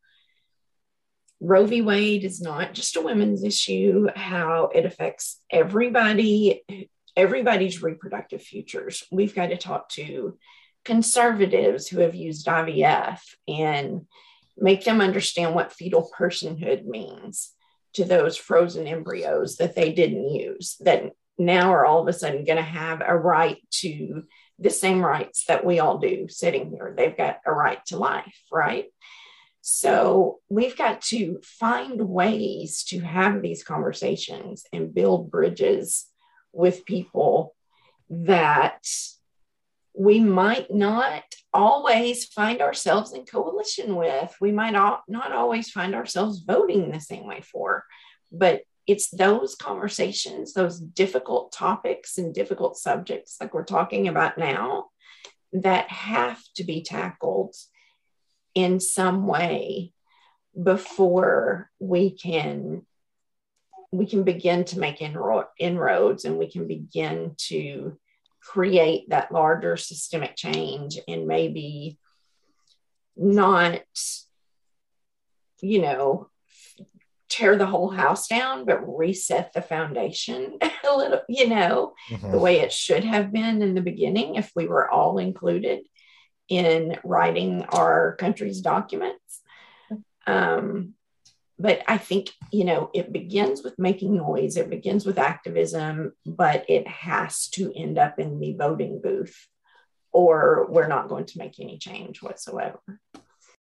Roe 1.41 1.65
v. 1.65 1.81
Wade 1.81 2.23
is 2.23 2.39
not 2.39 2.73
just 2.73 2.95
a 2.95 3.01
women's 3.01 3.43
issue, 3.43 4.07
how 4.15 4.69
it 4.73 4.85
affects 4.85 5.41
everybody, 5.51 6.63
everybody's 7.17 7.81
reproductive 7.81 8.41
futures. 8.41 9.03
We've 9.11 9.35
got 9.35 9.47
to 9.47 9.57
talk 9.57 9.89
to 9.89 10.37
conservatives 10.85 11.87
who 11.87 11.99
have 11.99 12.15
used 12.15 12.47
IVF 12.47 13.19
and 13.47 14.05
make 14.57 14.85
them 14.85 15.01
understand 15.01 15.55
what 15.55 15.73
fetal 15.73 16.09
personhood 16.17 16.85
means 16.85 17.51
to 17.93 18.05
those 18.05 18.37
frozen 18.37 18.87
embryos 18.87 19.57
that 19.57 19.75
they 19.75 19.91
didn't 19.91 20.29
use, 20.29 20.77
that 20.79 21.11
now 21.45 21.73
are 21.73 21.85
all 21.85 22.01
of 22.01 22.07
a 22.07 22.13
sudden 22.13 22.45
going 22.45 22.57
to 22.57 22.63
have 22.63 23.01
a 23.05 23.17
right 23.17 23.57
to 23.71 24.23
the 24.59 24.69
same 24.69 25.03
rights 25.03 25.45
that 25.45 25.65
we 25.65 25.79
all 25.79 25.97
do 25.97 26.27
sitting 26.29 26.69
here. 26.69 26.93
They've 26.95 27.17
got 27.17 27.39
a 27.45 27.51
right 27.51 27.83
to 27.87 27.97
life, 27.97 28.39
right? 28.51 28.85
So 29.61 30.39
we've 30.49 30.77
got 30.77 31.01
to 31.03 31.39
find 31.43 32.01
ways 32.01 32.83
to 32.85 32.99
have 32.99 33.41
these 33.41 33.63
conversations 33.63 34.65
and 34.71 34.93
build 34.93 35.29
bridges 35.29 36.07
with 36.53 36.85
people 36.85 37.55
that 38.09 38.85
we 39.93 40.19
might 40.19 40.73
not 40.73 41.23
always 41.53 42.25
find 42.25 42.61
ourselves 42.61 43.13
in 43.13 43.25
coalition 43.25 43.95
with. 43.95 44.33
We 44.39 44.51
might 44.51 44.71
not 44.71 45.03
always 45.31 45.69
find 45.69 45.93
ourselves 45.95 46.39
voting 46.39 46.91
the 46.91 46.99
same 46.99 47.27
way 47.27 47.41
for, 47.41 47.83
but 48.31 48.61
it's 48.87 49.09
those 49.09 49.55
conversations, 49.55 50.53
those 50.53 50.79
difficult 50.79 51.51
topics 51.51 52.17
and 52.17 52.33
difficult 52.33 52.77
subjects 52.77 53.37
like 53.39 53.53
we're 53.53 53.63
talking 53.63 54.07
about 54.07 54.37
now 54.37 54.85
that 55.53 55.89
have 55.89 56.41
to 56.55 56.63
be 56.63 56.81
tackled 56.81 57.55
in 58.55 58.79
some 58.79 59.27
way 59.27 59.93
before 60.61 61.69
we 61.79 62.11
can 62.11 62.85
we 63.93 64.05
can 64.05 64.23
begin 64.23 64.63
to 64.63 64.79
make 64.79 64.99
inro- 64.99 65.47
inroads 65.59 66.23
and 66.23 66.37
we 66.37 66.49
can 66.49 66.65
begin 66.65 67.35
to 67.37 67.97
create 68.41 69.09
that 69.09 69.31
larger 69.31 69.75
systemic 69.75 70.35
change 70.35 70.97
and 71.07 71.27
maybe 71.27 71.97
not 73.15 73.81
you 75.61 75.81
know 75.81 76.29
tear 77.31 77.57
the 77.57 77.65
whole 77.65 77.89
house 77.89 78.27
down 78.27 78.65
but 78.65 78.97
reset 78.97 79.53
the 79.53 79.61
foundation 79.61 80.57
a 80.61 80.95
little 80.95 81.21
you 81.29 81.47
know 81.47 81.93
mm-hmm. 82.09 82.31
the 82.31 82.37
way 82.37 82.59
it 82.59 82.71
should 82.71 83.03
have 83.03 83.31
been 83.31 83.61
in 83.61 83.73
the 83.73 83.81
beginning 83.81 84.35
if 84.35 84.51
we 84.55 84.67
were 84.67 84.89
all 84.89 85.17
included 85.17 85.79
in 86.49 86.99
writing 87.03 87.63
our 87.69 88.15
country's 88.17 88.61
documents 88.61 89.41
um, 90.27 90.93
but 91.57 91.83
I 91.87 91.97
think, 91.97 92.31
you 92.51 92.63
know, 92.63 92.89
it 92.91 93.13
begins 93.13 93.63
with 93.63 93.77
making 93.77 94.15
noise, 94.15 94.57
it 94.57 94.69
begins 94.69 95.05
with 95.05 95.19
activism, 95.19 96.13
but 96.25 96.65
it 96.67 96.87
has 96.87 97.49
to 97.49 97.71
end 97.75 97.99
up 97.99 98.17
in 98.17 98.39
the 98.39 98.53
voting 98.53 98.99
booth 99.01 99.47
or 100.11 100.67
we're 100.69 100.87
not 100.87 101.07
going 101.07 101.25
to 101.25 101.37
make 101.37 101.59
any 101.59 101.77
change 101.77 102.21
whatsoever 102.21 102.81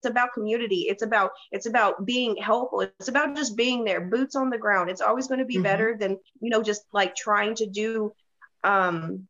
it's 0.03 0.11
about 0.11 0.33
community 0.33 0.87
it's 0.89 1.03
about 1.03 1.31
it's 1.53 1.67
about 1.67 2.05
being 2.05 2.37
helpful 2.37 2.81
it's 2.81 3.09
about 3.09 3.37
just 3.37 3.57
being 3.57 3.85
there 3.85 4.01
boots 4.01 4.35
on 4.35 4.51
the 4.51 4.59
ground 4.59 4.91
it's 4.91 5.01
always 5.01 5.29
going 5.29 5.39
to 5.39 5.47
be 5.47 5.55
mm-hmm. 5.55 5.63
better 5.63 5.97
than 5.99 6.19
you 6.41 6.51
know 6.51 6.63
just 6.63 6.83
like 6.93 7.15
trying 7.15 7.55
to 7.55 7.67
do 7.67 8.13
um 8.65 9.27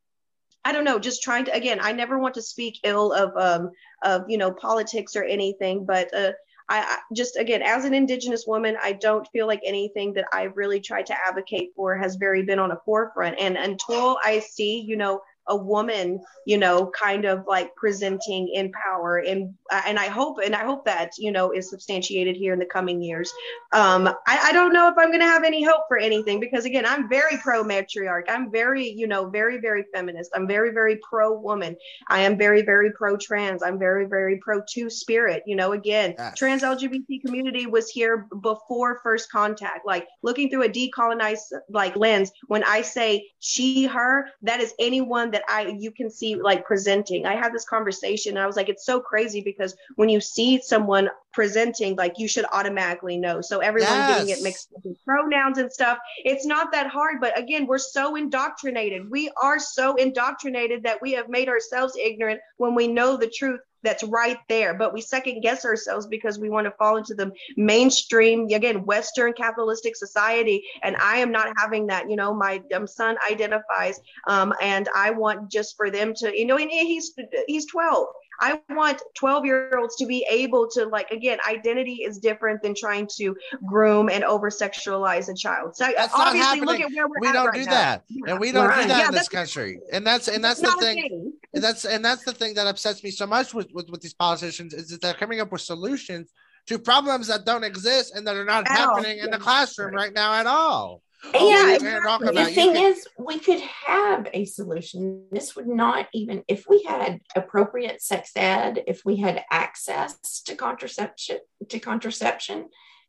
I 0.65 0.71
don't 0.71 0.85
know, 0.85 1.01
just 1.01 1.25
trying 1.25 1.47
to 1.47 1.53
again, 1.53 1.81
I 1.83 1.91
never 1.91 2.21
want 2.21 2.35
to 2.35 2.43
speak 2.43 2.79
ill 2.85 3.13
of 3.13 3.37
um 3.37 3.71
of 4.05 4.23
you 4.29 4.39
know 4.39 4.53
politics 4.53 5.17
or 5.17 5.25
anything, 5.25 5.85
but 5.85 6.15
uh 6.15 6.33
I, 6.69 6.79
I 6.79 6.99
just 7.13 7.37
again 7.37 7.63
as 7.63 7.85
an 7.85 7.93
indigenous 7.93 8.47
woman 8.47 8.77
i 8.81 8.93
don't 8.93 9.27
feel 9.33 9.49
like 9.49 9.61
anything 9.65 10.13
that 10.15 10.27
i've 10.33 10.57
really 10.57 10.81
tried 10.81 11.07
to 11.07 11.17
advocate 11.27 11.71
for 11.75 11.97
has 11.97 12.15
very 12.15 12.45
been 12.45 12.61
on 12.61 12.71
a 12.71 12.81
forefront 12.85 13.37
and 13.41 13.57
until 13.57 14.17
i 14.25 14.39
see 14.39 14.81
you 14.81 14.97
know 14.97 15.21
a 15.49 15.57
woman 15.57 16.21
you 16.47 16.57
know 16.57 16.91
kind 16.99 17.25
of 17.25 17.45
like 17.47 17.75
presenting 17.75 18.49
in 18.55 18.71
power 18.73 19.19
and 19.19 19.53
and 19.87 19.99
i 19.99 20.07
hope 20.07 20.39
and 20.45 20.55
i 20.55 20.65
hope 20.65 20.85
that 20.85 21.13
you 21.19 21.31
know 21.31 21.51
is 21.53 21.69
substantiated 21.71 22.37
here 22.37 22.53
in 22.53 22.59
the 22.59 22.67
coming 22.67 23.03
years. 23.03 23.33
Um 23.73 24.09
i, 24.27 24.39
I 24.49 24.53
don't 24.53 24.73
know 24.73 24.89
if 24.89 24.95
i'm 24.99 25.09
going 25.09 25.21
to 25.21 25.27
have 25.27 25.45
any 25.45 25.63
hope 25.63 25.83
for 25.89 25.99
anything 25.99 26.41
because 26.41 26.65
again 26.65 26.85
i'm 26.87 27.09
very 27.09 27.37
pro 27.39 27.65
matriarch 27.65 28.25
i'm 28.29 28.51
very 28.51 28.89
you 28.89 29.07
know 29.07 29.29
very 29.29 29.59
very 29.59 29.85
feminist. 29.95 30.31
I'm 30.35 30.47
very 30.47 30.73
very 30.73 30.99
pro 31.09 31.39
woman 31.39 31.77
i 32.09 32.21
am 32.21 32.37
very 32.37 32.63
very 32.63 32.93
pro 32.93 33.17
trans 33.17 33.63
i'm 33.63 33.79
very 33.79 34.07
very 34.07 34.39
pro 34.39 34.61
two 34.69 34.91
spirit 34.91 35.43
you 35.47 35.57
know 35.57 35.73
again 35.73 36.15
yes. 36.19 36.37
trans 36.37 36.63
lgbt 36.63 37.21
community 37.25 37.67
was 37.67 37.89
here 37.91 38.27
before 38.43 39.01
first 39.03 39.31
contact. 39.31 39.87
Like 39.87 40.07
looking 40.23 40.51
through 40.51 40.65
a 40.65 40.69
decolonized 40.69 41.53
like 41.71 41.97
lens 41.97 42.31
when 42.49 42.65
i 42.65 42.83
say 42.83 43.27
she 43.41 43.85
her 43.87 44.27
that 44.43 44.61
is 44.61 44.75
anyone 44.79 45.31
that 45.31 45.43
I 45.49 45.77
you 45.79 45.91
can 45.91 46.11
see 46.11 46.37
like 46.37 46.65
presenting. 46.65 47.27
I 47.27 47.35
had 47.35 47.53
this 47.53 47.65
conversation 47.65 48.37
I 48.37 48.47
was 48.47 48.57
like, 48.57 48.69
it's 48.69 48.85
so 48.85 49.01
crazy 49.01 49.41
because 49.41 49.62
when 49.97 50.09
you 50.09 50.21
see 50.21 50.61
someone 50.63 51.09
presenting, 51.33 51.97
like 51.97 52.19
you 52.19 52.29
should 52.29 52.45
automatically 52.53 53.17
know. 53.17 53.41
So 53.41 53.61
everyone 53.61 53.91
yes. 53.91 54.19
getting 54.19 54.39
it 54.39 54.43
mixed 54.43 54.73
with 54.85 54.97
pronouns 55.05 55.59
and 55.59 55.73
stuff. 55.73 55.99
It's 56.25 56.47
not 56.47 56.73
that 56.73 56.89
hard, 56.89 57.21
but 57.21 57.39
again, 57.39 57.67
we're 57.67 57.79
so 57.79 58.17
indoctrinated. 58.17 59.11
We 59.11 59.31
are 59.43 59.59
so 59.59 59.95
indoctrinated 59.97 60.83
that 60.85 61.01
we 61.01 61.13
have 61.13 61.29
made 61.29 61.49
ourselves 61.49 61.95
ignorant 61.97 62.41
when 62.59 62.75
we 62.75 62.89
know 62.89 63.17
the 63.17 63.29
truth 63.29 63.61
that's 63.83 64.05
right 64.05 64.39
there 64.49 64.75
but 64.75 64.93
we 64.93 65.01
second 65.01 65.41
guess 65.41 65.65
ourselves 65.65 66.07
because 66.07 66.39
we 66.39 66.49
want 66.49 66.65
to 66.67 66.71
fall 66.73 66.97
into 66.97 67.15
the 67.15 67.33
mainstream 67.57 68.47
again 68.53 68.85
western 68.85 69.33
capitalistic 69.33 69.97
society 69.97 70.63
and 70.83 70.97
i 70.97 71.17
am 71.17 71.33
not 71.33 71.53
having 71.59 71.87
that 71.87 72.09
you 72.09 72.17
know 72.17 72.33
my 72.33 72.63
um, 72.75 72.87
son 72.87 73.17
identifies 73.29 74.01
um, 74.29 74.55
and 74.63 74.89
i 74.95 75.11
want 75.11 75.51
just 75.51 75.77
for 75.77 75.91
them 75.91 76.15
to 76.15 76.37
you 76.37 76.47
know 76.47 76.57
and 76.57 76.71
he's 76.71 77.13
he's 77.47 77.67
12 77.67 78.07
I 78.43 78.61
want 78.71 79.01
12 79.15 79.45
year 79.45 79.79
olds 79.79 79.95
to 79.97 80.07
be 80.07 80.27
able 80.29 80.69
to, 80.73 80.87
like, 80.87 81.13
again, 81.13 81.39
identity 81.49 82.03
is 82.05 82.19
different 82.19 82.61
than 82.61 82.75
trying 82.75 83.09
to 83.19 83.37
groom 83.65 84.11
and 84.11 84.25
over 84.25 84.51
sexualize 84.51 85.29
a 85.29 85.35
child. 85.35 85.77
So 85.77 85.87
that's 85.97 86.13
obviously, 86.13 86.61
look 86.61 86.81
at 86.81 86.91
where 86.91 87.07
we're 87.07 87.21
we 87.21 87.33
don't 87.33 87.47
right 87.47 87.55
do 87.55 87.65
now. 87.65 87.71
that, 87.71 88.05
yeah. 88.09 88.33
and 88.33 88.41
we 88.41 88.51
don't 88.51 88.67
right. 88.67 88.83
do 88.83 88.89
that 88.89 88.99
yeah, 88.99 89.09
in 89.09 89.15
this 89.15 89.29
country. 89.29 89.79
And 89.93 90.05
that's 90.05 90.27
and 90.27 90.43
that's, 90.43 90.61
the 90.61 90.73
thing. 90.73 91.33
And 91.55 91.63
that's 91.63 91.85
and 91.85 92.05
that's 92.05 92.25
the 92.25 92.33
thing 92.33 92.55
that 92.55 92.67
upsets 92.67 93.05
me 93.05 93.11
so 93.11 93.29
much 93.29 93.55
with, 93.55 93.69
with, 93.73 93.89
with 93.89 94.01
these 94.01 94.15
politicians 94.15 94.75
is 94.75 94.89
that 94.89 95.01
they're 95.01 95.15
coming 95.15 95.41
up 95.41 95.53
with 95.53 95.61
solutions 95.61 96.33
to 96.67 96.81
problems 96.81 97.29
that 97.29 97.45
don't 97.45 97.65
exist 97.65 98.15
and 98.17 98.27
that 98.27 98.37
are 98.37 98.45
not 98.45 98.67
happening 98.67 99.19
in 99.19 99.31
the 99.31 99.39
classroom 99.39 99.95
right 99.95 100.13
now 100.13 100.35
at 100.35 100.47
all. 100.47 101.01
And 101.25 101.81
the 101.81 102.51
thing 102.53 102.77
is, 102.77 103.07
we 103.19 103.39
could 103.39 103.61
have 103.61 104.29
a 104.33 104.45
solution. 104.45 105.27
This 105.31 105.55
would 105.55 105.69
not 105.69 106.09
even, 106.13 106.43
if 106.49 106.65
we 106.69 106.83
had 106.83 107.21
appropriate 107.37 108.03
sex 108.03 108.33
ed, 108.35 108.83
if 108.87 109.05
we 109.05 109.17
had 109.17 109.45
access 109.51 110.43
to 110.47 110.57
contraception, 110.57 111.39
to 111.69 111.79
contraception, 111.79 112.69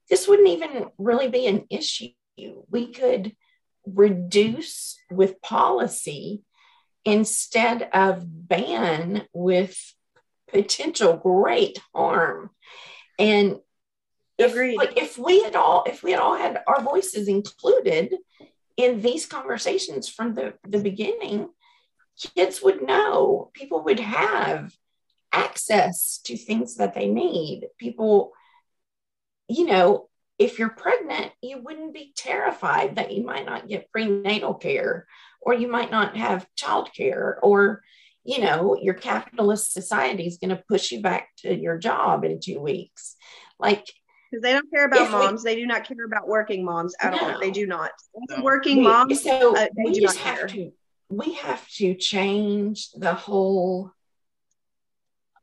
this 0.10 0.28
wouldn't 0.28 0.50
even 0.50 0.88
really 0.98 1.28
be 1.28 1.48
an 1.48 1.66
issue. 1.70 2.10
We 2.70 2.92
could 2.92 3.36
reduce 3.86 4.98
with 5.12 5.42
policy 5.42 6.44
instead 7.06 7.90
of 7.94 8.24
ban 8.48 9.28
with 9.34 9.78
potential 10.52 11.18
great 11.18 11.80
harm. 11.94 12.52
And 13.20 13.58
if, 14.44 14.52
Agreed. 14.52 14.78
Like 14.78 14.98
if 14.98 15.18
we 15.18 15.44
had 15.44 15.56
all 15.56 15.84
if 15.88 16.04
we 16.04 16.12
had 16.12 16.20
all 16.20 16.38
had 16.38 16.62
our 16.68 16.82
voices 16.82 17.28
included 17.28 18.16
in 18.78 19.02
these 19.02 19.26
conversations 19.26 20.10
from 20.10 20.34
the, 20.34 20.54
the 20.68 20.80
beginning, 20.80 21.50
kids 22.36 22.62
would 22.62 22.82
know, 22.82 23.52
people 23.54 23.84
would 23.84 24.00
have 24.00 24.74
access 25.32 26.20
to 26.26 26.38
things 26.38 26.76
that 26.76 26.94
they 26.94 27.08
need. 27.08 27.68
People, 27.78 28.32
you 29.48 29.66
know, 29.66 30.10
if 30.40 30.58
you're 30.58 30.70
pregnant, 30.70 31.32
you 31.42 31.62
wouldn't 31.62 31.94
be 31.94 32.14
terrified 32.16 32.96
that 32.96 33.12
you 33.12 33.24
might 33.24 33.46
not 33.46 33.68
get 33.68 33.92
prenatal 33.92 34.54
care 34.56 35.08
or 35.42 35.54
you 35.54 35.68
might 35.68 35.92
not 35.92 36.18
have 36.18 36.48
childcare 36.58 37.36
or 37.42 37.84
you 38.24 38.40
know 38.40 38.78
your 38.82 38.94
capitalist 38.94 39.74
society 39.74 40.26
is 40.26 40.38
going 40.38 40.50
to 40.50 40.64
push 40.68 40.92
you 40.92 41.02
back 41.02 41.28
to 41.38 41.54
your 41.54 41.78
job 41.78 42.24
in 42.24 42.40
two 42.40 42.60
weeks 42.60 43.18
like 43.60 43.86
because 44.34 44.42
they 44.42 44.54
don't 44.54 44.70
care 44.72 44.86
about 44.86 45.02
if 45.02 45.12
moms. 45.12 45.44
We, 45.44 45.52
they 45.52 45.56
do 45.60 45.68
not 45.68 45.88
care 45.88 46.06
about 46.06 46.28
working 46.28 46.66
moms 46.66 46.96
at 47.00 47.12
no. 47.12 47.20
all. 47.20 47.40
They 47.40 47.52
do 47.52 47.68
not. 47.68 47.92
Working 48.42 48.78
we, 48.78 48.84
moms, 48.84 49.22
so 49.22 49.56
uh, 49.56 49.68
they 49.78 49.92
do 49.92 50.02
not 50.02 50.16
care. 50.16 50.48
To, 50.48 50.72
we 51.10 51.34
have 51.34 51.68
to 51.76 51.94
change 51.94 52.90
the 52.94 53.14
whole 53.14 53.92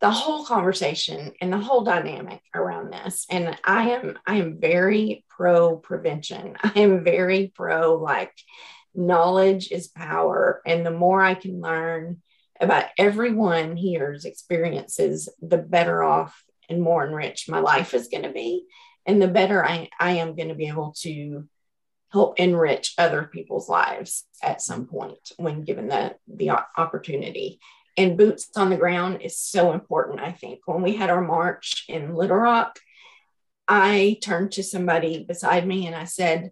the 0.01 0.11
whole 0.11 0.47
conversation 0.47 1.33
and 1.43 1.53
the 1.53 1.59
whole 1.59 1.83
dynamic 1.85 2.41
around 2.55 2.91
this 2.91 3.27
and 3.29 3.55
i 3.65 3.91
am 3.91 4.19
i 4.27 4.37
am 4.37 4.59
very 4.59 5.27
pro 5.29 5.77
prevention 5.77 6.57
i 6.63 6.73
am 6.77 7.05
very 7.05 7.53
pro 7.55 7.97
like 7.97 8.33
knowledge 8.95 9.71
is 9.71 9.89
power 9.89 10.63
and 10.65 10.87
the 10.87 10.91
more 10.91 11.23
i 11.23 11.35
can 11.35 11.61
learn 11.61 12.23
about 12.59 12.87
everyone 12.97 13.77
here's 13.77 14.25
experiences 14.25 15.29
the 15.43 15.59
better 15.59 16.03
off 16.03 16.43
and 16.71 16.81
more 16.81 17.07
enriched 17.07 17.49
my 17.49 17.61
life 17.61 17.95
is 17.95 18.09
going 18.09 18.23
to 18.23 18.33
be. 18.33 18.65
And 19.07 19.21
the 19.21 19.29
better 19.29 19.65
I, 19.65 19.89
I 19.99 20.13
am 20.13 20.37
going 20.37 20.49
to 20.49 20.55
be 20.55 20.69
able 20.69 20.95
to 21.01 21.49
help 22.13 22.41
enrich 22.41 22.95
other 22.99 23.25
people's 23.25 23.69
lives 23.69 24.25
at 24.43 24.63
some 24.63 24.87
point 24.87 25.33
when 25.37 25.63
given 25.63 25.89
the 25.89 26.17
the 26.29 26.51
opportunity. 26.77 27.61
And 27.97 28.17
boots 28.17 28.49
on 28.57 28.71
the 28.71 28.77
ground 28.77 29.21
is 29.23 29.39
so 29.39 29.73
important 29.73 30.21
i 30.21 30.33
think. 30.33 30.61
When 30.67 30.83
we 30.83 30.97
had 30.97 31.11
our 31.11 31.21
march 31.21 31.85
in 31.89 32.15
little 32.15 32.37
rock 32.37 32.79
i 33.71 34.19
turned 34.21 34.53
to 34.53 34.63
somebody 34.63 35.25
beside 35.25 35.67
me 35.67 35.87
and 35.87 35.95
i 35.95 36.05
said 36.05 36.51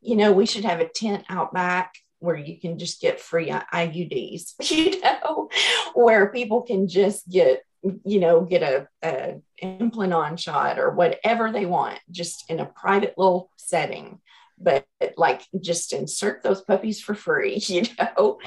you 0.00 0.14
know 0.14 0.32
we 0.32 0.46
should 0.46 0.64
have 0.64 0.80
a 0.80 0.88
tent 0.88 1.24
out 1.28 1.52
back 1.52 1.94
where 2.20 2.36
you 2.36 2.60
can 2.60 2.78
just 2.78 3.00
get 3.00 3.20
free 3.20 3.48
iuds 3.48 4.52
you 4.70 5.00
know 5.00 5.48
where 5.94 6.30
people 6.30 6.62
can 6.62 6.86
just 6.86 7.28
get 7.28 7.62
you 8.04 8.20
know 8.20 8.42
get 8.42 8.62
a, 8.62 8.88
a 9.02 9.40
implant 9.58 10.12
on 10.12 10.36
shot 10.36 10.78
or 10.78 10.90
whatever 10.90 11.52
they 11.52 11.66
want 11.66 11.98
just 12.10 12.50
in 12.50 12.60
a 12.60 12.66
private 12.66 13.14
little 13.16 13.50
setting 13.56 14.18
but 14.60 14.84
like 15.16 15.42
just 15.60 15.92
insert 15.92 16.42
those 16.42 16.60
puppies 16.62 17.00
for 17.00 17.14
free 17.14 17.56
you 17.66 17.82
know 17.98 18.38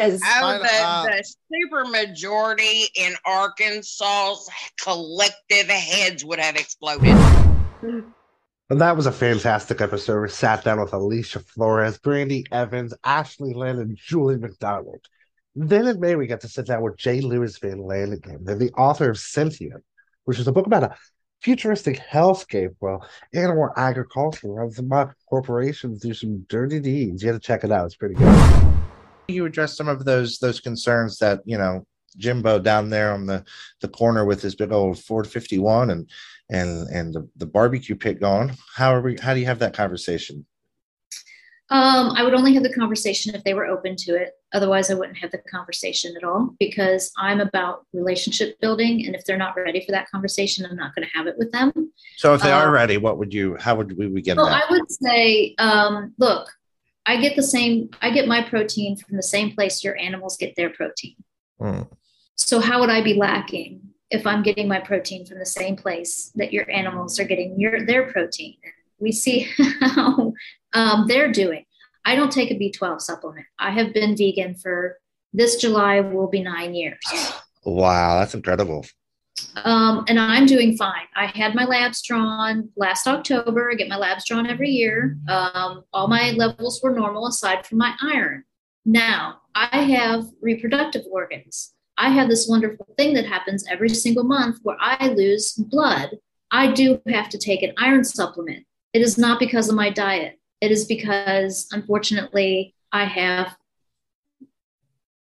because 0.00 0.22
oh, 0.24 0.58
the, 0.58 1.10
the 1.10 1.34
super 1.52 1.84
majority 1.84 2.84
in 2.94 3.12
Arkansas's 3.26 4.48
collective 4.82 5.68
heads 5.68 6.24
would 6.24 6.38
have 6.38 6.56
exploded. 6.56 7.14
And 8.70 8.80
that 8.80 8.96
was 8.96 9.06
a 9.06 9.12
fantastic 9.12 9.80
episode. 9.80 10.22
We 10.22 10.28
sat 10.28 10.64
down 10.64 10.80
with 10.80 10.94
Alicia 10.94 11.40
Flores, 11.40 11.98
Brandi 11.98 12.44
Evans, 12.52 12.94
Ashley 13.04 13.52
Lynn, 13.52 13.78
and 13.78 13.96
Julie 13.96 14.38
McDonald. 14.38 15.06
Then 15.56 15.88
in 15.88 15.98
May, 15.98 16.14
we 16.14 16.26
got 16.26 16.40
to 16.42 16.48
sit 16.48 16.66
down 16.66 16.82
with 16.82 16.96
Jay 16.96 17.20
Louis 17.20 17.56
Van. 17.58 17.84
They're 17.86 18.56
the 18.56 18.72
author 18.76 19.10
of 19.10 19.18
Sentient, 19.18 19.82
which 20.24 20.38
is 20.38 20.46
a 20.46 20.52
book 20.52 20.66
about 20.66 20.84
a 20.84 20.94
futuristic 21.42 21.98
hellscape. 21.98 22.76
Well, 22.80 23.06
animal 23.34 23.70
agriculture 23.76 24.48
runs 24.48 24.76
some 24.76 24.90
corporations 25.28 26.00
do 26.00 26.14
some 26.14 26.46
dirty 26.48 26.78
deeds. 26.78 27.22
You 27.22 27.30
got 27.30 27.40
to 27.40 27.46
check 27.46 27.64
it 27.64 27.72
out. 27.72 27.86
It's 27.86 27.96
pretty 27.96 28.14
good. 28.14 28.74
You 29.28 29.44
address 29.46 29.76
some 29.76 29.88
of 29.88 30.04
those 30.04 30.38
those 30.38 30.60
concerns 30.60 31.18
that 31.18 31.40
you 31.44 31.58
know 31.58 31.86
Jimbo 32.16 32.60
down 32.60 32.90
there 32.90 33.12
on 33.12 33.26
the 33.26 33.44
the 33.80 33.88
corner 33.88 34.24
with 34.24 34.42
his 34.42 34.54
big 34.54 34.72
old 34.72 35.02
Ford 35.02 35.26
51 35.26 35.90
and 35.90 36.10
and 36.50 36.88
and 36.88 37.14
the, 37.14 37.28
the 37.36 37.46
barbecue 37.46 37.96
pit 37.96 38.20
going. 38.20 38.56
How 38.74 38.94
are 38.94 39.00
we? 39.00 39.16
How 39.16 39.34
do 39.34 39.40
you 39.40 39.46
have 39.46 39.60
that 39.60 39.74
conversation? 39.74 40.46
Um, 41.72 42.10
I 42.16 42.24
would 42.24 42.34
only 42.34 42.52
have 42.54 42.64
the 42.64 42.72
conversation 42.72 43.32
if 43.32 43.44
they 43.44 43.54
were 43.54 43.66
open 43.66 43.94
to 43.98 44.16
it. 44.16 44.32
Otherwise, 44.52 44.90
I 44.90 44.94
wouldn't 44.94 45.18
have 45.18 45.30
the 45.30 45.38
conversation 45.38 46.16
at 46.16 46.24
all 46.24 46.56
because 46.58 47.12
I'm 47.16 47.40
about 47.40 47.86
relationship 47.92 48.58
building. 48.60 49.06
And 49.06 49.14
if 49.14 49.24
they're 49.24 49.36
not 49.36 49.54
ready 49.54 49.84
for 49.86 49.92
that 49.92 50.10
conversation, 50.10 50.66
I'm 50.66 50.76
not 50.76 50.96
going 50.96 51.06
to 51.06 51.16
have 51.16 51.28
it 51.28 51.38
with 51.38 51.52
them. 51.52 51.92
So, 52.16 52.34
if 52.34 52.42
they 52.42 52.50
are 52.50 52.66
um, 52.66 52.74
ready, 52.74 52.96
what 52.96 53.18
would 53.18 53.32
you? 53.32 53.56
How 53.60 53.76
would 53.76 53.96
we 53.96 54.08
begin? 54.08 54.36
Well, 54.36 54.46
that? 54.46 54.64
I 54.68 54.72
would 54.72 54.90
say, 54.90 55.54
um, 55.58 56.12
look, 56.18 56.50
I 57.06 57.20
get 57.20 57.36
the 57.36 57.42
same. 57.42 57.90
I 58.02 58.10
get 58.10 58.26
my 58.26 58.42
protein 58.42 58.96
from 58.96 59.16
the 59.16 59.22
same 59.22 59.52
place 59.52 59.84
your 59.84 59.96
animals 59.96 60.36
get 60.36 60.56
their 60.56 60.70
protein. 60.70 61.14
Mm. 61.60 61.88
So, 62.34 62.58
how 62.58 62.80
would 62.80 62.90
I 62.90 63.00
be 63.00 63.14
lacking 63.14 63.80
if 64.10 64.26
I'm 64.26 64.42
getting 64.42 64.66
my 64.66 64.80
protein 64.80 65.24
from 65.24 65.38
the 65.38 65.46
same 65.46 65.76
place 65.76 66.32
that 66.34 66.52
your 66.52 66.68
animals 66.68 67.20
are 67.20 67.24
getting 67.24 67.60
your 67.60 67.86
their 67.86 68.10
protein? 68.10 68.56
we 69.00 69.12
see 69.12 69.48
how 69.80 70.32
um, 70.72 71.06
they're 71.06 71.32
doing. 71.32 71.64
I 72.04 72.14
don't 72.14 72.32
take 72.32 72.50
a 72.50 72.54
B12 72.54 73.00
supplement. 73.00 73.46
I 73.58 73.70
have 73.70 73.92
been 73.92 74.16
vegan 74.16 74.54
for 74.54 74.96
this 75.32 75.56
July 75.56 76.00
will 76.00 76.28
be 76.28 76.42
nine 76.42 76.74
years. 76.74 76.98
Wow, 77.64 78.18
that's 78.18 78.34
incredible. 78.34 78.84
Um, 79.64 80.04
and 80.08 80.18
I'm 80.18 80.46
doing 80.46 80.76
fine. 80.76 81.06
I 81.14 81.26
had 81.26 81.54
my 81.54 81.64
labs 81.64 82.02
drawn 82.02 82.70
last 82.76 83.06
October. 83.06 83.70
I 83.70 83.74
get 83.74 83.88
my 83.88 83.96
labs 83.96 84.26
drawn 84.26 84.46
every 84.46 84.70
year. 84.70 85.16
Um, 85.28 85.84
all 85.92 86.08
my 86.08 86.32
levels 86.32 86.80
were 86.82 86.90
normal 86.90 87.26
aside 87.26 87.66
from 87.66 87.78
my 87.78 87.94
iron. 88.02 88.44
Now 88.84 89.40
I 89.54 89.82
have 89.82 90.26
reproductive 90.40 91.04
organs. 91.10 91.74
I 91.96 92.08
have 92.10 92.28
this 92.28 92.48
wonderful 92.48 92.86
thing 92.96 93.14
that 93.14 93.26
happens 93.26 93.64
every 93.68 93.90
single 93.90 94.24
month 94.24 94.58
where 94.62 94.76
I 94.80 95.08
lose 95.08 95.52
blood. 95.52 96.18
I 96.50 96.72
do 96.72 97.00
have 97.08 97.28
to 97.30 97.38
take 97.38 97.62
an 97.62 97.74
iron 97.76 98.04
supplement. 98.04 98.66
It 98.92 99.02
is 99.02 99.18
not 99.18 99.38
because 99.38 99.68
of 99.68 99.76
my 99.76 99.90
diet. 99.90 100.39
It 100.60 100.70
is 100.70 100.84
because, 100.84 101.66
unfortunately, 101.72 102.74
I 102.92 103.04
have, 103.04 103.56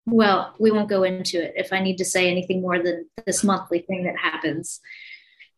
well, 0.06 0.54
we 0.58 0.70
won't 0.70 0.88
go 0.88 1.02
into 1.02 1.42
it 1.42 1.54
if 1.56 1.72
I 1.72 1.80
need 1.80 1.98
to 1.98 2.04
say 2.04 2.30
anything 2.30 2.60
more 2.60 2.82
than 2.82 3.06
this 3.24 3.42
monthly 3.42 3.80
thing 3.80 4.04
that 4.04 4.16
happens. 4.16 4.80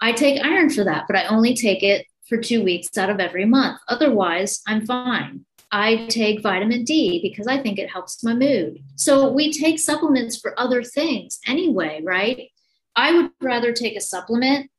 I 0.01 0.13
take 0.13 0.43
iron 0.43 0.71
for 0.71 0.85
that, 0.85 1.05
but 1.07 1.17
I 1.17 1.27
only 1.27 1.55
take 1.55 1.83
it 1.83 2.07
for 2.27 2.39
two 2.39 2.63
weeks 2.63 2.97
out 2.97 3.11
of 3.11 3.21
every 3.21 3.45
month. 3.45 3.81
Otherwise, 3.89 4.63
I'm 4.67 4.87
fine. 4.87 5.45
I 5.71 6.07
take 6.09 6.43
vitamin 6.43 6.85
D 6.85 7.21
because 7.23 7.47
I 7.47 7.59
think 7.59 7.79
it 7.79 7.91
helps 7.91 8.25
my 8.25 8.33
mood. 8.33 8.79
So 8.97 9.31
we 9.31 9.53
take 9.53 9.79
supplements 9.79 10.39
for 10.39 10.59
other 10.59 10.83
things 10.83 11.41
anyway, 11.47 12.01
right? 12.03 12.51
I 12.97 13.13
would 13.13 13.31
rather 13.41 13.73
take 13.73 13.97
a 13.97 14.01
supplement 14.01 14.71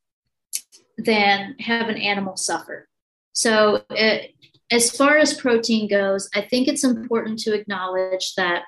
than 0.98 1.56
have 1.60 1.88
an 1.88 1.96
animal 1.96 2.36
suffer. 2.36 2.88
So, 3.32 3.84
it, 3.90 4.34
as 4.70 4.90
far 4.96 5.18
as 5.18 5.34
protein 5.34 5.88
goes, 5.88 6.28
I 6.34 6.42
think 6.42 6.68
it's 6.68 6.84
important 6.84 7.38
to 7.40 7.54
acknowledge 7.54 8.34
that, 8.36 8.62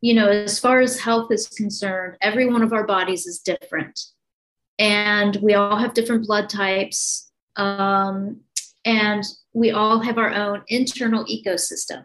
you 0.00 0.14
know, 0.14 0.28
as 0.28 0.58
far 0.58 0.80
as 0.80 0.98
health 0.98 1.30
is 1.30 1.48
concerned, 1.48 2.16
every 2.20 2.46
one 2.46 2.62
of 2.62 2.72
our 2.72 2.86
bodies 2.86 3.26
is 3.26 3.40
different. 3.40 3.98
And 4.78 5.36
we 5.36 5.54
all 5.54 5.76
have 5.76 5.94
different 5.94 6.26
blood 6.26 6.48
types. 6.48 7.30
Um, 7.56 8.40
and 8.84 9.24
we 9.52 9.70
all 9.70 10.00
have 10.00 10.18
our 10.18 10.32
own 10.32 10.62
internal 10.68 11.24
ecosystem. 11.26 12.04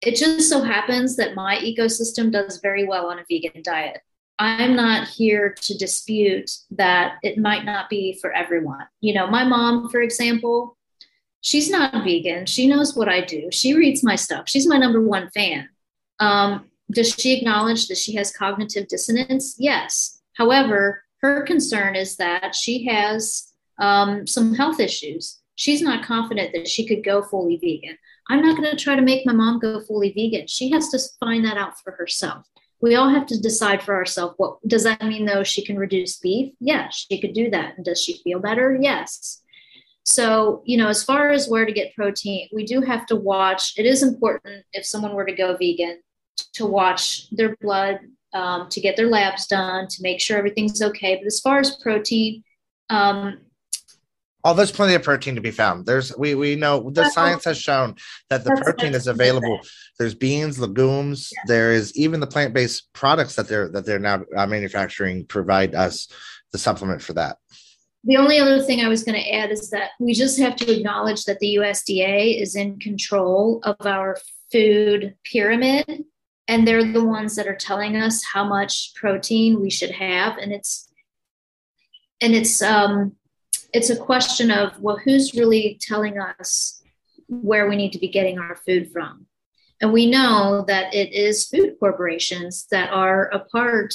It 0.00 0.16
just 0.16 0.48
so 0.48 0.62
happens 0.62 1.16
that 1.16 1.34
my 1.34 1.56
ecosystem 1.58 2.30
does 2.30 2.60
very 2.60 2.86
well 2.86 3.06
on 3.10 3.18
a 3.18 3.24
vegan 3.28 3.62
diet. 3.62 4.00
I'm 4.38 4.74
not 4.74 5.08
here 5.08 5.54
to 5.62 5.78
dispute 5.78 6.50
that 6.72 7.14
it 7.22 7.38
might 7.38 7.64
not 7.64 7.88
be 7.88 8.18
for 8.20 8.32
everyone. 8.32 8.86
You 9.00 9.14
know, 9.14 9.26
my 9.28 9.44
mom, 9.44 9.88
for 9.90 10.00
example, 10.02 10.76
she's 11.44 11.68
not 11.68 12.04
vegan. 12.04 12.46
She 12.46 12.66
knows 12.66 12.96
what 12.96 13.08
I 13.08 13.20
do. 13.20 13.50
She 13.52 13.74
reads 13.74 14.02
my 14.02 14.16
stuff. 14.16 14.48
She's 14.48 14.66
my 14.66 14.78
number 14.78 15.00
one 15.00 15.28
fan. 15.30 15.68
Um, 16.18 16.70
does 16.90 17.14
she 17.14 17.36
acknowledge 17.36 17.86
that 17.88 17.98
she 17.98 18.14
has 18.14 18.34
cognitive 18.34 18.88
dissonance? 18.88 19.54
Yes. 19.58 20.22
However, 20.32 21.04
her 21.20 21.42
concern 21.42 21.96
is 21.96 22.16
that 22.16 22.54
she 22.54 22.86
has 22.86 23.52
um, 23.78 24.26
some 24.26 24.54
health 24.54 24.80
issues. 24.80 25.38
She's 25.54 25.82
not 25.82 26.04
confident 26.04 26.52
that 26.54 26.66
she 26.66 26.86
could 26.86 27.04
go 27.04 27.22
fully 27.22 27.58
vegan. 27.58 27.98
I'm 28.30 28.40
not 28.40 28.56
going 28.56 28.70
to 28.70 28.82
try 28.82 28.96
to 28.96 29.02
make 29.02 29.26
my 29.26 29.34
mom 29.34 29.58
go 29.58 29.80
fully 29.80 30.12
vegan. 30.12 30.46
She 30.46 30.70
has 30.70 30.88
to 30.90 30.98
find 31.20 31.44
that 31.44 31.58
out 31.58 31.78
for 31.78 31.92
herself. 31.92 32.46
We 32.80 32.94
all 32.94 33.10
have 33.10 33.26
to 33.26 33.40
decide 33.40 33.82
for 33.82 33.94
ourselves 33.94 34.34
what 34.38 34.66
does 34.66 34.84
that 34.84 35.02
mean 35.02 35.26
though 35.26 35.44
she 35.44 35.64
can 35.64 35.78
reduce 35.78 36.18
beef? 36.18 36.54
Yes, 36.58 37.06
she 37.08 37.20
could 37.20 37.34
do 37.34 37.50
that. 37.50 37.76
And 37.76 37.84
does 37.84 38.02
she 38.02 38.20
feel 38.24 38.40
better? 38.40 38.78
Yes. 38.80 39.42
So, 40.04 40.62
you 40.64 40.76
know, 40.76 40.88
as 40.88 41.02
far 41.02 41.30
as 41.30 41.48
where 41.48 41.64
to 41.64 41.72
get 41.72 41.94
protein, 41.94 42.48
we 42.52 42.64
do 42.64 42.80
have 42.82 43.06
to 43.06 43.16
watch. 43.16 43.72
It 43.78 43.86
is 43.86 44.02
important 44.02 44.64
if 44.72 44.84
someone 44.84 45.14
were 45.14 45.24
to 45.24 45.34
go 45.34 45.56
vegan 45.56 46.00
to 46.54 46.66
watch 46.66 47.30
their 47.30 47.56
blood, 47.56 48.00
um, 48.34 48.68
to 48.68 48.80
get 48.80 48.96
their 48.96 49.08
labs 49.08 49.46
done, 49.46 49.88
to 49.88 50.02
make 50.02 50.20
sure 50.20 50.36
everything's 50.36 50.82
okay. 50.82 51.16
But 51.16 51.26
as 51.26 51.40
far 51.40 51.58
as 51.58 51.76
protein, 51.76 52.44
um, 52.90 53.38
Oh, 54.46 54.52
there's 54.52 54.70
plenty 54.70 54.92
of 54.92 55.02
protein 55.02 55.36
to 55.36 55.40
be 55.40 55.50
found. 55.50 55.86
There's 55.86 56.14
we 56.18 56.34
we 56.34 56.54
know 56.54 56.90
the 56.90 57.08
science 57.08 57.44
has 57.44 57.56
shown 57.56 57.96
that 58.28 58.44
the 58.44 58.50
protein 58.62 58.94
is 58.94 59.06
available. 59.06 59.58
There's 59.98 60.14
beans, 60.14 60.58
legumes. 60.58 61.30
Yeah. 61.32 61.42
There 61.46 61.72
is 61.72 61.96
even 61.96 62.20
the 62.20 62.26
plant 62.26 62.52
based 62.52 62.92
products 62.92 63.36
that 63.36 63.48
they're 63.48 63.70
that 63.70 63.86
they're 63.86 63.98
now 63.98 64.22
uh, 64.36 64.46
manufacturing 64.46 65.24
provide 65.24 65.74
us 65.74 66.08
the 66.52 66.58
supplement 66.58 67.00
for 67.00 67.14
that. 67.14 67.38
The 68.06 68.18
only 68.18 68.38
other 68.38 68.60
thing 68.60 68.80
I 68.80 68.88
was 68.88 69.02
going 69.02 69.20
to 69.20 69.30
add 69.30 69.50
is 69.50 69.70
that 69.70 69.90
we 69.98 70.12
just 70.12 70.38
have 70.38 70.56
to 70.56 70.76
acknowledge 70.76 71.24
that 71.24 71.38
the 71.38 71.56
USDA 71.56 72.40
is 72.40 72.54
in 72.54 72.78
control 72.78 73.60
of 73.62 73.76
our 73.86 74.18
food 74.52 75.14
pyramid, 75.24 76.04
and 76.46 76.68
they're 76.68 76.92
the 76.92 77.04
ones 77.04 77.34
that 77.36 77.46
are 77.46 77.56
telling 77.56 77.96
us 77.96 78.22
how 78.22 78.44
much 78.44 78.92
protein 78.94 79.60
we 79.60 79.70
should 79.70 79.90
have, 79.90 80.36
and 80.36 80.52
it's 80.52 80.92
and 82.20 82.34
it's 82.34 82.62
um 82.62 83.16
it's 83.72 83.90
a 83.90 83.96
question 83.96 84.50
of 84.50 84.78
well, 84.80 84.98
who's 85.02 85.34
really 85.34 85.78
telling 85.80 86.18
us 86.18 86.82
where 87.28 87.68
we 87.68 87.76
need 87.76 87.92
to 87.92 87.98
be 87.98 88.08
getting 88.08 88.38
our 88.38 88.56
food 88.56 88.90
from? 88.92 89.26
And 89.80 89.92
we 89.92 90.06
know 90.08 90.64
that 90.68 90.94
it 90.94 91.12
is 91.12 91.46
food 91.46 91.76
corporations 91.80 92.66
that 92.70 92.92
are 92.92 93.28
a 93.32 93.40
part 93.40 93.94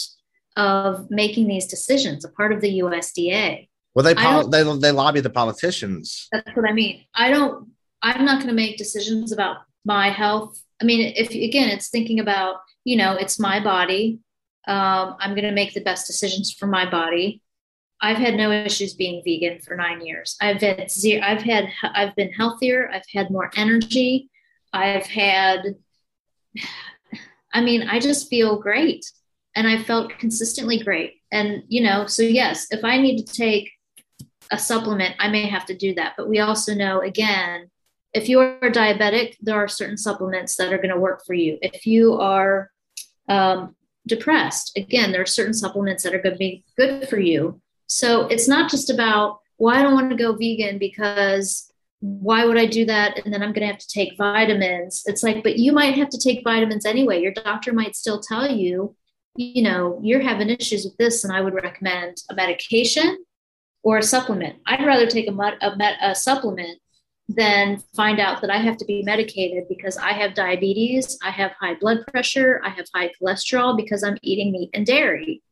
of 0.58 1.10
making 1.10 1.48
these 1.48 1.68
decisions, 1.68 2.26
a 2.26 2.30
part 2.30 2.52
of 2.52 2.60
the 2.62 2.80
USDA. 2.80 3.69
Well, 4.00 4.06
they 4.06 4.16
pol- 4.16 4.48
they 4.48 4.64
they 4.78 4.92
lobby 4.92 5.20
the 5.20 5.30
politicians. 5.30 6.30
That's 6.32 6.56
what 6.56 6.70
I 6.70 6.72
mean. 6.72 7.04
I 7.14 7.32
don't, 7.32 7.68
I'm 8.02 8.24
not 8.24 8.38
going 8.38 8.48
to 8.48 8.54
make 8.54 8.78
decisions 8.78 9.34
about 9.34 9.58
my 9.84 10.10
health. 10.10 10.58
I 10.82 10.86
mean, 10.86 11.12
if 11.18 11.32
again, 11.32 11.68
it's 11.68 11.90
thinking 11.90 12.22
about, 12.22 12.62
you 12.86 12.96
know, 12.96 13.18
it's 13.18 13.42
my 13.42 13.62
body. 13.62 14.20
Um, 14.70 15.18
I'm 15.20 15.32
going 15.32 15.44
to 15.44 15.52
make 15.52 15.74
the 15.74 15.82
best 15.82 16.08
decisions 16.08 16.54
for 16.54 16.66
my 16.66 16.90
body. 16.90 17.42
I've 18.00 18.16
had 18.16 18.36
no 18.36 18.52
issues 18.52 18.94
being 18.94 19.22
vegan 19.26 19.60
for 19.60 19.76
nine 19.76 20.06
years. 20.06 20.38
I've 20.40 20.62
had 20.62 20.90
zero, 20.90 21.22
I've 21.22 21.42
had, 21.42 21.68
I've 21.84 22.16
been 22.16 22.32
healthier. 22.32 22.90
I've 22.94 23.04
had 23.14 23.30
more 23.30 23.52
energy. 23.58 24.30
I've 24.72 25.08
had, 25.08 25.76
I 27.54 27.60
mean, 27.60 27.82
I 27.82 28.00
just 28.00 28.30
feel 28.30 28.62
great 28.62 29.12
and 29.58 29.68
I 29.68 29.84
felt 29.84 30.18
consistently 30.20 30.80
great. 30.82 31.16
And, 31.34 31.64
you 31.68 31.84
know, 31.84 32.06
so 32.06 32.24
yes, 32.24 32.68
if 32.72 32.86
I 32.86 32.98
need 32.98 33.26
to 33.26 33.34
take 33.34 33.70
a 34.52 34.58
supplement, 34.58 35.16
I 35.20 35.28
may 35.30 35.48
have 35.48 35.66
to 35.68 35.76
do 35.76 35.94
that. 35.96 36.14
But 36.18 36.30
we 36.30 36.40
also 36.40 36.74
know, 36.74 37.02
again, 37.02 37.70
if 38.14 38.28
you're 38.28 38.60
diabetic, 38.60 39.36
there 39.42 39.56
are 39.56 39.68
certain 39.68 39.98
supplements 39.98 40.56
that 40.56 40.74
are 40.74 40.78
going 40.78 40.94
to 40.94 41.00
work 41.00 41.24
for 41.26 41.36
you. 41.36 41.60
If 41.62 41.86
you 41.86 42.14
are 42.16 42.72
um, 43.28 43.76
depressed, 44.08 44.72
again, 44.76 45.12
there 45.12 45.22
are 45.22 45.28
certain 45.28 45.54
supplements 45.54 46.04
that 46.04 46.16
are 46.16 46.22
going 46.22 46.34
to 46.34 46.40
be 46.40 46.64
good 46.78 47.08
for 47.08 47.20
you. 47.20 47.62
So 47.88 48.28
it's 48.28 48.48
not 48.48 48.72
just 48.72 48.90
about, 48.90 49.40
well, 49.58 49.76
I 49.76 49.84
don't 49.84 49.94
want 49.94 50.10
to 50.10 50.16
go 50.16 50.34
vegan 50.34 50.80
because 50.80 51.72
why 52.02 52.46
would 52.46 52.58
I 52.58 52.66
do 52.66 52.86
that? 52.86 53.24
And 53.24 53.34
then 53.34 53.44
I'm 53.44 53.52
going 53.52 53.68
to 53.68 53.74
have 53.74 53.78
to 53.78 53.88
take 53.88 54.18
vitamins. 54.18 55.04
It's 55.06 55.22
like, 55.22 55.44
but 55.44 55.60
you 55.60 55.72
might 55.72 55.96
have 55.96 56.10
to 56.10 56.18
take 56.18 56.44
vitamins 56.44 56.86
anyway. 56.86 57.22
Your 57.22 57.34
doctor 57.34 57.74
might 57.74 57.96
still 57.96 58.20
tell 58.20 58.50
you, 58.50 58.96
you 59.36 59.62
know, 59.62 60.00
you're 60.02 60.22
having 60.22 60.50
issues 60.50 60.86
with 60.86 60.98
this, 60.98 61.24
and 61.24 61.34
I 61.34 61.42
would 61.42 61.54
recommend 61.54 62.24
a 62.30 62.36
medication 62.36 63.24
or 63.84 63.98
a 63.98 64.04
supplement. 64.04 64.58
I'd 64.66 64.86
rather 64.86 65.08
take 65.08 65.28
a, 65.28 65.34
a, 65.34 65.96
a 66.02 66.16
supplement 66.16 66.80
than 67.30 67.82
find 67.96 68.20
out 68.20 68.42
that 68.42 68.50
I 68.50 68.58
have 68.58 68.78
to 68.78 68.86
be 68.86 69.04
medicated 69.04 69.68
because 69.70 69.98
I 69.98 70.14
have 70.14 70.34
diabetes, 70.34 71.18
I 71.24 71.30
have 71.30 71.52
high 71.60 71.76
blood 71.76 72.00
pressure, 72.08 72.60
I 72.66 72.70
have 72.70 72.88
high 72.94 73.12
cholesterol 73.22 73.78
because 73.78 74.04
I'm 74.04 74.18
eating 74.24 74.52
meat 74.52 74.72
and 74.74 74.86
dairy. 74.86 75.44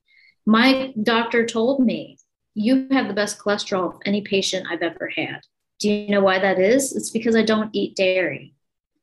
My 0.46 0.94
doctor 1.04 1.46
told 1.46 1.86
me, 1.86 2.18
You 2.56 2.88
have 2.92 3.08
the 3.08 3.14
best 3.14 3.38
cholesterol 3.38 3.94
of 3.94 4.02
any 4.06 4.22
patient 4.22 4.68
I've 4.70 4.82
ever 4.82 5.12
had. 5.16 5.42
Do 5.80 5.92
you 5.92 6.10
know 6.10 6.22
why 6.22 6.40
that 6.40 6.60
is? 6.60 6.96
It's 6.96 7.12
because 7.12 7.36
I 7.36 7.44
don't 7.44 7.70
eat 7.74 7.96
dairy. 7.96 8.56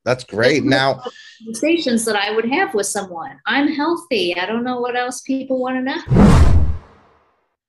That's 0.05 0.25
great. 0.25 0.65
Now, 0.65 1.03
Conversations 1.39 2.05
that 2.05 2.17
I 2.17 2.33
would 2.33 2.51
have 2.51 2.75
with 2.75 2.87
someone. 2.87 3.39
I'm 3.47 3.69
healthy. 3.69 4.37
I 4.37 4.47
don't 4.47 4.65
know 4.65 4.81
what 4.81 4.97
else 4.97 5.23
people 5.23 5.61
want 5.61 5.77
to 5.77 5.83
know. 5.83 6.64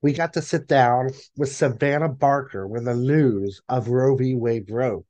We 0.02 0.12
got 0.12 0.34
to 0.34 0.42
sit 0.42 0.68
down 0.68 1.10
with 1.36 1.52
Savannah 1.52 2.08
Barker 2.08 2.66
when 2.66 2.84
the 2.84 2.94
news 2.94 3.62
of 3.68 3.88
Roe 3.88 4.14
v. 4.14 4.34
Wade 4.34 4.66
broke 4.66 5.06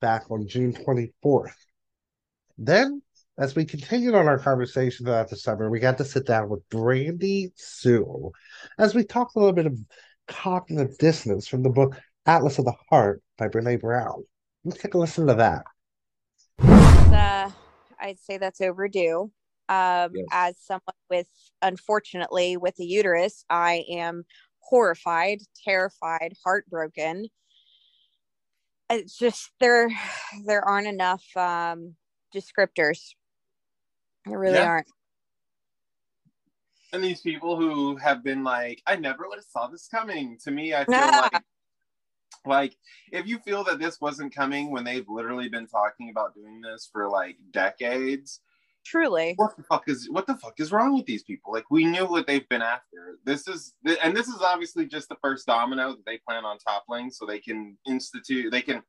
back 0.00 0.30
on 0.30 0.48
June 0.48 0.72
24th. 0.72 1.52
Then, 2.56 3.02
as 3.38 3.54
we 3.54 3.64
continued 3.64 4.14
on 4.14 4.26
our 4.26 4.38
conversation 4.38 5.06
throughout 5.06 5.30
the 5.30 5.36
summer, 5.36 5.70
we 5.70 5.78
got 5.78 5.98
to 5.98 6.04
sit 6.04 6.26
down 6.26 6.48
with 6.48 6.68
Brandy 6.68 7.52
Sewell 7.54 8.32
as 8.78 8.94
we 8.94 9.04
talked 9.04 9.36
a 9.36 9.38
little 9.38 9.54
bit 9.54 9.66
of 9.66 9.78
cognitive 10.26 10.98
dissonance 10.98 11.46
from 11.46 11.62
the 11.62 11.70
book 11.70 11.96
Atlas 12.26 12.58
of 12.58 12.64
the 12.64 12.74
Heart 12.90 13.22
by 13.38 13.48
Brene 13.48 13.80
Brown. 13.80 14.24
Let's 14.64 14.82
take 14.82 14.94
a 14.94 14.98
listen 14.98 15.28
to 15.28 15.34
that. 15.34 15.62
uh, 16.60 17.50
I'd 18.00 18.18
say 18.18 18.36
that's 18.36 18.60
overdue. 18.60 19.30
Um, 19.68 20.12
As 20.32 20.56
someone 20.58 20.82
with, 21.10 21.28
unfortunately, 21.62 22.56
with 22.56 22.78
a 22.78 22.84
uterus, 22.84 23.44
I 23.50 23.84
am 23.90 24.24
horrified, 24.60 25.40
terrified, 25.64 26.34
heartbroken. 26.44 27.28
It's 28.90 29.18
just 29.18 29.50
there, 29.60 29.88
there 30.46 30.64
aren't 30.64 30.86
enough 30.86 31.24
um, 31.36 31.96
descriptors. 32.34 33.14
There 34.26 34.38
really 34.38 34.56
Yeah. 34.56 34.68
aren't. 34.68 34.86
And 36.92 37.04
these 37.04 37.20
people 37.20 37.56
who 37.56 37.96
have 37.96 38.24
been 38.24 38.42
like, 38.42 38.82
I 38.86 38.96
never 38.96 39.28
would 39.28 39.36
have 39.36 39.44
saw 39.44 39.66
this 39.66 39.88
coming. 39.88 40.38
To 40.44 40.50
me, 40.50 40.74
I 40.74 40.86
feel 40.86 41.06
like 41.06 41.42
like 42.46 42.76
if 43.12 43.26
you 43.26 43.38
feel 43.40 43.62
that 43.64 43.78
this 43.78 44.00
wasn't 44.00 44.34
coming 44.34 44.70
when 44.70 44.84
they've 44.84 45.08
literally 45.08 45.48
been 45.48 45.66
talking 45.66 46.08
about 46.10 46.34
doing 46.34 46.60
this 46.60 46.88
for 46.90 47.08
like 47.08 47.36
decades 47.50 48.40
truly. 48.88 49.34
What 49.36 49.56
the 49.56 49.62
fuck 49.62 49.88
is 49.88 50.08
what 50.10 50.26
the 50.26 50.36
fuck 50.36 50.58
is 50.58 50.72
wrong 50.72 50.94
with 50.94 51.06
these 51.06 51.22
people? 51.22 51.52
Like 51.52 51.70
we 51.70 51.84
knew 51.84 52.06
what 52.06 52.26
they've 52.26 52.48
been 52.48 52.62
after. 52.62 53.18
This 53.24 53.46
is 53.46 53.74
and 54.02 54.16
this 54.16 54.28
is 54.28 54.40
obviously 54.42 54.86
just 54.86 55.08
the 55.08 55.16
first 55.22 55.46
domino 55.46 55.90
that 55.90 56.06
they 56.06 56.18
plan 56.18 56.44
on 56.44 56.58
toppling 56.58 57.10
so 57.10 57.26
they 57.26 57.38
can 57.38 57.76
institute 57.86 58.50
they 58.50 58.62
can 58.62 58.82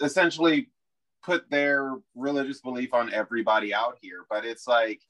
essentially 0.00 0.70
put 1.22 1.50
their 1.50 1.96
religious 2.14 2.60
belief 2.60 2.94
on 2.94 3.12
everybody 3.12 3.74
out 3.74 3.98
here. 4.00 4.24
But 4.30 4.44
it's 4.44 4.66
like 4.66 5.00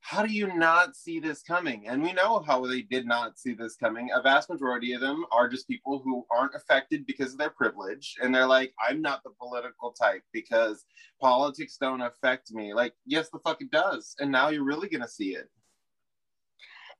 how 0.00 0.24
do 0.24 0.32
you 0.32 0.52
not 0.56 0.96
see 0.96 1.20
this 1.20 1.42
coming? 1.42 1.86
And 1.86 2.02
we 2.02 2.12
know 2.12 2.40
how 2.40 2.66
they 2.66 2.82
did 2.82 3.06
not 3.06 3.38
see 3.38 3.52
this 3.52 3.76
coming. 3.76 4.08
A 4.14 4.22
vast 4.22 4.48
majority 4.48 4.92
of 4.94 5.00
them 5.00 5.24
are 5.30 5.48
just 5.48 5.68
people 5.68 6.00
who 6.02 6.26
aren't 6.30 6.54
affected 6.54 7.06
because 7.06 7.32
of 7.32 7.38
their 7.38 7.50
privilege. 7.50 8.16
And 8.20 8.34
they're 8.34 8.46
like, 8.46 8.72
I'm 8.80 9.02
not 9.02 9.22
the 9.22 9.30
political 9.38 9.92
type 9.92 10.22
because 10.32 10.84
politics 11.20 11.76
don't 11.80 12.00
affect 12.00 12.50
me. 12.52 12.72
Like, 12.74 12.94
yes, 13.06 13.28
the 13.28 13.38
fuck 13.40 13.60
it 13.60 13.70
does. 13.70 14.16
And 14.18 14.32
now 14.32 14.48
you're 14.48 14.64
really 14.64 14.88
going 14.88 15.02
to 15.02 15.08
see 15.08 15.34
it. 15.34 15.48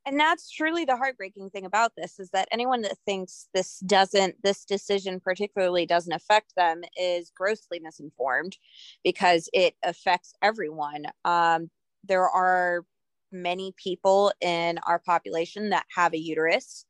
and 0.05 0.19
that's 0.19 0.49
truly 0.49 0.85
the 0.85 0.97
heartbreaking 0.97 1.49
thing 1.49 1.65
about 1.65 1.91
this 1.95 2.19
is 2.19 2.29
that 2.31 2.47
anyone 2.51 2.81
that 2.81 2.97
thinks 3.05 3.47
this 3.53 3.79
doesn't 3.81 4.35
this 4.43 4.65
decision 4.65 5.19
particularly 5.19 5.85
doesn't 5.85 6.13
affect 6.13 6.53
them 6.55 6.81
is 6.97 7.31
grossly 7.35 7.79
misinformed 7.79 8.57
because 9.03 9.49
it 9.53 9.75
affects 9.83 10.33
everyone 10.41 11.03
um, 11.25 11.69
there 12.03 12.27
are 12.27 12.83
many 13.31 13.73
people 13.77 14.31
in 14.41 14.79
our 14.87 14.99
population 14.99 15.69
that 15.69 15.85
have 15.95 16.13
a 16.13 16.19
uterus 16.19 16.85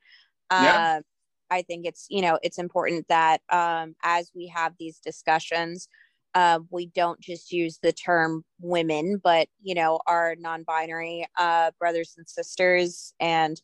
Yeah. 0.58 0.96
um, 0.98 1.04
i 1.50 1.62
think 1.62 1.86
it's 1.86 2.08
you 2.10 2.22
know 2.22 2.40
it's 2.44 2.58
important 2.60 3.08
that 3.08 3.42
um, 3.50 3.96
as 4.04 4.32
we 4.36 4.48
have 4.48 4.74
these 4.80 5.00
discussions 5.00 5.88
uh, 6.34 6.60
we 6.70 6.86
don't 6.88 7.20
just 7.20 7.52
use 7.52 7.80
the 7.82 7.92
term 7.92 8.44
women, 8.60 9.20
but 9.22 9.48
you 9.62 9.76
know, 9.76 10.00
our 10.08 10.36
non-binary 10.40 11.28
uh, 11.38 11.72
brothers 11.80 12.16
and 12.18 12.28
sisters, 12.28 13.14
and 13.20 13.62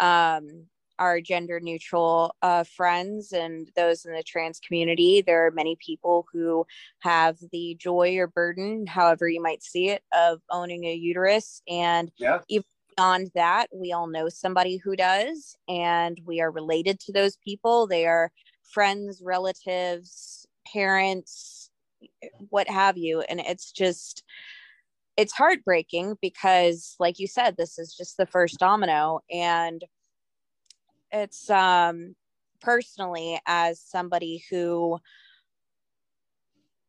um, 0.00 0.66
our 0.98 1.20
gender-neutral 1.20 2.34
uh, 2.42 2.64
friends, 2.64 3.32
and 3.32 3.70
those 3.76 4.04
in 4.04 4.12
the 4.12 4.22
trans 4.22 4.60
community. 4.60 5.22
There 5.22 5.46
are 5.46 5.50
many 5.50 5.76
people 5.84 6.26
who 6.32 6.66
have 7.00 7.38
the 7.52 7.76
joy 7.78 8.16
or 8.18 8.26
burden, 8.26 8.86
however 8.86 9.28
you 9.28 9.42
might 9.42 9.62
see 9.62 9.88
it, 9.90 10.02
of 10.12 10.40
owning 10.50 10.84
a 10.84 10.94
uterus, 10.94 11.62
and 11.68 12.10
Yeah. 12.18 12.40
even 12.48 12.64
beyond 12.96 13.30
that, 13.34 13.68
we 13.72 13.92
all 13.92 14.06
know 14.06 14.28
somebody 14.28 14.76
who 14.76 14.96
does, 14.96 15.56
and 15.68 16.20
we 16.24 16.40
are 16.40 16.50
related 16.50 16.98
to 17.00 17.12
those 17.12 17.36
people. 17.36 17.86
They 17.86 18.06
are 18.06 18.32
friends, 18.62 19.22
relatives, 19.22 20.46
parents, 20.72 21.70
what 22.50 22.68
have 22.68 22.96
you 22.96 23.20
and 23.22 23.40
it's 23.40 23.72
just 23.72 24.22
it's 25.16 25.32
heartbreaking 25.32 26.16
because 26.22 26.94
like 27.00 27.18
you 27.18 27.26
said 27.26 27.56
this 27.56 27.78
is 27.78 27.94
just 27.94 28.16
the 28.16 28.26
first 28.26 28.58
domino 28.58 29.20
and 29.32 29.84
it's 31.12 31.48
um 31.50 32.14
personally 32.60 33.40
as 33.46 33.80
somebody 33.80 34.42
who 34.50 34.98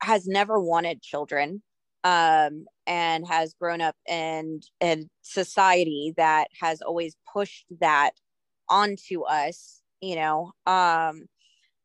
has 0.01 0.27
never 0.27 0.59
wanted 0.59 1.01
children 1.01 1.61
um 2.03 2.65
and 2.87 3.27
has 3.27 3.53
grown 3.53 3.81
up 3.81 3.95
in 4.07 4.61
a 4.81 5.05
society 5.21 6.13
that 6.17 6.47
has 6.59 6.81
always 6.81 7.15
pushed 7.31 7.65
that 7.79 8.11
onto 8.69 9.21
us 9.23 9.81
you 10.01 10.15
know 10.15 10.51
um 10.65 11.23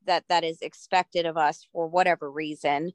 that 0.06 0.24
that 0.28 0.44
is 0.44 0.58
expected 0.60 1.26
of 1.26 1.36
us 1.36 1.66
for 1.72 1.88
whatever 1.88 2.30
reason 2.30 2.92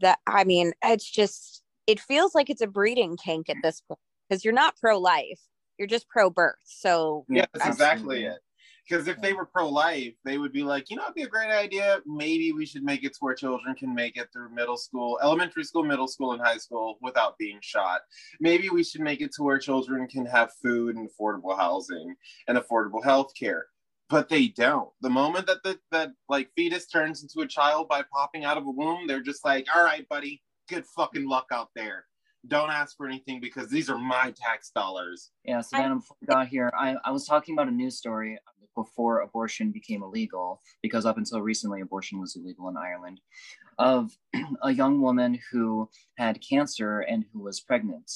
that 0.00 0.18
i 0.26 0.42
mean 0.44 0.72
it's 0.84 1.08
just 1.08 1.62
it 1.86 2.00
feels 2.00 2.34
like 2.34 2.50
it's 2.50 2.62
a 2.62 2.66
breeding 2.66 3.16
kink 3.16 3.48
at 3.48 3.56
this 3.62 3.80
point 3.86 4.00
because 4.28 4.44
you're 4.44 4.52
not 4.54 4.76
pro-life 4.76 5.40
you're 5.78 5.88
just 5.88 6.08
pro-birth 6.08 6.56
so 6.64 7.24
Yeah, 7.28 7.46
that's 7.54 7.66
I- 7.66 7.70
exactly 7.70 8.24
it. 8.24 8.38
Because 8.90 9.06
if 9.06 9.20
they 9.20 9.34
were 9.34 9.46
pro 9.46 9.68
life, 9.68 10.14
they 10.24 10.36
would 10.36 10.52
be 10.52 10.64
like, 10.64 10.90
you 10.90 10.96
know, 10.96 11.04
it'd 11.04 11.14
be 11.14 11.22
a 11.22 11.28
great 11.28 11.52
idea. 11.52 12.00
Maybe 12.06 12.50
we 12.50 12.66
should 12.66 12.82
make 12.82 13.04
it 13.04 13.12
to 13.12 13.18
where 13.20 13.34
children 13.34 13.76
can 13.76 13.94
make 13.94 14.16
it 14.16 14.30
through 14.32 14.52
middle 14.52 14.76
school, 14.76 15.16
elementary 15.22 15.62
school, 15.62 15.84
middle 15.84 16.08
school, 16.08 16.32
and 16.32 16.42
high 16.42 16.56
school 16.56 16.98
without 17.00 17.38
being 17.38 17.60
shot. 17.62 18.00
Maybe 18.40 18.68
we 18.68 18.82
should 18.82 19.02
make 19.02 19.20
it 19.20 19.30
to 19.34 19.44
where 19.44 19.58
children 19.60 20.08
can 20.08 20.26
have 20.26 20.50
food 20.60 20.96
and 20.96 21.08
affordable 21.08 21.56
housing 21.56 22.16
and 22.48 22.58
affordable 22.58 23.04
health 23.04 23.32
care. 23.38 23.66
But 24.08 24.28
they 24.28 24.48
don't. 24.48 24.90
The 25.02 25.10
moment 25.10 25.46
that 25.46 25.62
the 25.62 25.78
that 25.92 26.10
like 26.28 26.50
fetus 26.56 26.88
turns 26.88 27.22
into 27.22 27.42
a 27.42 27.46
child 27.46 27.88
by 27.88 28.02
popping 28.12 28.44
out 28.44 28.56
of 28.56 28.66
a 28.66 28.70
womb, 28.72 29.06
they're 29.06 29.22
just 29.22 29.44
like, 29.44 29.68
all 29.72 29.84
right, 29.84 30.08
buddy, 30.08 30.42
good 30.68 30.84
fucking 30.96 31.28
luck 31.28 31.46
out 31.52 31.68
there. 31.76 32.06
Don't 32.46 32.70
ask 32.70 32.96
for 32.96 33.06
anything 33.06 33.40
because 33.40 33.68
these 33.68 33.90
are 33.90 33.98
my 33.98 34.32
tax 34.36 34.70
dollars. 34.70 35.30
Yeah, 35.44 35.60
Savannah, 35.60 35.96
before 35.96 36.16
we 36.20 36.26
got 36.26 36.48
here, 36.48 36.72
I, 36.78 36.96
I 37.04 37.10
was 37.10 37.26
talking 37.26 37.54
about 37.54 37.68
a 37.68 37.70
news 37.70 37.98
story 37.98 38.38
before 38.76 39.20
abortion 39.20 39.72
became 39.72 40.02
illegal, 40.02 40.62
because 40.82 41.04
up 41.04 41.18
until 41.18 41.42
recently, 41.42 41.80
abortion 41.80 42.20
was 42.20 42.36
illegal 42.36 42.68
in 42.68 42.76
Ireland, 42.76 43.20
of 43.78 44.12
a 44.62 44.72
young 44.72 45.00
woman 45.00 45.38
who 45.50 45.88
had 46.16 46.40
cancer 46.46 47.00
and 47.00 47.24
who 47.32 47.40
was 47.42 47.60
pregnant. 47.60 48.10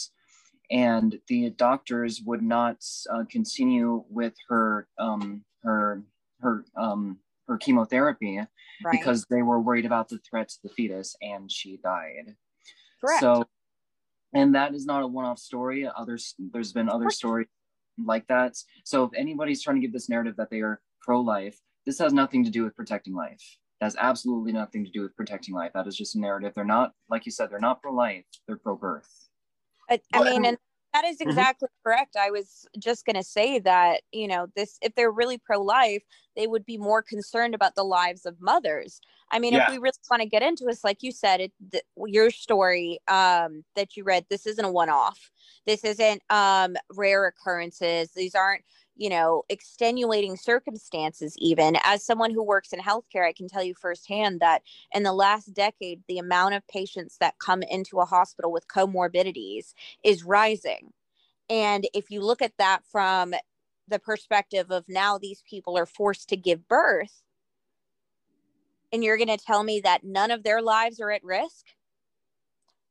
And 0.70 1.18
the 1.28 1.50
doctors 1.50 2.22
would 2.24 2.42
not 2.42 2.78
uh, 3.12 3.24
continue 3.30 4.04
with 4.08 4.34
her 4.48 4.88
um, 4.98 5.44
her 5.62 6.02
her 6.40 6.64
um, 6.76 7.18
her 7.46 7.58
chemotherapy 7.58 8.40
Right. 8.82 8.92
because 8.92 9.24
they 9.30 9.42
were 9.42 9.60
worried 9.60 9.86
about 9.86 10.08
the 10.08 10.18
threat 10.18 10.48
to 10.48 10.56
the 10.62 10.68
fetus, 10.68 11.14
and 11.22 11.50
she 11.50 11.78
died. 11.82 12.34
Correct. 13.00 13.20
So, 13.20 13.44
and 14.34 14.54
that 14.54 14.74
is 14.74 14.86
not 14.86 15.02
a 15.02 15.06
one-off 15.06 15.38
story. 15.38 15.86
Others, 15.86 16.34
there's 16.52 16.72
been 16.72 16.88
other 16.88 17.10
stories 17.10 17.46
like 18.02 18.26
that. 18.26 18.56
So, 18.84 19.04
if 19.04 19.10
anybody's 19.16 19.62
trying 19.62 19.76
to 19.76 19.80
give 19.80 19.92
this 19.92 20.08
narrative 20.08 20.36
that 20.36 20.50
they 20.50 20.60
are 20.60 20.80
pro-life, 21.00 21.58
this 21.86 21.98
has 21.98 22.12
nothing 22.12 22.44
to 22.44 22.50
do 22.50 22.64
with 22.64 22.76
protecting 22.76 23.14
life. 23.14 23.42
It 23.80 23.84
has 23.84 23.96
absolutely 23.98 24.52
nothing 24.52 24.84
to 24.84 24.90
do 24.90 25.02
with 25.02 25.16
protecting 25.16 25.54
life. 25.54 25.72
That 25.74 25.86
is 25.86 25.96
just 25.96 26.16
a 26.16 26.20
narrative. 26.20 26.52
They're 26.54 26.64
not, 26.64 26.92
like 27.08 27.26
you 27.26 27.32
said, 27.32 27.50
they're 27.50 27.60
not 27.60 27.80
pro-life. 27.80 28.24
They're 28.46 28.58
pro-birth. 28.58 29.10
I, 29.90 30.00
I 30.12 30.24
mean, 30.24 30.46
and 30.46 30.58
that 30.94 31.04
is 31.04 31.20
exactly 31.20 31.68
correct. 31.84 32.16
I 32.16 32.30
was 32.30 32.66
just 32.78 33.04
going 33.04 33.16
to 33.16 33.22
say 33.24 33.58
that, 33.58 34.02
you 34.12 34.28
know, 34.28 34.46
this, 34.54 34.78
if 34.80 34.94
they're 34.94 35.10
really 35.10 35.38
pro 35.38 35.60
life, 35.60 36.04
they 36.36 36.46
would 36.46 36.64
be 36.64 36.78
more 36.78 37.02
concerned 37.02 37.54
about 37.54 37.74
the 37.74 37.82
lives 37.82 38.24
of 38.24 38.40
mothers. 38.40 39.00
I 39.30 39.40
mean, 39.40 39.54
Yeah. 39.54 39.64
if 39.64 39.70
we 39.70 39.78
really 39.78 39.98
want 40.08 40.22
to 40.22 40.28
get 40.28 40.42
into 40.42 40.64
this, 40.64 40.84
like 40.84 41.02
you 41.02 41.10
said, 41.10 41.40
it, 41.40 41.52
th- 41.72 41.84
your 42.06 42.30
story 42.30 43.00
um, 43.08 43.64
that 43.74 43.96
you 43.96 44.04
read, 44.04 44.24
this 44.30 44.46
isn't 44.46 44.64
a 44.64 44.70
one 44.70 44.88
off. 44.88 45.30
This 45.66 45.82
isn't 45.84 46.22
um, 46.30 46.76
rare 46.92 47.26
occurrences. 47.26 48.12
These 48.14 48.36
aren't, 48.36 48.62
you 48.96 49.10
know, 49.10 49.42
extenuating 49.48 50.36
circumstances, 50.36 51.34
even. 51.38 51.76
As 51.84 52.04
someone 52.04 52.32
who 52.32 52.42
works 52.42 52.72
in 52.72 52.80
healthcare, 52.80 53.26
I 53.26 53.32
can 53.32 53.48
tell 53.48 53.62
you 53.62 53.74
firsthand 53.74 54.40
that 54.40 54.62
in 54.92 55.02
the 55.02 55.12
last 55.12 55.52
decade, 55.54 56.02
the 56.08 56.18
amount 56.18 56.54
of 56.54 56.66
patients 56.68 57.16
that 57.18 57.38
come 57.38 57.62
into 57.62 57.98
a 57.98 58.04
hospital 58.04 58.52
with 58.52 58.68
comorbidities 58.68 59.74
is 60.04 60.24
rising. 60.24 60.92
And 61.50 61.86
if 61.92 62.10
you 62.10 62.20
look 62.20 62.40
at 62.42 62.56
that 62.58 62.82
from 62.90 63.34
the 63.88 63.98
perspective 63.98 64.70
of 64.70 64.84
now 64.88 65.18
these 65.18 65.42
people 65.48 65.76
are 65.76 65.86
forced 65.86 66.28
to 66.30 66.36
give 66.36 66.68
birth, 66.68 67.22
and 68.92 69.02
you're 69.02 69.16
going 69.16 69.28
to 69.28 69.36
tell 69.36 69.64
me 69.64 69.80
that 69.80 70.04
none 70.04 70.30
of 70.30 70.44
their 70.44 70.62
lives 70.62 71.00
are 71.00 71.10
at 71.10 71.24
risk? 71.24 71.66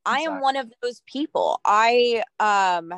I 0.05 0.19
am 0.19 0.41
one 0.41 0.57
of 0.57 0.71
those 0.81 1.01
people. 1.05 1.61
I 1.63 2.23
um 2.39 2.93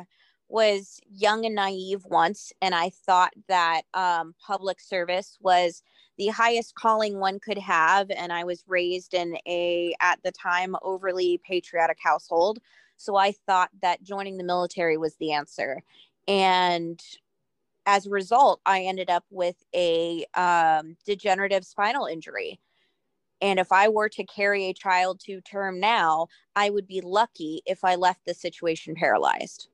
was 0.48 1.00
young 1.10 1.44
and 1.44 1.54
naive 1.54 2.04
once 2.04 2.52
and 2.62 2.74
I 2.74 2.90
thought 2.90 3.32
that 3.48 3.82
um 3.94 4.34
public 4.44 4.80
service 4.80 5.36
was 5.40 5.82
the 6.18 6.28
highest 6.28 6.74
calling 6.74 7.18
one 7.18 7.38
could 7.40 7.58
have 7.58 8.10
and 8.10 8.32
I 8.32 8.44
was 8.44 8.64
raised 8.66 9.14
in 9.14 9.36
a 9.46 9.94
at 10.00 10.22
the 10.22 10.32
time 10.32 10.76
overly 10.82 11.40
patriotic 11.46 11.98
household. 12.00 12.58
So 12.96 13.16
I 13.16 13.32
thought 13.32 13.70
that 13.82 14.02
joining 14.02 14.38
the 14.38 14.44
military 14.44 14.96
was 14.96 15.16
the 15.16 15.32
answer. 15.32 15.82
And 16.26 17.00
as 17.84 18.06
a 18.06 18.10
result, 18.10 18.60
I 18.66 18.82
ended 18.82 19.10
up 19.10 19.24
with 19.30 19.56
a 19.74 20.24
um, 20.34 20.96
degenerative 21.04 21.64
spinal 21.64 22.06
injury. 22.06 22.58
And 23.40 23.58
if 23.60 23.70
I 23.70 23.88
were 23.88 24.08
to 24.08 24.24
carry 24.24 24.64
a 24.64 24.74
child 24.74 25.20
to 25.26 25.40
term 25.42 25.78
now, 25.78 26.28
I 26.56 26.70
would 26.70 26.86
be 26.86 27.00
lucky 27.00 27.62
if 27.66 27.84
I 27.84 27.94
left 27.94 28.24
the 28.26 28.34
situation 28.34 28.94
paralyzed. 28.94 29.68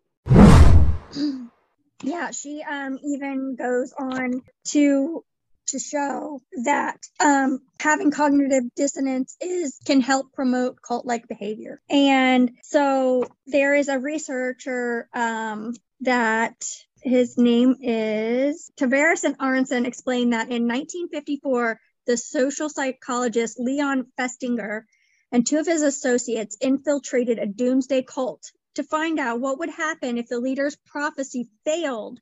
Yeah, 2.03 2.33
she 2.33 2.63
um 2.63 2.99
even 3.05 3.55
goes 3.57 3.93
on 3.97 4.43
to 4.69 5.25
to 5.69 5.79
show 5.79 6.41
that 6.65 6.99
um 7.21 7.61
having 7.81 8.11
cognitive 8.11 8.65
dissonance 8.75 9.37
is 9.41 9.79
can 9.87 10.01
help 10.01 10.33
promote 10.33 10.83
cult 10.83 11.07
like 11.07 11.29
behavior. 11.29 11.81
And 11.89 12.51
so 12.65 13.25
there 13.47 13.75
is 13.75 13.89
a 13.89 13.99
researcher 13.99 15.09
um 15.15 15.75
that 16.01 16.57
his 17.03 17.39
name 17.39 17.77
is 17.81 18.71
Tavris 18.77 19.25
and 19.25 19.37
Aronson 19.41 19.87
explained 19.87 20.33
that 20.33 20.51
in 20.51 20.67
1954 20.67 21.79
the 22.07 22.17
social 22.17 22.69
psychologist 22.69 23.61
Leon 23.61 24.07
Festinger 24.19 24.83
and 25.31 25.47
two 25.47 25.59
of 25.59 25.67
his 25.67 25.83
associates 25.83 26.57
infiltrated 26.61 27.39
a 27.39 27.47
doomsday 27.47 28.03
cult 28.03 28.51
to 28.75 28.83
find 28.83 29.19
out 29.19 29.41
what 29.41 29.59
would 29.59 29.71
happen 29.71 30.19
if 30.19 30.29
the 30.29 30.41
leader's 30.41 30.77
prophecy 30.87 31.49
failed 31.65 32.21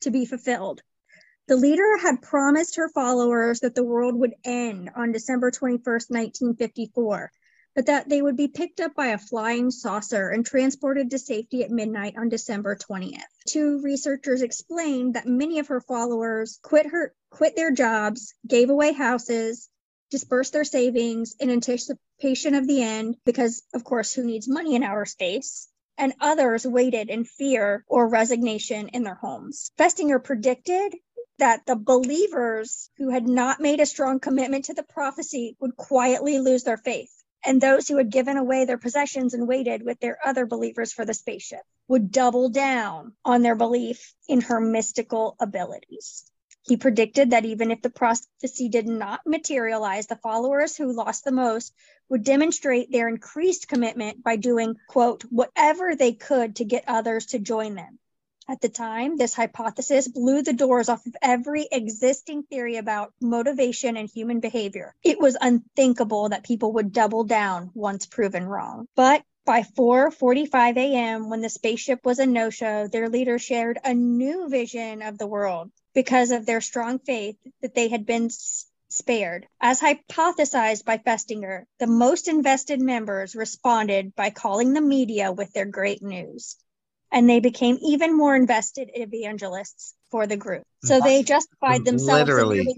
to 0.00 0.10
be 0.10 0.24
fulfilled. 0.24 0.82
The 1.48 1.56
leader 1.56 1.98
had 1.98 2.22
promised 2.22 2.76
her 2.76 2.88
followers 2.88 3.60
that 3.60 3.74
the 3.74 3.84
world 3.84 4.14
would 4.14 4.34
end 4.44 4.90
on 4.94 5.12
December 5.12 5.50
21st, 5.50 6.08
1954, 6.08 7.32
but 7.74 7.86
that 7.86 8.08
they 8.08 8.22
would 8.22 8.36
be 8.36 8.48
picked 8.48 8.80
up 8.80 8.94
by 8.94 9.08
a 9.08 9.18
flying 9.18 9.70
saucer 9.70 10.28
and 10.28 10.46
transported 10.46 11.10
to 11.10 11.18
safety 11.18 11.64
at 11.64 11.70
midnight 11.70 12.14
on 12.16 12.28
December 12.28 12.76
20th. 12.76 13.22
Two 13.48 13.80
researchers 13.82 14.42
explained 14.42 15.14
that 15.14 15.26
many 15.26 15.58
of 15.58 15.68
her 15.68 15.80
followers 15.80 16.58
quit 16.62 16.86
her 16.86 17.12
quit 17.30 17.56
their 17.56 17.70
jobs, 17.70 18.34
gave 18.46 18.70
away 18.70 18.92
houses, 18.92 19.68
dispersed 20.10 20.52
their 20.52 20.64
savings 20.64 21.34
in 21.40 21.50
anticipation 21.50 22.54
of 22.54 22.66
the 22.66 22.82
end 22.82 23.16
because 23.24 23.62
of 23.74 23.82
course 23.82 24.12
who 24.12 24.22
needs 24.22 24.46
money 24.46 24.74
in 24.74 24.82
outer 24.82 25.06
space? 25.06 25.68
And 26.02 26.14
others 26.20 26.66
waited 26.66 27.10
in 27.10 27.24
fear 27.24 27.84
or 27.86 28.08
resignation 28.08 28.88
in 28.88 29.04
their 29.04 29.14
homes. 29.14 29.70
Festinger 29.78 30.18
predicted 30.18 30.96
that 31.38 31.64
the 31.64 31.76
believers 31.76 32.90
who 32.98 33.10
had 33.10 33.28
not 33.28 33.60
made 33.60 33.78
a 33.78 33.86
strong 33.86 34.18
commitment 34.18 34.64
to 34.64 34.74
the 34.74 34.82
prophecy 34.82 35.56
would 35.60 35.76
quietly 35.76 36.40
lose 36.40 36.64
their 36.64 36.76
faith. 36.76 37.12
And 37.46 37.60
those 37.60 37.86
who 37.86 37.98
had 37.98 38.10
given 38.10 38.36
away 38.36 38.64
their 38.64 38.78
possessions 38.78 39.32
and 39.32 39.46
waited 39.46 39.84
with 39.84 40.00
their 40.00 40.18
other 40.24 40.44
believers 40.44 40.92
for 40.92 41.04
the 41.04 41.14
spaceship 41.14 41.62
would 41.86 42.10
double 42.10 42.48
down 42.48 43.12
on 43.24 43.42
their 43.42 43.54
belief 43.54 44.12
in 44.26 44.40
her 44.40 44.60
mystical 44.60 45.36
abilities. 45.38 46.31
He 46.64 46.76
predicted 46.76 47.30
that 47.30 47.44
even 47.44 47.70
if 47.70 47.82
the 47.82 47.90
prophecy 47.90 48.68
did 48.68 48.86
not 48.86 49.26
materialize, 49.26 50.06
the 50.06 50.16
followers 50.16 50.76
who 50.76 50.92
lost 50.92 51.24
the 51.24 51.32
most 51.32 51.74
would 52.08 52.22
demonstrate 52.22 52.90
their 52.92 53.08
increased 53.08 53.66
commitment 53.66 54.22
by 54.22 54.36
doing, 54.36 54.76
quote, 54.88 55.22
whatever 55.24 55.96
they 55.96 56.12
could 56.12 56.56
to 56.56 56.64
get 56.64 56.84
others 56.86 57.26
to 57.26 57.38
join 57.38 57.74
them. 57.74 57.98
At 58.48 58.60
the 58.60 58.68
time, 58.68 59.16
this 59.16 59.34
hypothesis 59.34 60.08
blew 60.08 60.42
the 60.42 60.52
doors 60.52 60.88
off 60.88 61.06
of 61.06 61.16
every 61.22 61.66
existing 61.70 62.42
theory 62.44 62.76
about 62.76 63.12
motivation 63.20 63.96
and 63.96 64.08
human 64.08 64.40
behavior. 64.40 64.94
It 65.02 65.20
was 65.20 65.36
unthinkable 65.40 66.28
that 66.28 66.44
people 66.44 66.72
would 66.74 66.92
double 66.92 67.24
down 67.24 67.70
once 67.74 68.06
proven 68.06 68.44
wrong. 68.44 68.88
But 68.94 69.24
by 69.44 69.62
4:45 69.62 70.76
a.m., 70.76 71.28
when 71.28 71.40
the 71.40 71.48
spaceship 71.48 72.04
was 72.04 72.18
a 72.18 72.26
no-show, 72.26 72.86
their 72.86 73.08
leader 73.08 73.38
shared 73.38 73.78
a 73.84 73.94
new 73.94 74.48
vision 74.48 75.02
of 75.02 75.18
the 75.18 75.26
world 75.26 75.70
because 75.94 76.30
of 76.30 76.46
their 76.46 76.60
strong 76.60 76.98
faith 76.98 77.36
that 77.60 77.74
they 77.74 77.88
had 77.88 78.06
been 78.06 78.30
spared. 78.88 79.46
As 79.60 79.80
hypothesized 79.80 80.84
by 80.84 80.98
Festinger, 80.98 81.64
the 81.78 81.86
most 81.86 82.28
invested 82.28 82.80
members 82.80 83.34
responded 83.34 84.14
by 84.14 84.30
calling 84.30 84.72
the 84.72 84.80
media 84.80 85.32
with 85.32 85.52
their 85.52 85.66
great 85.66 86.02
news. 86.02 86.56
And 87.10 87.28
they 87.28 87.40
became 87.40 87.78
even 87.82 88.16
more 88.16 88.34
invested 88.34 88.90
evangelists 88.94 89.94
for 90.10 90.26
the 90.26 90.36
group. 90.36 90.62
So 90.82 91.00
they 91.00 91.22
justified 91.22 91.84
themselves. 91.84 92.28
Literally. 92.28 92.74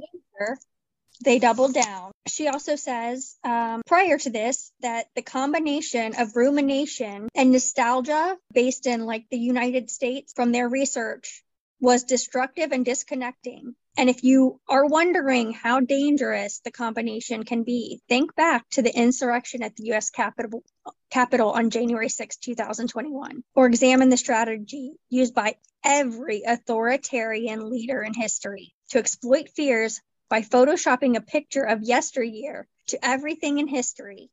They 1.23 1.39
doubled 1.39 1.75
down. 1.75 2.13
She 2.27 2.49
also 2.49 2.77
says 2.77 3.37
um, 3.45 3.83
prior 3.87 4.19
to 4.19 4.31
this 4.31 4.73
that 4.81 5.07
the 5.15 5.23
combination 5.23 6.15
of 6.19 6.37
rumination 6.37 7.29
and 7.35 7.53
nostalgia 7.53 8.37
based 8.53 8.87
in 8.87 9.07
like 9.07 9.27
the 9.31 9.39
United 9.39 9.91
States 9.91 10.33
from 10.35 10.53
their 10.53 10.69
research 10.69 11.45
was 11.81 12.05
destructive 12.05 12.73
and 12.73 12.85
disconnecting. 12.85 13.75
And 13.97 14.11
if 14.11 14.25
you 14.25 14.61
are 14.69 14.87
wondering 14.87 15.53
how 15.53 15.81
dangerous 15.81 16.61
the 16.65 16.73
combination 16.73 17.45
can 17.45 17.63
be, 17.63 18.01
think 18.09 18.35
back 18.35 18.69
to 18.71 18.83
the 18.83 18.95
insurrection 18.95 19.63
at 19.63 19.77
the 19.77 19.93
US 19.93 20.11
Capitol, 20.11 20.65
Capitol 21.11 21.51
on 21.51 21.71
January 21.71 22.09
6, 22.09 22.37
2021, 22.39 23.45
or 23.55 23.67
examine 23.67 24.09
the 24.09 24.17
strategy 24.17 24.93
used 25.11 25.35
by 25.35 25.57
every 25.85 26.43
authoritarian 26.45 27.71
leader 27.71 28.03
in 28.03 28.15
history 28.15 28.75
to 28.91 28.99
exploit 28.99 29.49
fears 29.51 30.01
by 30.29 30.43
photoshopping 30.43 31.17
a 31.17 31.21
picture 31.21 31.65
of 31.65 31.83
yesteryear 31.83 32.67
to 32.89 33.05
everything 33.05 33.59
in 33.59 33.67
history 33.69 34.31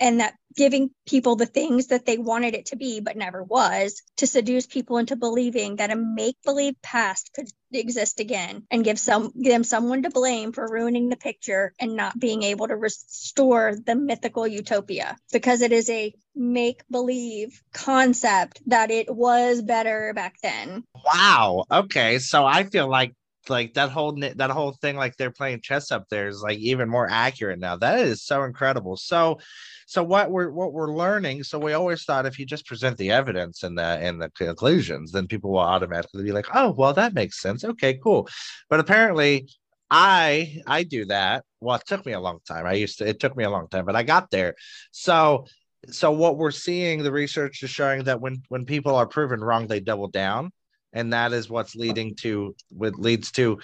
and 0.00 0.20
that 0.20 0.34
giving 0.56 0.90
people 1.06 1.36
the 1.36 1.46
things 1.46 1.88
that 1.88 2.06
they 2.06 2.16
wanted 2.18 2.54
it 2.54 2.66
to 2.66 2.76
be 2.76 3.00
but 3.00 3.16
never 3.16 3.42
was 3.42 4.02
to 4.16 4.26
seduce 4.26 4.66
people 4.66 4.96
into 4.96 5.14
believing 5.14 5.76
that 5.76 5.90
a 5.90 5.96
make-believe 5.96 6.74
past 6.82 7.30
could 7.34 7.46
exist 7.72 8.18
again 8.18 8.64
and 8.70 8.84
give 8.84 8.98
some 8.98 9.30
give 9.40 9.52
them 9.52 9.62
someone 9.62 10.02
to 10.02 10.10
blame 10.10 10.52
for 10.52 10.66
ruining 10.68 11.08
the 11.08 11.16
picture 11.16 11.72
and 11.78 11.94
not 11.94 12.18
being 12.18 12.42
able 12.42 12.66
to 12.66 12.76
restore 12.76 13.76
the 13.86 13.94
mythical 13.94 14.46
utopia 14.46 15.16
because 15.32 15.60
it 15.60 15.70
is 15.70 15.88
a 15.90 16.12
make-believe 16.34 17.62
concept 17.72 18.60
that 18.66 18.90
it 18.90 19.14
was 19.14 19.62
better 19.62 20.12
back 20.14 20.36
then 20.42 20.82
Wow. 21.04 21.64
Okay. 21.70 22.18
So 22.18 22.44
I 22.44 22.64
feel 22.64 22.88
like 22.88 23.14
like 23.48 23.74
that 23.74 23.90
whole 23.90 24.12
that 24.36 24.50
whole 24.50 24.72
thing 24.72 24.96
like 24.96 25.16
they're 25.16 25.30
playing 25.30 25.60
chess 25.62 25.90
up 25.90 26.08
there 26.10 26.28
is 26.28 26.42
like 26.42 26.58
even 26.58 26.88
more 26.88 27.08
accurate 27.10 27.58
now. 27.58 27.76
That 27.76 28.00
is 28.00 28.22
so 28.22 28.42
incredible. 28.44 28.96
So 28.96 29.38
so 29.86 30.04
what 30.04 30.30
we're 30.30 30.50
what 30.50 30.72
we're 30.72 30.92
learning. 30.92 31.44
So 31.44 31.58
we 31.58 31.72
always 31.72 32.04
thought 32.04 32.26
if 32.26 32.38
you 32.38 32.46
just 32.46 32.66
present 32.66 32.96
the 32.98 33.10
evidence 33.10 33.62
and 33.62 33.76
the 33.76 33.82
and 33.82 34.20
the 34.20 34.30
conclusions, 34.30 35.12
then 35.12 35.26
people 35.26 35.52
will 35.52 35.58
automatically 35.60 36.22
be 36.22 36.32
like, 36.32 36.46
oh 36.54 36.72
well, 36.72 36.92
that 36.94 37.14
makes 37.14 37.40
sense. 37.40 37.64
Okay, 37.64 37.98
cool. 38.02 38.28
But 38.68 38.80
apparently, 38.80 39.48
I 39.90 40.58
I 40.66 40.84
do 40.84 41.06
that. 41.06 41.44
Well, 41.60 41.76
it 41.76 41.82
took 41.86 42.06
me 42.06 42.12
a 42.12 42.20
long 42.20 42.38
time. 42.46 42.66
I 42.66 42.74
used 42.74 42.98
to. 42.98 43.08
It 43.08 43.20
took 43.20 43.36
me 43.36 43.44
a 43.44 43.50
long 43.50 43.68
time, 43.68 43.84
but 43.84 43.96
I 43.96 44.02
got 44.02 44.30
there. 44.30 44.54
So 44.92 45.46
so 45.88 46.12
what 46.12 46.36
we're 46.36 46.50
seeing, 46.50 47.02
the 47.02 47.12
research 47.12 47.62
is 47.62 47.70
showing 47.70 48.04
that 48.04 48.20
when 48.20 48.42
when 48.48 48.66
people 48.66 48.94
are 48.94 49.06
proven 49.06 49.40
wrong, 49.40 49.66
they 49.66 49.80
double 49.80 50.08
down, 50.08 50.52
and 50.92 51.12
that 51.12 51.32
is 51.32 51.48
what's 51.48 51.74
leading 51.74 52.14
to 52.16 52.54
what 52.70 52.98
leads 52.98 53.30
to 53.32 53.58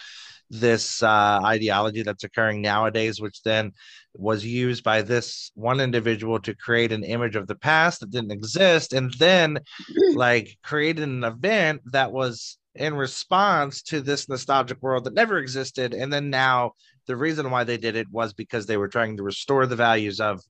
this 0.50 1.02
uh, 1.02 1.40
ideology 1.44 2.02
that's 2.02 2.24
occurring 2.24 2.62
nowadays, 2.62 3.20
which 3.20 3.42
then 3.42 3.72
was 4.14 4.44
used 4.44 4.84
by 4.84 5.02
this 5.02 5.50
one 5.54 5.80
individual 5.80 6.38
to 6.40 6.54
create 6.54 6.92
an 6.92 7.04
image 7.04 7.36
of 7.36 7.46
the 7.46 7.56
past 7.56 8.00
that 8.00 8.10
didn't 8.10 8.30
exist, 8.30 8.92
and 8.92 9.12
then 9.14 9.58
like 10.14 10.56
created 10.62 11.02
an 11.02 11.24
event 11.24 11.82
that 11.86 12.12
was 12.12 12.58
in 12.74 12.94
response 12.94 13.82
to 13.82 14.00
this 14.00 14.28
nostalgic 14.28 14.80
world 14.82 15.04
that 15.04 15.14
never 15.14 15.38
existed, 15.38 15.94
and 15.94 16.12
then 16.12 16.30
now 16.30 16.72
the 17.06 17.16
reason 17.16 17.50
why 17.50 17.64
they 17.64 17.76
did 17.76 17.96
it 17.96 18.10
was 18.10 18.32
because 18.32 18.66
they 18.66 18.76
were 18.76 18.88
trying 18.88 19.16
to 19.16 19.22
restore 19.22 19.66
the 19.66 19.76
values 19.76 20.20
of 20.20 20.40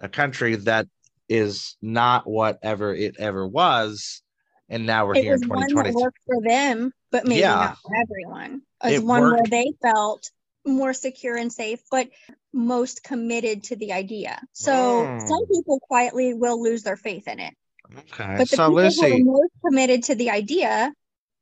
a 0.00 0.08
country 0.08 0.56
that 0.56 0.86
is 1.28 1.76
not 1.80 2.28
whatever 2.28 2.94
it 2.94 3.16
ever 3.18 3.46
was 3.46 4.21
and 4.72 4.86
now 4.86 5.06
we're 5.06 5.14
it 5.14 5.22
here 5.22 5.34
in 5.34 5.48
one 5.48 5.60
that 5.60 5.94
worked 5.94 6.18
for 6.26 6.40
them 6.42 6.92
but 7.12 7.24
maybe 7.26 7.40
Yeah. 7.40 7.54
not 7.54 7.78
for 7.82 7.94
everyone. 7.94 8.62
As 8.80 8.94
It 8.94 9.04
one 9.04 9.22
where 9.30 9.42
they 9.48 9.66
felt 9.82 10.30
more 10.64 10.94
secure 10.94 11.36
and 11.36 11.52
safe 11.52 11.80
but 11.90 12.08
most 12.52 13.04
committed 13.04 13.64
to 13.64 13.76
the 13.76 13.92
idea. 13.92 14.40
So 14.52 14.72
Mm. 14.72 15.28
some 15.28 15.46
people 15.46 15.78
quietly 15.80 16.34
will 16.34 16.60
lose 16.60 16.82
their 16.82 16.96
faith 16.96 17.28
in 17.28 17.38
it. 17.38 17.54
Okay 17.98 18.34
but 18.38 18.48
the 18.48 18.56
so 18.56 18.68
people 18.70 18.90
who 19.08 19.14
are 19.14 19.24
most 19.24 19.52
committed 19.64 20.04
to 20.04 20.14
the 20.14 20.30
idea 20.30 20.92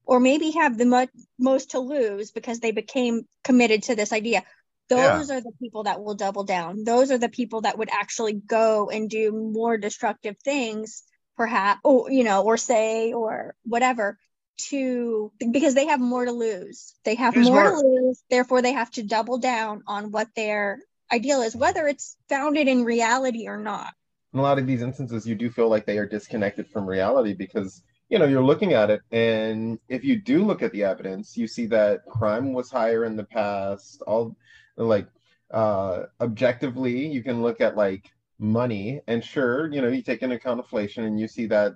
or 0.04 0.18
maybe 0.18 0.50
have 0.50 0.76
the 0.76 0.86
mo- 0.86 1.06
most 1.38 1.70
to 1.70 1.78
lose 1.78 2.32
because 2.32 2.58
they 2.58 2.72
became 2.72 3.22
committed 3.44 3.84
to 3.84 3.94
this 3.94 4.12
idea 4.12 4.42
Yeah. 4.88 5.18
those 5.18 5.30
are 5.30 5.40
the 5.40 5.52
people 5.62 5.84
that 5.84 6.02
will 6.02 6.16
double 6.16 6.42
down. 6.42 6.82
Those 6.82 7.12
are 7.12 7.18
the 7.18 7.28
people 7.28 7.60
that 7.60 7.78
would 7.78 7.90
actually 7.92 8.32
go 8.32 8.90
and 8.90 9.08
do 9.08 9.30
more 9.30 9.78
destructive 9.78 10.36
things 10.42 11.04
perhaps 11.40 11.80
or 11.84 12.10
you 12.10 12.22
know 12.22 12.42
or 12.42 12.58
say 12.58 13.14
or 13.14 13.54
whatever 13.64 14.18
to 14.58 15.32
because 15.50 15.72
they 15.72 15.86
have 15.86 15.98
more 15.98 16.26
to 16.26 16.32
lose. 16.32 16.92
They 17.02 17.14
have 17.14 17.32
There's 17.32 17.48
more, 17.48 17.62
more- 17.62 17.80
to 17.80 17.88
lose 17.88 18.22
therefore 18.28 18.60
they 18.60 18.74
have 18.74 18.90
to 18.90 19.02
double 19.02 19.38
down 19.38 19.82
on 19.86 20.10
what 20.10 20.28
their 20.36 20.80
ideal 21.10 21.40
is 21.40 21.56
whether 21.56 21.88
it's 21.88 22.18
founded 22.28 22.68
in 22.68 22.84
reality 22.84 23.48
or 23.48 23.56
not. 23.56 23.94
In 24.34 24.40
a 24.40 24.42
lot 24.42 24.58
of 24.58 24.66
these 24.66 24.82
instances 24.82 25.26
you 25.26 25.34
do 25.34 25.48
feel 25.50 25.70
like 25.70 25.86
they 25.86 25.96
are 25.96 26.06
disconnected 26.06 26.68
from 26.68 26.84
reality 26.86 27.32
because 27.32 27.82
you 28.10 28.18
know 28.18 28.26
you're 28.26 28.44
looking 28.44 28.74
at 28.74 28.90
it 28.90 29.00
and 29.10 29.78
if 29.88 30.04
you 30.04 30.20
do 30.20 30.44
look 30.44 30.62
at 30.62 30.72
the 30.72 30.84
evidence 30.84 31.38
you 31.38 31.46
see 31.46 31.64
that 31.68 32.04
crime 32.04 32.52
was 32.52 32.70
higher 32.70 33.06
in 33.06 33.16
the 33.16 33.24
past. 33.24 34.02
All 34.06 34.36
like 34.76 35.08
uh 35.50 36.02
objectively 36.20 37.06
you 37.06 37.22
can 37.22 37.40
look 37.40 37.62
at 37.62 37.78
like 37.78 38.12
money. 38.40 39.00
And 39.06 39.22
sure 39.24 39.72
you 39.72 39.80
know 39.80 39.88
you 39.88 40.02
take 40.02 40.22
into 40.22 40.36
account 40.36 40.60
inflation 40.60 41.04
and 41.04 41.20
you 41.20 41.28
see 41.28 41.46
that 41.46 41.74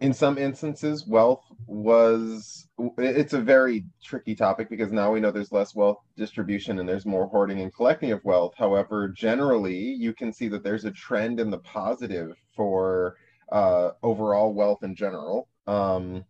in 0.00 0.12
some 0.12 0.38
instances 0.38 1.06
wealth 1.06 1.44
was 1.66 2.68
it's 2.98 3.32
a 3.32 3.40
very 3.40 3.84
tricky 4.02 4.34
topic 4.34 4.68
because 4.68 4.92
now 4.92 5.12
we 5.12 5.20
know 5.20 5.30
there's 5.30 5.52
less 5.52 5.74
wealth 5.74 5.98
distribution 6.16 6.78
and 6.78 6.88
there's 6.88 7.06
more 7.06 7.26
hoarding 7.26 7.60
and 7.60 7.74
collecting 7.74 8.12
of 8.12 8.24
wealth. 8.24 8.54
However 8.56 9.08
generally 9.08 9.76
you 9.76 10.12
can 10.12 10.32
see 10.32 10.48
that 10.48 10.62
there's 10.62 10.84
a 10.84 10.90
trend 10.90 11.40
in 11.40 11.50
the 11.50 11.58
positive 11.58 12.36
for 12.56 13.16
uh, 13.52 13.90
overall 14.02 14.52
wealth 14.52 14.82
in 14.82 14.94
general. 14.94 15.48
Um, 15.66 16.24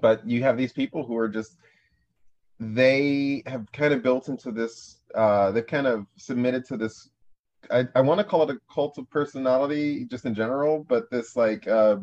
but 0.00 0.26
you 0.28 0.42
have 0.42 0.56
these 0.56 0.72
people 0.72 1.04
who 1.04 1.16
are 1.16 1.28
just 1.28 1.56
they 2.58 3.42
have 3.46 3.70
kind 3.72 3.92
of 3.92 4.02
built 4.02 4.28
into 4.28 4.52
this 4.52 4.98
uh, 5.14 5.50
they've 5.50 5.66
kind 5.66 5.86
of 5.86 6.06
submitted 6.16 6.64
to 6.66 6.76
this 6.76 7.10
I, 7.70 7.86
I 7.94 8.00
want 8.00 8.18
to 8.18 8.24
call 8.24 8.42
it 8.42 8.54
a 8.54 8.60
cult 8.72 8.98
of 8.98 9.08
personality 9.10 10.04
just 10.04 10.24
in 10.24 10.34
general, 10.34 10.84
but 10.88 11.10
this 11.10 11.36
like 11.36 11.66
uh, 11.68 11.96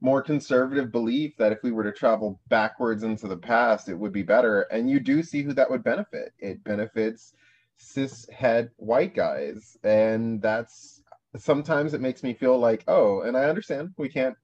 more 0.00 0.22
conservative 0.22 0.90
belief 0.90 1.36
that 1.36 1.52
if 1.52 1.62
we 1.62 1.72
were 1.72 1.84
to 1.84 1.92
travel 1.92 2.40
backwards 2.48 3.02
into 3.02 3.28
the 3.28 3.36
past, 3.36 3.88
it 3.88 3.94
would 3.94 4.12
be 4.12 4.22
better. 4.22 4.62
And 4.62 4.88
you 4.88 5.00
do 5.00 5.22
see 5.22 5.42
who 5.42 5.52
that 5.54 5.70
would 5.70 5.84
benefit. 5.84 6.32
It 6.38 6.64
benefits 6.64 7.34
cis 7.76 8.28
het 8.32 8.70
white 8.76 9.14
guys. 9.14 9.76
And 9.84 10.40
that's 10.40 11.02
sometimes 11.36 11.94
it 11.94 12.00
makes 12.00 12.22
me 12.22 12.34
feel 12.34 12.58
like, 12.58 12.84
oh, 12.88 13.22
and 13.22 13.36
I 13.36 13.44
understand 13.44 13.92
we 13.96 14.08
can't, 14.08 14.36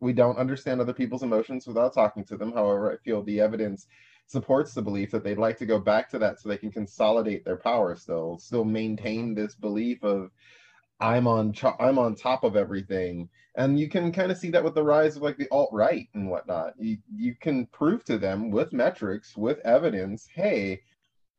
we 0.00 0.12
don't 0.12 0.38
understand 0.38 0.80
other 0.80 0.92
people's 0.92 1.22
emotions 1.22 1.66
without 1.66 1.94
talking 1.94 2.24
to 2.24 2.36
them. 2.36 2.52
However, 2.52 2.92
I 2.92 2.96
feel 3.04 3.22
the 3.22 3.40
evidence 3.40 3.86
supports 4.26 4.74
the 4.74 4.82
belief 4.82 5.10
that 5.10 5.22
they'd 5.22 5.38
like 5.38 5.58
to 5.58 5.66
go 5.66 5.78
back 5.78 6.08
to 6.10 6.18
that 6.18 6.40
so 6.40 6.48
they 6.48 6.56
can 6.56 6.72
consolidate 6.72 7.44
their 7.44 7.56
power 7.56 7.94
still, 7.96 8.38
still 8.38 8.64
maintain 8.64 9.34
this 9.34 9.54
belief 9.54 10.02
of 10.02 10.30
I'm 11.00 11.26
on 11.26 11.52
cho- 11.52 11.76
I'm 11.78 11.98
on 11.98 12.14
top 12.14 12.44
of 12.44 12.56
everything. 12.56 13.28
And 13.56 13.78
you 13.78 13.88
can 13.88 14.12
kind 14.12 14.32
of 14.32 14.38
see 14.38 14.50
that 14.50 14.64
with 14.64 14.74
the 14.74 14.82
rise 14.82 15.16
of 15.16 15.22
like 15.22 15.36
the 15.36 15.48
alt 15.50 15.70
right 15.72 16.08
and 16.14 16.30
whatnot. 16.30 16.74
You 16.78 16.98
you 17.14 17.34
can 17.34 17.66
prove 17.66 18.04
to 18.04 18.18
them 18.18 18.50
with 18.50 18.72
metrics, 18.72 19.36
with 19.36 19.58
evidence, 19.60 20.26
hey, 20.32 20.82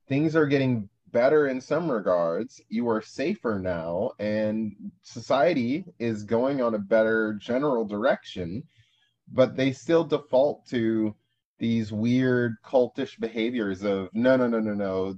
things 0.07 0.35
are 0.35 0.45
getting 0.45 0.89
better 1.11 1.47
in 1.47 1.61
some 1.61 1.89
regards. 1.89 2.61
You 2.69 2.89
are 2.89 3.01
safer 3.01 3.59
now, 3.59 4.11
and 4.19 4.75
society 5.01 5.85
is 5.99 6.23
going 6.23 6.61
on 6.61 6.75
a 6.75 6.79
better 6.79 7.33
general 7.33 7.85
direction. 7.85 8.63
But 9.31 9.55
they 9.55 9.71
still 9.71 10.03
default 10.03 10.67
to 10.67 11.15
these 11.57 11.91
weird 11.91 12.55
cultish 12.63 13.19
behaviors 13.19 13.83
of 13.83 14.09
no, 14.13 14.35
no, 14.35 14.47
no, 14.47 14.59
no, 14.59 14.73
no. 14.73 15.17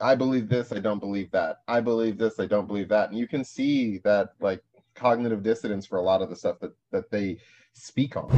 I 0.00 0.14
believe 0.14 0.48
this, 0.48 0.72
I 0.72 0.78
don't 0.78 1.00
believe 1.00 1.30
that. 1.32 1.58
I 1.68 1.80
believe 1.80 2.16
this, 2.16 2.40
I 2.40 2.46
don't 2.46 2.66
believe 2.66 2.88
that. 2.88 3.10
And 3.10 3.18
you 3.18 3.28
can 3.28 3.44
see 3.44 3.98
that 3.98 4.30
like 4.40 4.62
cognitive 4.94 5.42
dissonance 5.42 5.84
for 5.86 5.98
a 5.98 6.02
lot 6.02 6.22
of 6.22 6.30
the 6.30 6.36
stuff 6.36 6.58
that 6.60 6.72
that 6.90 7.10
they 7.10 7.38
speak 7.72 8.16
on. 8.16 8.28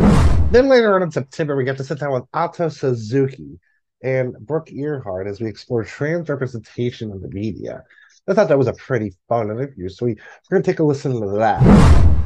Then 0.50 0.68
later 0.68 0.94
on 0.94 1.02
in 1.02 1.10
September, 1.10 1.56
we 1.56 1.64
got 1.64 1.76
to 1.76 1.84
sit 1.84 2.00
down 2.00 2.12
with 2.12 2.24
Ato 2.32 2.68
Suzuki 2.68 3.60
and 4.02 4.34
Brook 4.40 4.72
Earhart 4.72 5.26
as 5.26 5.40
we 5.40 5.48
explore 5.48 5.84
trans 5.84 6.28
representation 6.28 7.10
in 7.10 7.20
the 7.20 7.28
media. 7.28 7.82
I 8.28 8.34
thought 8.34 8.48
that 8.48 8.58
was 8.58 8.66
a 8.66 8.72
pretty 8.72 9.12
fun 9.28 9.50
interview, 9.50 9.88
so 9.88 10.06
we, 10.06 10.14
we're 10.14 10.56
going 10.56 10.62
to 10.62 10.70
take 10.70 10.80
a 10.80 10.84
listen 10.84 11.20
to 11.20 11.36
that. 11.38 11.62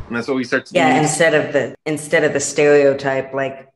And 0.07 0.17
that's 0.17 0.29
what 0.29 0.37
we 0.37 0.45
start 0.45 0.67
to 0.67 0.75
yeah 0.75 0.95
do. 0.95 1.03
instead 1.03 1.35
of 1.35 1.53
the 1.53 1.75
instead 1.87 2.25
of 2.25 2.33
the 2.33 2.41
stereotype 2.41 3.33
like 3.33 3.69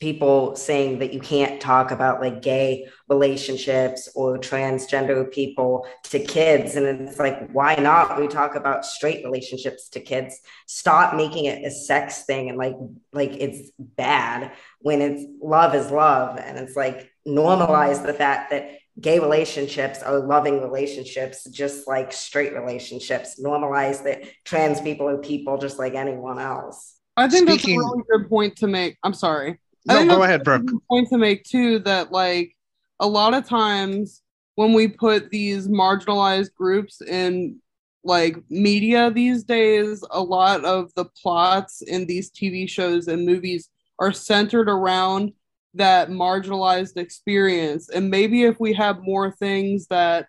people 0.00 0.56
saying 0.56 0.98
that 0.98 1.12
you 1.12 1.20
can't 1.20 1.60
talk 1.60 1.90
about 1.90 2.22
like 2.22 2.40
gay 2.40 2.88
relationships 3.08 4.08
or 4.14 4.38
transgender 4.38 5.30
people 5.30 5.86
to 6.04 6.18
kids. 6.18 6.74
And 6.74 6.86
it's 7.08 7.18
like 7.18 7.50
why 7.52 7.74
not? 7.76 8.18
We 8.18 8.26
talk 8.26 8.54
about 8.54 8.86
straight 8.86 9.22
relationships 9.24 9.90
to 9.90 10.00
kids. 10.00 10.40
Stop 10.66 11.14
making 11.14 11.44
it 11.44 11.64
a 11.64 11.70
sex 11.70 12.24
thing. 12.24 12.48
And 12.48 12.56
like 12.58 12.76
like 13.12 13.32
it's 13.32 13.70
bad 13.78 14.52
when 14.80 15.02
it's 15.02 15.22
love 15.42 15.74
is 15.74 15.90
love. 15.90 16.38
And 16.38 16.58
it's 16.58 16.76
like 16.76 17.10
normalize 17.28 18.04
the 18.04 18.14
fact 18.14 18.50
that 18.50 18.78
gay 18.98 19.18
relationships 19.18 20.02
are 20.02 20.18
loving 20.18 20.60
relationships 20.62 21.44
just 21.50 21.86
like 21.86 22.10
straight 22.12 22.54
relationships. 22.54 23.38
Normalize 23.38 24.02
that 24.04 24.22
trans 24.44 24.80
people 24.80 25.08
are 25.08 25.18
people 25.18 25.58
just 25.58 25.78
like 25.78 25.94
anyone 25.94 26.38
else. 26.38 26.96
I 27.18 27.28
think 27.28 27.48
Speaking- 27.50 27.78
that's 27.78 27.86
a 27.86 27.90
really 27.90 28.04
good 28.10 28.28
point 28.30 28.56
to 28.56 28.66
make. 28.66 28.96
I'm 29.04 29.12
sorry. 29.14 29.58
No, 29.86 30.06
go 30.06 30.22
ahead, 30.22 30.44
Brook. 30.44 30.70
Point 30.88 31.08
to 31.08 31.18
make 31.18 31.44
too 31.44 31.78
that 31.80 32.12
like 32.12 32.54
a 32.98 33.06
lot 33.06 33.34
of 33.34 33.46
times 33.46 34.22
when 34.56 34.72
we 34.72 34.88
put 34.88 35.30
these 35.30 35.68
marginalized 35.68 36.54
groups 36.54 37.00
in 37.00 37.58
like 38.04 38.36
media 38.48 39.10
these 39.10 39.44
days, 39.44 40.04
a 40.10 40.20
lot 40.20 40.64
of 40.64 40.92
the 40.94 41.06
plots 41.22 41.82
in 41.82 42.06
these 42.06 42.30
TV 42.30 42.68
shows 42.68 43.08
and 43.08 43.26
movies 43.26 43.68
are 43.98 44.12
centered 44.12 44.68
around 44.68 45.32
that 45.74 46.10
marginalized 46.10 46.96
experience. 46.96 47.88
And 47.88 48.10
maybe 48.10 48.44
if 48.44 48.58
we 48.58 48.72
had 48.72 49.02
more 49.02 49.30
things 49.30 49.86
that 49.86 50.26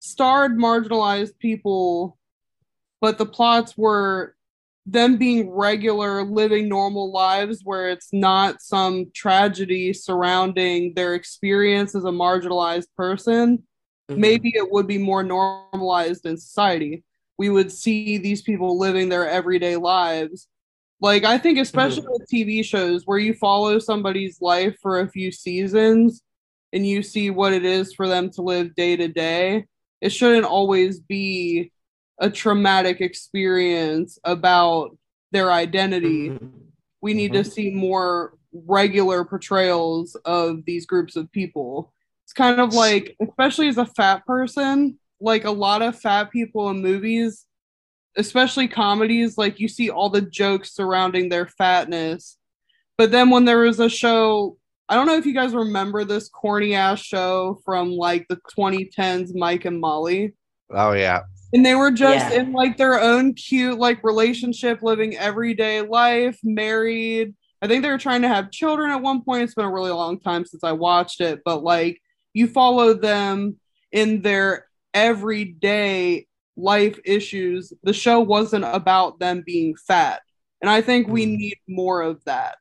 starred 0.00 0.56
marginalized 0.56 1.38
people 1.38 2.18
but 3.00 3.18
the 3.18 3.26
plots 3.26 3.76
were 3.76 4.34
them 4.86 5.16
being 5.16 5.50
regular, 5.50 6.24
living 6.24 6.68
normal 6.68 7.12
lives 7.12 7.60
where 7.64 7.90
it's 7.90 8.08
not 8.12 8.62
some 8.62 9.06
tragedy 9.14 9.92
surrounding 9.92 10.94
their 10.94 11.14
experience 11.14 11.94
as 11.94 12.04
a 12.04 12.10
marginalized 12.10 12.88
person. 12.96 13.62
Mm-hmm. 14.10 14.20
Maybe 14.20 14.52
it 14.54 14.70
would 14.70 14.86
be 14.86 14.98
more 14.98 15.22
normalized 15.22 16.26
in 16.26 16.36
society. 16.36 17.04
We 17.38 17.50
would 17.50 17.70
see 17.70 18.18
these 18.18 18.42
people 18.42 18.78
living 18.78 19.08
their 19.08 19.28
everyday 19.28 19.76
lives. 19.76 20.48
Like, 21.00 21.24
I 21.24 21.38
think, 21.38 21.58
especially 21.58 22.02
mm-hmm. 22.02 22.12
with 22.12 22.28
TV 22.30 22.64
shows 22.64 23.02
where 23.06 23.18
you 23.18 23.34
follow 23.34 23.78
somebody's 23.78 24.40
life 24.40 24.76
for 24.82 25.00
a 25.00 25.08
few 25.08 25.30
seasons 25.30 26.22
and 26.72 26.86
you 26.86 27.02
see 27.02 27.30
what 27.30 27.52
it 27.52 27.64
is 27.64 27.94
for 27.94 28.08
them 28.08 28.30
to 28.30 28.42
live 28.42 28.74
day 28.74 28.96
to 28.96 29.08
day, 29.08 29.66
it 30.00 30.10
shouldn't 30.10 30.46
always 30.46 31.00
be 31.00 31.72
a 32.20 32.30
traumatic 32.30 33.00
experience 33.00 34.18
about 34.24 34.96
their 35.32 35.50
identity. 35.50 36.30
Mm-hmm. 36.30 36.46
We 37.00 37.14
need 37.14 37.32
to 37.32 37.40
mm-hmm. 37.40 37.50
see 37.50 37.70
more 37.70 38.34
regular 38.52 39.24
portrayals 39.24 40.16
of 40.24 40.64
these 40.64 40.86
groups 40.86 41.16
of 41.16 41.30
people. 41.32 41.92
It's 42.24 42.32
kind 42.32 42.60
of 42.60 42.74
like, 42.74 43.16
especially 43.20 43.68
as 43.68 43.78
a 43.78 43.86
fat 43.86 44.24
person, 44.26 44.98
like 45.20 45.44
a 45.44 45.50
lot 45.50 45.82
of 45.82 45.98
fat 45.98 46.30
people 46.30 46.68
in 46.70 46.82
movies, 46.82 47.46
especially 48.16 48.68
comedies, 48.68 49.38
like 49.38 49.58
you 49.58 49.68
see 49.68 49.90
all 49.90 50.10
the 50.10 50.20
jokes 50.20 50.74
surrounding 50.74 51.28
their 51.28 51.46
fatness. 51.46 52.36
But 52.98 53.10
then 53.10 53.30
when 53.30 53.46
there 53.46 53.60
was 53.60 53.80
a 53.80 53.88
show, 53.88 54.58
I 54.88 54.94
don't 54.94 55.06
know 55.06 55.16
if 55.16 55.26
you 55.26 55.34
guys 55.34 55.54
remember 55.54 56.04
this 56.04 56.28
corny 56.28 56.74
ass 56.74 57.00
show 57.00 57.60
from 57.64 57.92
like 57.92 58.26
the 58.28 58.38
2010s, 58.56 59.34
Mike 59.34 59.64
and 59.64 59.80
Molly 59.80 60.34
Oh 60.72 60.92
yeah. 60.92 61.22
And 61.52 61.64
they 61.64 61.74
were 61.74 61.90
just 61.90 62.30
Yeah. 62.30 62.40
in 62.40 62.52
like 62.52 62.76
their 62.76 63.00
own 63.00 63.34
cute 63.34 63.78
like 63.78 64.02
relationship 64.04 64.82
living 64.82 65.16
everyday 65.16 65.82
life 65.82 66.38
married. 66.42 67.34
I 67.62 67.66
think 67.66 67.82
they 67.82 67.90
were 67.90 67.98
trying 67.98 68.22
to 68.22 68.28
have 68.28 68.50
children 68.50 68.90
at 68.90 69.02
one 69.02 69.22
point. 69.22 69.42
It's 69.42 69.54
been 69.54 69.64
a 69.64 69.72
really 69.72 69.90
long 69.90 70.18
time 70.20 70.44
since 70.44 70.64
i 70.64 70.72
watched 70.72 71.20
it 71.20 71.40
but 71.44 71.62
like 71.62 72.00
you 72.32 72.46
follow 72.46 72.94
them 72.94 73.56
in 73.92 74.22
their 74.22 74.66
everyday 74.94 76.26
life 76.56 76.98
issues. 77.04 77.72
The 77.82 77.92
show 77.92 78.20
wasn't 78.20 78.64
about 78.64 79.18
them 79.18 79.42
being 79.44 79.74
fat. 79.76 80.22
And 80.62 80.70
i 80.70 80.80
think 80.80 81.08
we 81.08 81.26
mm. 81.26 81.36
need 81.36 81.58
more 81.66 82.02
of 82.02 82.22
that 82.24 82.56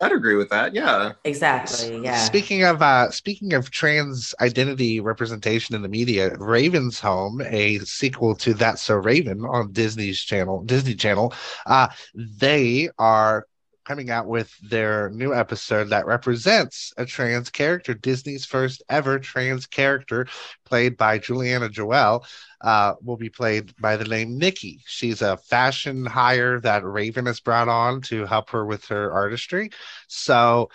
I'd 0.00 0.12
agree 0.12 0.34
with 0.34 0.50
that. 0.50 0.74
Yeah. 0.74 1.12
Exactly. 1.24 2.02
Yeah. 2.02 2.16
Speaking 2.16 2.64
of 2.64 2.82
uh 2.82 3.10
speaking 3.10 3.54
of 3.54 3.70
trans 3.70 4.34
identity 4.40 5.00
representation 5.00 5.74
in 5.74 5.82
the 5.82 5.88
media, 5.88 6.36
Raven's 6.36 7.00
Home, 7.00 7.40
a 7.40 7.78
sequel 7.80 8.34
to 8.36 8.54
That's 8.54 8.82
So 8.82 8.96
Raven 8.96 9.44
on 9.44 9.72
Disney's 9.72 10.20
channel, 10.20 10.62
Disney 10.64 10.94
Channel, 10.94 11.32
uh, 11.66 11.88
they 12.14 12.90
are 12.98 13.46
coming 13.84 14.10
out 14.10 14.26
with 14.26 14.56
their 14.62 15.10
new 15.10 15.34
episode 15.34 15.90
that 15.90 16.06
represents 16.06 16.92
a 16.96 17.04
trans 17.04 17.50
character, 17.50 17.94
Disney's 17.94 18.44
first 18.44 18.82
ever 18.88 19.18
trans 19.18 19.66
character, 19.66 20.26
played 20.64 20.96
by 20.96 21.18
Juliana 21.18 21.68
Joel, 21.68 22.24
uh, 22.60 22.94
will 23.02 23.16
be 23.16 23.28
played 23.28 23.74
by 23.80 23.96
the 23.96 24.04
name 24.04 24.38
Nikki. 24.38 24.80
She's 24.86 25.22
a 25.22 25.36
fashion 25.36 26.06
hire 26.06 26.60
that 26.60 26.84
Raven 26.84 27.26
has 27.26 27.40
brought 27.40 27.68
on 27.68 28.00
to 28.02 28.24
help 28.26 28.50
her 28.50 28.64
with 28.64 28.86
her 28.86 29.12
artistry. 29.12 29.70
So 30.08 30.70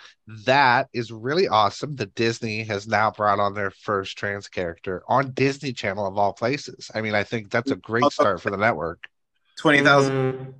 that 0.46 0.88
is 0.92 1.10
really 1.10 1.48
awesome 1.48 1.96
that 1.96 2.14
Disney 2.14 2.62
has 2.64 2.86
now 2.86 3.10
brought 3.10 3.40
on 3.40 3.54
their 3.54 3.70
first 3.70 4.16
trans 4.16 4.48
character 4.48 5.02
on 5.08 5.32
Disney 5.32 5.72
Channel 5.72 6.06
of 6.06 6.16
all 6.16 6.32
places. 6.32 6.90
I 6.94 7.00
mean, 7.00 7.14
I 7.14 7.24
think 7.24 7.50
that's 7.50 7.70
a 7.70 7.76
great 7.76 8.12
start 8.12 8.40
for 8.40 8.50
the 8.50 8.56
network. 8.56 9.04
20,000. 9.58 10.12
000- 10.12 10.34
mm 10.34 10.54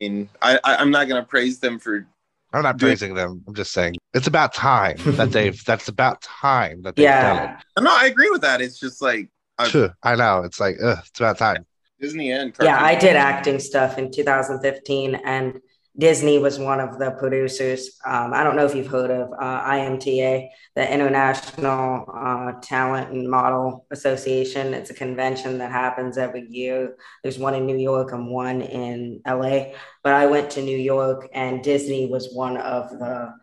mean, 0.00 0.28
I, 0.42 0.58
I 0.64 0.76
I'm 0.76 0.90
not 0.90 1.08
gonna 1.08 1.24
praise 1.24 1.58
them 1.58 1.78
for. 1.78 2.06
I'm 2.52 2.62
not 2.62 2.78
praising 2.78 3.14
them. 3.14 3.44
I'm 3.46 3.54
just 3.54 3.72
saying 3.72 3.96
it's 4.14 4.26
about 4.26 4.54
time 4.54 4.96
that 5.16 5.32
they've. 5.32 5.62
That's 5.64 5.88
about 5.88 6.22
time 6.22 6.82
that 6.82 6.96
they've 6.96 7.04
done 7.06 7.56
it. 7.76 7.82
No, 7.82 7.94
I 7.94 8.06
agree 8.06 8.30
with 8.30 8.40
that. 8.42 8.60
It's 8.60 8.78
just 8.78 9.02
like 9.02 9.28
uh, 9.58 9.64
I, 9.64 9.68
Phew, 9.68 9.90
I 10.02 10.14
know. 10.14 10.42
It's 10.42 10.60
like 10.60 10.76
ugh, 10.82 10.98
it's 11.06 11.18
about 11.20 11.38
time. 11.38 11.66
Disney 12.00 12.30
and 12.30 12.54
Yeah. 12.62 12.82
I 12.82 12.94
did 12.94 13.16
acting 13.16 13.58
stuff 13.58 13.98
in 13.98 14.12
2015, 14.12 15.16
and 15.24 15.60
Disney 15.98 16.38
was 16.38 16.60
one 16.60 16.78
of 16.78 16.98
the 16.98 17.10
producers. 17.10 17.98
Um, 18.06 18.32
I 18.32 18.44
don't 18.44 18.54
know 18.54 18.64
if 18.64 18.74
you've 18.74 18.86
heard 18.86 19.10
of 19.10 19.32
uh, 19.32 19.62
IMTA, 19.64 20.48
the 20.76 20.92
International 20.92 22.06
uh, 22.14 22.52
Talent 22.62 23.10
and 23.10 23.28
Model 23.28 23.84
Association. 23.90 24.74
It's 24.74 24.90
a 24.90 24.94
convention 24.94 25.58
that 25.58 25.72
happens 25.72 26.16
every 26.16 26.46
year. 26.48 26.96
There's 27.24 27.38
one 27.38 27.54
in 27.54 27.66
New 27.66 27.76
York 27.76 28.12
and 28.12 28.30
one 28.30 28.60
in 28.60 29.20
LA. 29.26 29.72
But 30.04 30.14
I 30.14 30.26
went 30.26 30.50
to 30.50 30.62
New 30.62 30.78
York, 30.78 31.28
and 31.34 31.64
Disney 31.64 32.06
was 32.06 32.32
one 32.32 32.58
of 32.58 32.90
the 32.90 33.34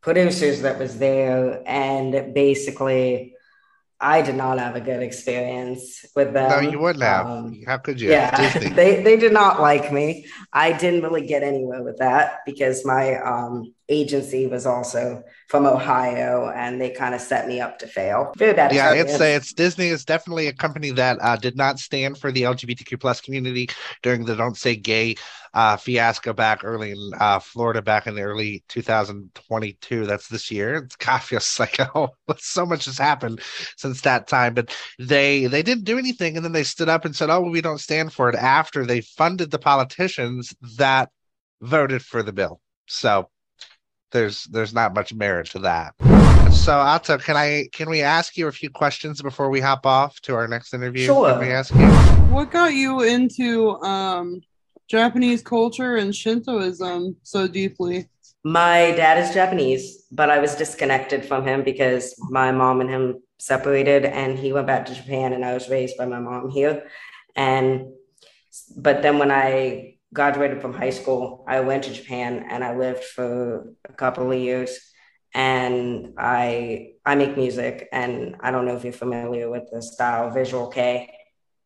producers 0.00 0.62
that 0.62 0.78
was 0.78 0.98
there. 0.98 1.62
And 1.66 2.32
basically, 2.32 3.33
I 4.04 4.22
did 4.22 4.36
not 4.36 4.58
have 4.58 4.76
a 4.76 4.80
good 4.80 5.02
experience 5.02 6.04
with 6.14 6.34
them. 6.34 6.50
No, 6.50 6.60
you 6.70 6.78
wouldn't 6.78 7.02
have. 7.02 7.26
Um, 7.26 7.62
How 7.66 7.78
could 7.78 8.00
you? 8.00 8.10
yeah, 8.10 8.58
they 8.58 9.02
they 9.02 9.16
did 9.16 9.32
not 9.32 9.60
like 9.60 9.90
me. 9.90 10.26
I 10.52 10.72
didn't 10.72 11.02
really 11.02 11.26
get 11.26 11.42
anywhere 11.42 11.82
with 11.82 11.98
that 11.98 12.40
because 12.44 12.84
my 12.84 13.16
um, 13.16 13.73
agency 13.88 14.46
was 14.46 14.66
also 14.66 15.22
from 15.48 15.66
Ohio, 15.66 16.50
and 16.54 16.80
they 16.80 16.90
kind 16.90 17.14
of 17.14 17.20
set 17.20 17.46
me 17.46 17.60
up 17.60 17.78
to 17.78 17.86
fail. 17.86 18.32
Very 18.36 18.54
bad 18.54 18.72
yeah, 18.72 18.92
it's 18.92 19.12
experience. 19.12 19.44
it's 19.44 19.52
Disney 19.52 19.88
is 19.88 20.04
definitely 20.04 20.46
a 20.48 20.52
company 20.52 20.90
that 20.92 21.18
uh, 21.20 21.36
did 21.36 21.56
not 21.56 21.78
stand 21.78 22.18
for 22.18 22.32
the 22.32 22.42
LGBTQ 22.42 23.00
plus 23.00 23.20
community 23.20 23.68
during 24.02 24.24
the 24.24 24.36
"Don't 24.36 24.56
Say 24.56 24.76
Gay" 24.76 25.16
uh, 25.52 25.76
fiasco 25.76 26.32
back 26.32 26.64
early 26.64 26.92
in 26.92 27.10
uh, 27.20 27.38
Florida, 27.38 27.82
back 27.82 28.06
in 28.06 28.14
the 28.14 28.22
early 28.22 28.64
2022. 28.68 30.06
That's 30.06 30.28
this 30.28 30.50
year. 30.50 30.76
It's 30.76 30.96
God 30.96 31.18
feels 31.22 31.58
like 31.60 31.78
oh, 31.94 32.08
so 32.38 32.64
much 32.66 32.86
has 32.86 32.98
happened 32.98 33.40
since 33.76 34.00
that 34.02 34.26
time. 34.26 34.54
But 34.54 34.74
they 34.98 35.46
they 35.46 35.62
didn't 35.62 35.84
do 35.84 35.98
anything, 35.98 36.36
and 36.36 36.44
then 36.44 36.52
they 36.52 36.64
stood 36.64 36.88
up 36.88 37.04
and 37.04 37.14
said, 37.14 37.30
"Oh, 37.30 37.40
we 37.40 37.60
don't 37.60 37.78
stand 37.78 38.12
for 38.12 38.28
it." 38.30 38.34
After 38.34 38.86
they 38.86 39.02
funded 39.02 39.50
the 39.50 39.58
politicians 39.58 40.54
that 40.78 41.10
voted 41.60 42.02
for 42.02 42.22
the 42.22 42.32
bill, 42.32 42.60
so 42.86 43.28
there's 44.12 44.44
there's 44.44 44.74
not 44.74 44.94
much 44.94 45.12
merit 45.14 45.48
to 45.50 45.58
that. 45.60 45.94
So 46.52 46.72
Ato, 46.72 47.18
can 47.18 47.36
I 47.36 47.68
can 47.72 47.90
we 47.90 48.02
ask 48.02 48.36
you 48.36 48.46
a 48.48 48.52
few 48.52 48.70
questions 48.70 49.20
before 49.20 49.50
we 49.50 49.60
hop 49.60 49.84
off 49.86 50.20
to 50.22 50.34
our 50.34 50.46
next 50.48 50.72
interview? 50.72 51.06
Sure. 51.06 51.30
Can 51.30 51.40
we 51.40 51.50
ask 51.50 51.74
you? 51.74 51.86
what 52.34 52.50
got 52.50 52.74
you 52.74 53.02
into 53.02 53.76
um 53.82 54.40
japanese 54.88 55.40
culture 55.40 55.94
and 55.96 56.12
shintoism 56.12 57.14
so 57.22 57.46
deeply 57.46 58.08
My 58.46 58.90
dad 58.90 59.16
is 59.18 59.32
Japanese, 59.32 60.04
but 60.12 60.28
I 60.28 60.38
was 60.38 60.54
disconnected 60.54 61.24
from 61.24 61.46
him 61.46 61.64
because 61.64 62.14
my 62.28 62.52
mom 62.52 62.82
and 62.82 62.90
him 62.90 63.22
separated 63.38 64.04
and 64.04 64.38
he 64.38 64.52
went 64.52 64.66
back 64.66 64.84
to 64.86 64.94
Japan 64.94 65.32
and 65.32 65.42
I 65.44 65.54
was 65.54 65.70
raised 65.70 65.96
by 65.96 66.04
my 66.04 66.20
mom 66.20 66.50
here. 66.50 66.84
And 67.34 67.86
but 68.76 69.00
then 69.00 69.18
when 69.18 69.30
I 69.30 69.93
graduated 70.14 70.62
from 70.62 70.72
high 70.72 70.90
school, 70.90 71.44
I 71.46 71.60
went 71.60 71.84
to 71.84 71.92
Japan 71.92 72.46
and 72.48 72.64
I 72.64 72.76
lived 72.76 73.04
for 73.04 73.74
a 73.88 73.92
couple 73.92 74.30
of 74.30 74.38
years 74.38 74.78
and 75.34 76.14
I 76.16 76.92
I 77.04 77.16
make 77.16 77.36
music 77.36 77.88
and 77.92 78.36
I 78.40 78.52
don't 78.52 78.66
know 78.66 78.76
if 78.76 78.84
you're 78.84 78.92
familiar 78.92 79.50
with 79.50 79.64
the 79.72 79.82
style 79.82 80.30
visual 80.30 80.68
kei, 80.68 81.10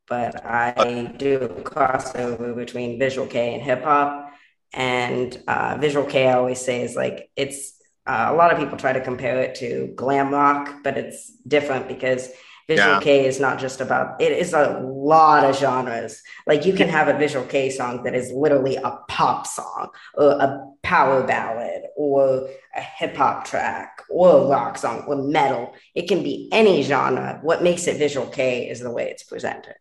but 0.09 0.45
I 0.45 1.13
do 1.19 1.37
a 1.43 1.49
crossover 1.49 2.57
between 2.57 2.99
visual 2.99 3.27
kei 3.27 3.55
and 3.55 3.63
hip 3.63 3.85
hop. 3.85 4.33
And 4.73 5.43
uh, 5.47 5.79
visual 5.81 6.07
kei, 6.07 6.29
I 6.29 6.35
always 6.35 6.61
say, 6.61 6.83
is 6.83 6.97
like 6.97 7.31
it's 7.37 7.75
uh, 8.07 8.29
a 8.31 8.35
lot 8.35 8.53
of 8.53 8.59
people 8.59 8.79
try 8.79 8.93
to 8.95 9.01
compare 9.03 9.41
it 9.43 9.55
to 9.57 9.93
glam 9.97 10.33
rock, 10.33 10.77
but 10.83 10.97
it's 10.97 11.31
different 11.47 11.89
because 11.89 12.31
visual 12.69 12.95
Yeah. 12.95 13.01
K 13.01 13.27
is 13.27 13.41
not 13.41 13.59
just 13.59 13.81
about 13.81 14.21
it 14.21 14.31
is 14.31 14.53
a 14.53 14.81
lot 14.85 15.45
of 15.45 15.59
genres. 15.59 16.23
Like 16.47 16.67
you 16.67 16.75
can 16.75 16.89
have 16.89 17.09
a 17.09 17.19
visual 17.19 17.45
kei 17.47 17.71
song 17.71 18.05
that 18.05 18.15
is 18.15 18.31
literally 18.31 18.77
a 18.77 18.99
pop 19.09 19.47
song 19.47 19.89
or 20.15 20.31
a 20.33 20.65
power 20.83 21.27
ballad 21.27 21.83
or 21.97 22.49
a 22.77 22.81
hip 22.81 23.17
hop 23.17 23.47
track 23.47 24.03
or 24.11 24.39
a 24.39 24.47
rock 24.47 24.79
song 24.79 25.05
or 25.09 25.17
metal. 25.17 25.75
It 25.95 26.09
can 26.09 26.23
be 26.23 26.49
any 26.53 26.83
genre. 26.83 27.41
What 27.43 27.63
makes 27.63 27.87
it 27.87 27.97
visual 27.97 28.27
kei 28.27 28.69
is 28.69 28.81
the 28.81 28.93
way 28.93 29.11
it's 29.11 29.25
presented. 29.25 29.77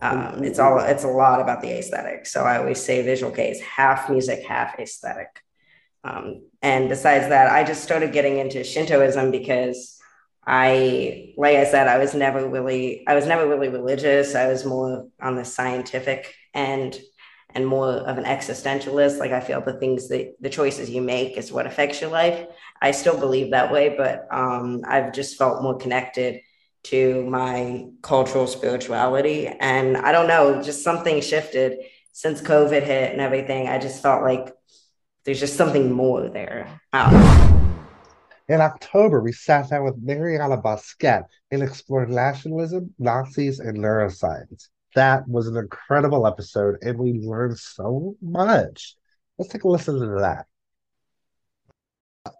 Um, 0.00 0.42
it's 0.42 0.58
all 0.58 0.78
it's 0.80 1.04
a 1.04 1.08
lot 1.08 1.40
about 1.40 1.60
the 1.60 1.78
aesthetic. 1.78 2.26
So 2.26 2.42
I 2.42 2.58
always 2.58 2.82
say 2.82 3.02
visual 3.02 3.32
kei 3.32 3.50
is 3.50 3.60
half 3.60 4.10
music, 4.10 4.44
half 4.46 4.78
aesthetic. 4.78 5.28
Um, 6.02 6.42
and 6.60 6.88
besides 6.88 7.28
that, 7.28 7.50
I 7.50 7.64
just 7.64 7.82
started 7.82 8.12
getting 8.12 8.38
into 8.38 8.64
Shintoism 8.64 9.30
because 9.30 9.98
I, 10.46 11.34
like 11.36 11.56
I 11.56 11.64
said, 11.64 11.88
I 11.88 11.98
was 11.98 12.14
never 12.14 12.46
really, 12.48 13.06
I 13.06 13.14
was 13.14 13.26
never 13.26 13.48
really 13.48 13.68
religious. 13.68 14.34
I 14.34 14.48
was 14.48 14.64
more 14.64 15.06
on 15.20 15.36
the 15.36 15.44
scientific 15.44 16.34
end 16.52 17.00
and 17.54 17.66
more 17.66 17.88
of 17.88 18.18
an 18.18 18.24
existentialist. 18.24 19.18
Like 19.18 19.32
I 19.32 19.40
feel 19.40 19.60
the 19.60 19.74
things 19.74 20.08
that 20.08 20.34
the 20.40 20.50
choices 20.50 20.90
you 20.90 21.00
make 21.00 21.36
is 21.36 21.52
what 21.52 21.66
affects 21.66 22.00
your 22.00 22.10
life. 22.10 22.46
I 22.82 22.90
still 22.90 23.18
believe 23.18 23.52
that 23.52 23.72
way, 23.72 23.94
but 23.96 24.26
um, 24.30 24.82
I've 24.86 25.12
just 25.12 25.38
felt 25.38 25.62
more 25.62 25.76
connected 25.76 26.40
to 26.84 27.24
my 27.24 27.86
cultural 28.02 28.46
spirituality. 28.46 29.46
And 29.46 29.96
I 29.96 30.12
don't 30.12 30.28
know, 30.28 30.62
just 30.62 30.84
something 30.84 31.20
shifted 31.22 31.78
since 32.12 32.40
COVID 32.42 32.82
hit 32.82 33.12
and 33.12 33.20
everything. 33.20 33.68
I 33.68 33.78
just 33.78 34.02
felt 34.02 34.22
like 34.22 34.52
there's 35.24 35.40
just 35.40 35.56
something 35.56 35.90
more 35.90 36.28
there. 36.28 36.80
I 38.48 38.52
don't 38.52 38.58
know. 38.58 38.64
In 38.64 38.72
October, 38.72 39.20
we 39.20 39.32
sat 39.32 39.70
down 39.70 39.84
with 39.84 39.96
Mariana 40.02 40.56
Bosquet 40.56 41.20
and 41.50 41.62
explored 41.62 42.10
nationalism, 42.10 42.94
Nazis, 42.98 43.58
and 43.58 43.78
neuroscience. 43.78 44.68
That 44.94 45.26
was 45.28 45.48
an 45.48 45.56
incredible 45.56 46.26
episode, 46.26 46.76
and 46.82 46.98
we 46.98 47.14
learned 47.14 47.58
so 47.58 48.16
much. 48.22 48.96
Let's 49.38 49.52
take 49.52 49.64
a 49.64 49.68
listen 49.68 49.98
to 49.98 50.20
that. 50.20 50.46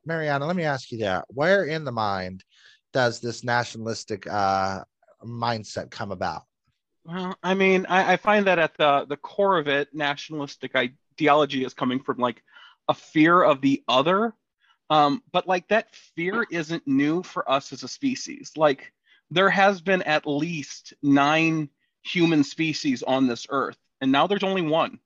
Mariana, 0.06 0.46
let 0.46 0.56
me 0.56 0.62
ask 0.64 0.92
you 0.92 0.98
that. 0.98 1.24
Where 1.28 1.64
in 1.64 1.84
the 1.84 1.92
mind 1.92 2.44
does 2.92 3.20
this 3.20 3.42
nationalistic 3.42 4.26
uh, 4.26 4.84
mindset 5.22 5.90
come 5.90 6.12
about? 6.12 6.42
Well, 7.04 7.36
I 7.42 7.54
mean, 7.54 7.86
I, 7.88 8.14
I 8.14 8.16
find 8.16 8.46
that 8.46 8.58
at 8.58 8.76
the 8.78 9.04
the 9.06 9.16
core 9.16 9.58
of 9.58 9.68
it, 9.68 9.88
nationalistic 9.92 10.74
ideology 10.74 11.64
is 11.64 11.74
coming 11.74 12.00
from 12.00 12.18
like 12.18 12.42
a 12.88 12.94
fear 12.94 13.42
of 13.42 13.60
the 13.60 13.82
other 13.88 14.32
um, 14.90 15.22
but 15.32 15.46
like 15.46 15.68
that 15.68 15.94
fear 15.94 16.46
isn't 16.50 16.86
new 16.86 17.22
for 17.22 17.50
us 17.50 17.72
as 17.72 17.82
a 17.82 17.88
species. 17.88 18.52
Like 18.56 18.92
there 19.30 19.50
has 19.50 19.80
been 19.80 20.02
at 20.02 20.26
least 20.26 20.94
nine 21.02 21.70
human 22.02 22.44
species 22.44 23.02
on 23.02 23.26
this 23.26 23.46
earth, 23.50 23.78
and 24.00 24.12
now 24.12 24.26
there's 24.26 24.44
only 24.44 24.62
one. 24.62 24.98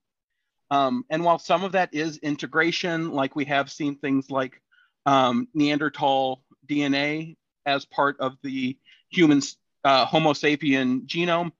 Um, 0.71 1.05
and 1.09 1.25
while 1.25 1.39
some 1.39 1.65
of 1.65 1.73
that 1.73 1.95
is 1.95 2.19
integration, 2.19 3.11
like 3.13 3.35
we 3.35 3.47
have 3.47 3.71
seen 3.71 3.97
things 3.97 4.31
like 4.31 4.61
um, 5.07 5.49
Neanderthal 5.55 6.43
DNA 6.69 7.37
as 7.65 7.87
part 7.87 8.19
of 8.21 8.37
the 8.43 8.77
human 9.09 9.41
uh, 9.85 10.05
Homo 10.05 10.33
sapien 10.33 11.07
genome, 11.07 11.53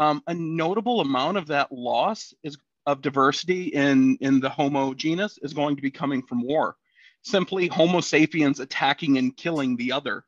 um, 0.00 0.22
a 0.26 0.34
notable 0.34 1.00
amount 1.00 1.36
of 1.36 1.48
that 1.48 1.70
loss 1.70 2.32
is 2.42 2.56
of 2.86 3.00
diversity 3.00 3.68
in 3.68 4.16
in 4.20 4.40
the 4.40 4.50
Homo 4.50 4.94
genus 4.94 5.38
is 5.38 5.54
going 5.54 5.76
to 5.76 5.82
be 5.82 5.90
coming 5.90 6.22
from 6.22 6.42
war 6.42 6.76
simply 7.24 7.66
Homo 7.66 8.00
sapiens 8.00 8.60
attacking 8.60 9.18
and 9.18 9.36
killing 9.36 9.76
the 9.76 9.92
other. 9.92 10.24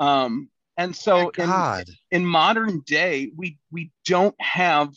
Um, 0.00 0.50
and 0.76 0.94
so 0.94 1.30
in, 1.38 1.48
in 2.10 2.26
modern 2.26 2.80
day, 2.80 3.30
we 3.36 3.58
we 3.70 3.92
don't 4.04 4.34
have 4.40 4.92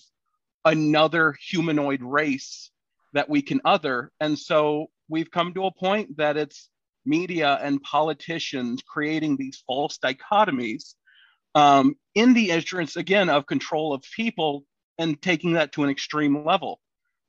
another 0.65 1.35
humanoid 1.39 2.01
race 2.01 2.71
that 3.13 3.29
we 3.29 3.41
can 3.41 3.61
other. 3.63 4.11
And 4.19 4.37
so 4.37 4.87
we've 5.07 5.31
come 5.31 5.53
to 5.53 5.65
a 5.65 5.71
point 5.71 6.17
that 6.17 6.35
it's 6.35 6.69
media 7.05 7.57
and 7.61 7.81
politicians 7.81 8.81
creating 8.85 9.37
these 9.37 9.63
false 9.65 9.97
dichotomies 9.97 10.95
um, 11.55 11.95
in 12.15 12.33
the 12.33 12.49
interest, 12.49 12.97
again, 12.97 13.29
of 13.29 13.45
control 13.45 13.93
of 13.93 14.03
people 14.15 14.65
and 14.97 15.21
taking 15.21 15.53
that 15.53 15.71
to 15.73 15.83
an 15.83 15.89
extreme 15.89 16.45
level. 16.45 16.79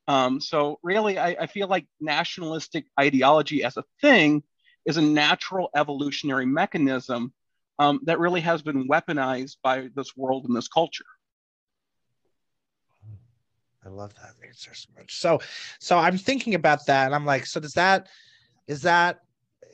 Um, 0.08 0.40
so 0.40 0.80
really, 0.82 1.18
I, 1.18 1.36
I 1.40 1.46
feel 1.46 1.68
like 1.68 1.86
nationalistic 2.00 2.86
ideology 2.98 3.62
as 3.62 3.76
a 3.76 3.84
thing 4.00 4.42
is 4.86 4.96
a 4.96 5.02
natural 5.02 5.68
evolutionary 5.76 6.46
mechanism 6.46 7.32
um, 7.78 8.00
that 8.04 8.18
really 8.18 8.40
has 8.40 8.62
been 8.62 8.88
weaponized 8.88 9.58
by 9.62 9.88
this 9.94 10.16
world 10.16 10.46
and 10.46 10.56
this 10.56 10.66
culture. 10.66 11.04
I 13.84 13.90
love 13.90 14.14
that 14.14 14.34
answer 14.46 14.74
so 14.74 14.88
much. 14.98 15.20
So, 15.20 15.40
so 15.78 15.98
I'm 15.98 16.18
thinking 16.18 16.54
about 16.54 16.86
that, 16.86 17.06
and 17.06 17.14
I'm 17.14 17.26
like, 17.26 17.46
so 17.46 17.60
does 17.60 17.74
that, 17.74 18.08
is 18.66 18.82
that, 18.82 19.20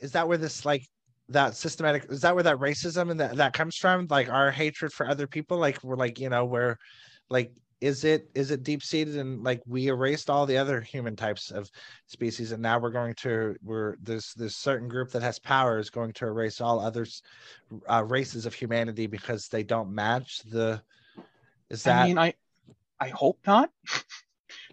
is 0.01 0.11
that 0.11 0.27
where 0.27 0.37
this 0.37 0.65
like 0.65 0.85
that 1.29 1.55
systematic 1.55 2.05
is 2.09 2.21
that 2.21 2.35
where 2.35 2.43
that 2.43 2.57
racism 2.57 3.09
and 3.09 3.19
that 3.19 3.37
that 3.37 3.53
comes 3.53 3.75
from? 3.77 4.07
Like 4.09 4.29
our 4.29 4.51
hatred 4.51 4.91
for 4.91 5.09
other 5.09 5.27
people, 5.27 5.57
like 5.57 5.83
we're 5.83 5.95
like 5.95 6.19
you 6.19 6.29
know 6.29 6.45
we're 6.45 6.77
like 7.29 7.51
is 7.85 8.03
it 8.03 8.29
is 8.33 8.51
it 8.51 8.63
deep 8.63 8.81
seated 8.81 9.17
and 9.17 9.43
like 9.43 9.61
we 9.67 9.87
erased 9.87 10.29
all 10.29 10.45
the 10.45 10.57
other 10.57 10.81
human 10.81 11.15
types 11.15 11.51
of 11.51 11.69
species 12.07 12.51
and 12.51 12.61
now 12.61 12.79
we're 12.79 12.89
going 12.89 13.13
to 13.13 13.55
we're 13.63 13.95
this 14.01 14.33
this 14.33 14.55
certain 14.55 14.87
group 14.87 15.11
that 15.11 15.21
has 15.21 15.37
power 15.39 15.77
is 15.77 15.89
going 15.89 16.11
to 16.13 16.25
erase 16.25 16.61
all 16.61 16.79
others 16.79 17.21
uh, 17.91 18.03
races 18.03 18.45
of 18.45 18.53
humanity 18.53 19.07
because 19.07 19.47
they 19.47 19.63
don't 19.63 19.93
match 19.93 20.41
the 20.51 20.81
is 21.69 21.83
that 21.83 22.03
i 22.03 22.07
mean 22.07 22.17
i 22.17 22.33
i 22.99 23.09
hope 23.09 23.39
not. 23.45 23.71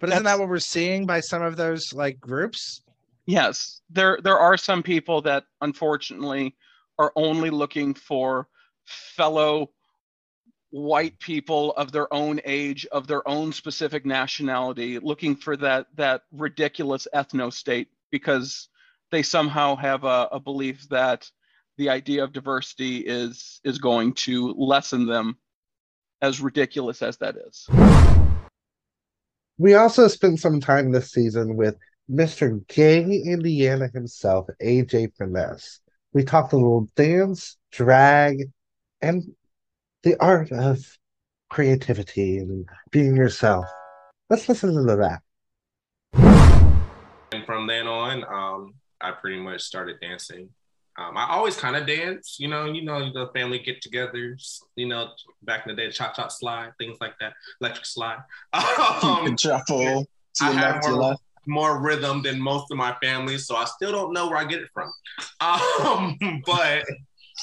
But 0.01 0.11
isn't 0.11 0.25
that 0.25 0.41
what 0.41 0.49
we're 0.49 0.59
seeing 0.59 1.07
by 1.07 1.21
some 1.21 1.43
of 1.43 1.57
those 1.57 1.93
like 1.93 2.19
groups? 2.19 2.83
Yes. 3.25 3.83
There 3.89 4.19
there 4.23 4.39
are 4.39 4.57
some 4.57 4.83
people 4.83 5.23
that 5.23 5.45
unfortunately 5.61 6.57
are 6.99 7.13
only 7.15 7.51
looking 7.51 7.95
for 7.95 8.49
fellow 8.85 9.71
white 10.73 11.19
people 11.19 11.73
of 11.73 11.93
their 11.93 12.13
own 12.13 12.41
age, 12.47 12.87
of 12.87 13.07
their 13.07 13.27
own 13.29 13.53
specific 13.53 14.07
nationality, 14.07 14.99
looking 14.99 15.37
for 15.37 15.55
that 15.59 15.87
that 15.97 16.23
ridiculous 16.33 17.07
ethno 17.15 17.53
state 17.53 17.89
because 18.11 18.69
they 19.11 19.23
somehow 19.23 19.77
have 19.77 20.05
a, 20.05 20.29
a 20.33 20.41
belief 20.41 20.89
that 20.89 21.31
the 21.77 21.91
idea 21.91 22.25
of 22.25 22.33
diversity 22.33 22.99
is 22.99 23.61
is 23.65 23.79
going 23.79 24.15
to 24.15 24.55
lessen 24.57 25.07
them, 25.07 25.37
as 26.23 26.41
ridiculous 26.41 27.03
as 27.03 27.19
that 27.19 27.37
is. 27.37 27.69
We 29.59 29.75
also 29.75 30.09
spent 30.09 30.41
some 30.41 30.59
time 30.59 30.91
this 30.91 31.13
season 31.13 31.55
with 31.55 31.77
Mr. 32.11 32.67
Gay 32.69 33.03
Indiana 33.03 33.89
himself, 33.93 34.49
Aijaye 34.63 35.13
Finesse. 35.19 35.81
We 36.15 36.25
talked 36.25 36.55
a 36.55 36.57
little 36.57 36.89
dance, 36.97 37.59
drag, 37.71 38.51
and 39.03 39.35
the 40.03 40.17
art 40.21 40.51
of 40.53 40.99
creativity 41.51 42.39
and 42.39 42.69
being 42.91 43.17
yourself. 43.17 43.67
Let's 44.31 44.49
listen 44.49 44.75
to 44.75 44.97
that. 44.97 45.23
And 47.33 47.47
from 47.47 47.67
then 47.67 47.87
on, 47.87 48.25
um, 48.25 48.75
I 49.01 49.13
pretty 49.13 49.41
much 49.41 49.63
started 49.63 50.01
dancing. 50.01 50.49
Um, 50.99 51.17
I 51.17 51.31
always 51.31 51.57
kind 51.57 51.75
of 51.75 51.87
dance, 51.87 52.37
you 52.39 52.49
know, 52.49 52.67
you 52.67 52.85
know, 52.85 53.13
the 53.13 53.31
family 53.33 53.59
get-togethers, 53.59 54.59
you 54.77 54.87
know, 54.87 55.09
back 55.43 55.67
in 55.67 55.75
the 55.75 55.83
day, 55.83 55.91
chop 55.91 56.15
chop 56.15 56.31
slide, 56.31 56.73
things 56.79 56.99
like 57.01 57.15
that, 57.21 57.33
electric 57.61 57.87
slide. 57.87 58.19
Um, 59.03 59.37
shuffle. 59.39 60.07
I 60.41 60.53
have 60.53 60.83
more, 60.87 61.17
more 61.47 61.81
rhythm 61.81 62.23
than 62.23 62.41
most 62.41 62.71
of 62.71 62.77
my 62.77 62.95
family, 63.03 63.39
so 63.39 63.57
I 63.57 63.65
still 63.65 63.91
don't 63.91 64.13
know 64.13 64.29
where 64.29 64.37
I 64.37 64.45
get 64.45 64.61
it 64.61 64.69
from. 64.75 64.93
Um, 65.41 66.19
but 66.47 66.85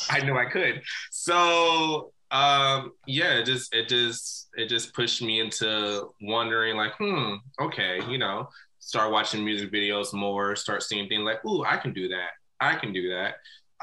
I 0.10 0.22
knew 0.22 0.38
I 0.38 0.46
could. 0.46 0.82
So 1.12 2.14
um, 2.32 2.94
yeah, 3.08 3.40
it 3.40 3.46
just 3.46 3.74
it 3.74 3.88
just 3.88 4.50
it 4.56 4.68
just 4.68 4.94
pushed 4.94 5.22
me 5.22 5.40
into 5.40 6.10
wondering 6.22 6.78
like, 6.78 6.94
hmm, 6.98 7.36
okay, 7.60 8.00
you 8.08 8.18
know, 8.18 8.50
start 8.80 9.12
watching 9.12 9.44
music 9.44 9.72
videos 9.72 10.14
more, 10.14 10.56
start 10.56 10.84
seeing 10.84 11.08
things 11.08 11.24
like, 11.24 11.44
ooh, 11.46 11.64
I 11.64 11.78
can 11.78 11.94
do 11.94 12.08
that. 12.10 12.32
I 12.60 12.76
can 12.76 12.94
do 12.94 13.10
that. 13.10 13.36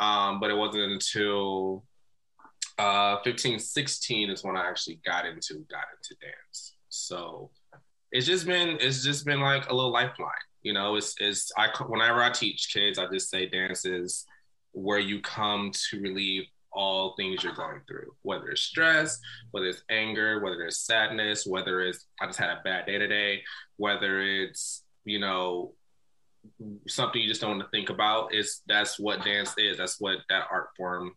Um, 0.03 0.39
but 0.41 0.51
it 0.51 0.57
wasn't 0.57 0.93
until 0.93 1.85
uh 2.79 3.17
15, 3.25 3.59
16 3.59 4.31
is 4.31 4.45
when 4.45 4.57
I 4.57 4.69
actually 4.69 5.01
got 5.05 5.27
into 5.27 5.65
got 5.71 5.87
into 5.97 6.15
dance. 6.21 6.75
So 6.89 7.51
it's 8.13 8.27
just 8.27 8.47
been 8.47 8.79
it's 8.81 9.03
just 9.03 9.25
been 9.25 9.41
like 9.41 9.69
a 9.69 9.75
little 9.75 9.93
lifeline. 9.93 10.31
You 10.63 10.73
know, 10.73 10.97
it's 10.97 11.15
it's 11.19 11.51
I 11.57 11.69
whenever 11.87 12.23
I 12.23 12.31
teach 12.31 12.73
kids, 12.73 12.99
I 12.99 13.07
just 13.11 13.31
say 13.31 13.49
dance 13.49 13.85
is 13.85 14.25
where 14.73 14.99
you 14.99 15.21
come 15.21 15.73
to 15.91 16.01
relieve 16.01 16.45
all 16.77 17.15
things 17.17 17.43
you're 17.43 17.55
going 17.55 17.81
through, 17.89 18.15
whether 18.23 18.51
it's 18.51 18.63
stress, 18.63 19.19
whether 19.51 19.67
it's 19.67 19.83
anger, 19.91 20.41
whether 20.41 20.63
it's 20.63 20.79
sadness, 20.79 21.47
whether 21.47 21.81
it's 21.81 22.07
I 22.21 22.27
just 22.27 22.39
had 22.39 22.51
a 22.51 22.61
bad 22.63 22.87
day 22.87 22.99
today, 22.99 23.43
whether 23.77 24.21
it's, 24.21 24.85
you 25.05 25.19
know, 25.19 25.73
something 26.87 27.21
you 27.21 27.29
just 27.29 27.41
don't 27.41 27.59
want 27.59 27.63
to 27.63 27.77
think 27.77 27.91
about. 27.91 28.35
Is 28.35 28.61
that's 28.69 28.99
what 28.99 29.25
dance 29.25 29.55
is. 29.59 29.79
That's 29.79 30.01
what 30.01 30.19
that 30.29 30.47
art 30.51 30.69
form 30.77 31.15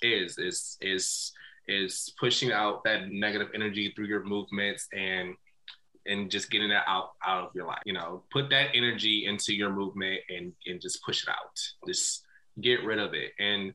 is, 0.00 0.38
is 0.38 0.78
is 0.80 1.32
is 1.68 2.12
pushing 2.18 2.52
out 2.52 2.84
that 2.84 3.10
negative 3.10 3.48
energy 3.54 3.92
through 3.94 4.06
your 4.06 4.24
movements 4.24 4.88
and 4.92 5.34
and 6.06 6.30
just 6.30 6.50
getting 6.50 6.68
that 6.70 6.84
out 6.86 7.10
out 7.24 7.44
of 7.44 7.54
your 7.54 7.66
life. 7.66 7.82
You 7.84 7.92
know, 7.92 8.24
put 8.32 8.50
that 8.50 8.70
energy 8.74 9.26
into 9.26 9.54
your 9.54 9.70
movement 9.70 10.20
and 10.28 10.52
and 10.66 10.80
just 10.80 11.02
push 11.04 11.22
it 11.22 11.28
out. 11.28 11.58
Just 11.86 12.24
get 12.60 12.84
rid 12.84 12.98
of 12.98 13.14
it. 13.14 13.32
And 13.38 13.74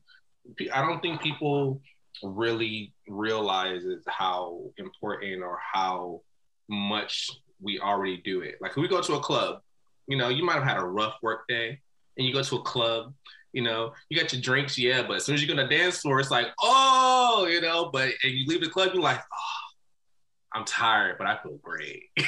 I 0.72 0.82
don't 0.82 1.00
think 1.00 1.20
people 1.20 1.80
really 2.22 2.92
realize 3.06 3.82
how 4.06 4.62
important 4.78 5.42
or 5.42 5.58
how 5.72 6.22
much 6.68 7.30
we 7.60 7.80
already 7.80 8.18
do 8.18 8.40
it. 8.42 8.56
Like 8.60 8.76
we 8.76 8.88
go 8.88 9.00
to 9.00 9.14
a 9.14 9.20
club, 9.20 9.60
you 10.06 10.16
know, 10.16 10.28
you 10.28 10.44
might 10.44 10.54
have 10.54 10.64
had 10.64 10.78
a 10.78 10.84
rough 10.84 11.16
work 11.22 11.46
day 11.48 11.80
and 12.16 12.26
you 12.26 12.32
go 12.32 12.42
to 12.42 12.56
a 12.56 12.62
club, 12.62 13.12
you 13.52 13.62
know, 13.62 13.92
you 14.08 14.20
got 14.20 14.32
your 14.32 14.42
drinks, 14.42 14.78
yeah, 14.78 15.02
but 15.02 15.16
as 15.16 15.24
soon 15.24 15.34
as 15.34 15.42
you 15.42 15.48
go 15.48 15.56
to 15.56 15.66
dance 15.68 15.98
floor, 15.98 16.20
it's 16.20 16.30
like, 16.30 16.48
oh, 16.60 17.46
you 17.50 17.60
know, 17.60 17.90
but 17.92 18.10
and 18.22 18.32
you 18.32 18.46
leave 18.46 18.60
the 18.60 18.68
club, 18.68 18.90
you're 18.92 19.02
like, 19.02 19.20
oh, 19.20 19.57
I'm 20.54 20.64
tired, 20.64 21.16
but 21.18 21.26
I 21.26 21.38
feel 21.42 21.58
great. 21.62 22.04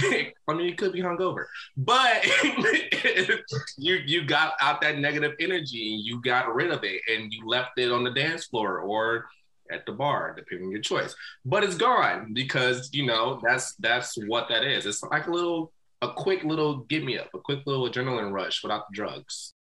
I 0.00 0.54
mean, 0.54 0.66
you 0.66 0.74
could 0.74 0.92
be 0.92 1.02
hungover, 1.02 1.44
but 1.76 2.24
you 3.78 3.96
you 4.06 4.24
got 4.24 4.54
out 4.60 4.80
that 4.80 4.98
negative 4.98 5.32
energy 5.38 5.94
and 5.94 6.04
you 6.04 6.22
got 6.22 6.54
rid 6.54 6.70
of 6.70 6.82
it 6.82 7.02
and 7.08 7.32
you 7.32 7.46
left 7.46 7.78
it 7.78 7.92
on 7.92 8.04
the 8.04 8.10
dance 8.10 8.46
floor, 8.46 8.78
or 8.80 9.26
at 9.72 9.86
the 9.86 9.92
bar, 9.92 10.34
depending 10.36 10.66
on 10.66 10.72
your 10.72 10.80
choice. 10.80 11.14
But 11.44 11.64
it's 11.64 11.76
gone 11.76 12.32
because 12.32 12.90
you 12.92 13.06
know 13.06 13.40
that's 13.44 13.74
that's 13.76 14.16
what 14.26 14.48
that 14.48 14.64
is. 14.64 14.86
It's 14.86 15.02
like 15.02 15.26
a 15.26 15.30
little, 15.30 15.72
a 16.00 16.12
quick 16.12 16.44
little 16.44 16.78
give 16.84 17.02
me 17.02 17.18
up, 17.18 17.28
a 17.34 17.38
quick 17.38 17.60
little 17.66 17.88
adrenaline 17.88 18.32
rush 18.32 18.62
without 18.62 18.84
the 18.90 18.94
drugs. 18.94 19.54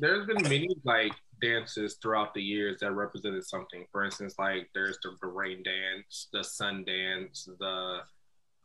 There's 0.00 0.26
been 0.26 0.42
many 0.42 0.68
like 0.84 1.12
dances 1.44 1.96
throughout 2.00 2.34
the 2.34 2.42
years 2.42 2.78
that 2.80 2.92
represented 2.92 3.44
something. 3.46 3.84
For 3.92 4.04
instance, 4.04 4.34
like 4.38 4.70
there's 4.74 4.98
the, 5.02 5.16
the 5.20 5.28
rain 5.28 5.62
dance, 5.62 6.28
the 6.32 6.42
sun 6.42 6.84
dance, 6.84 7.48
the 7.58 8.00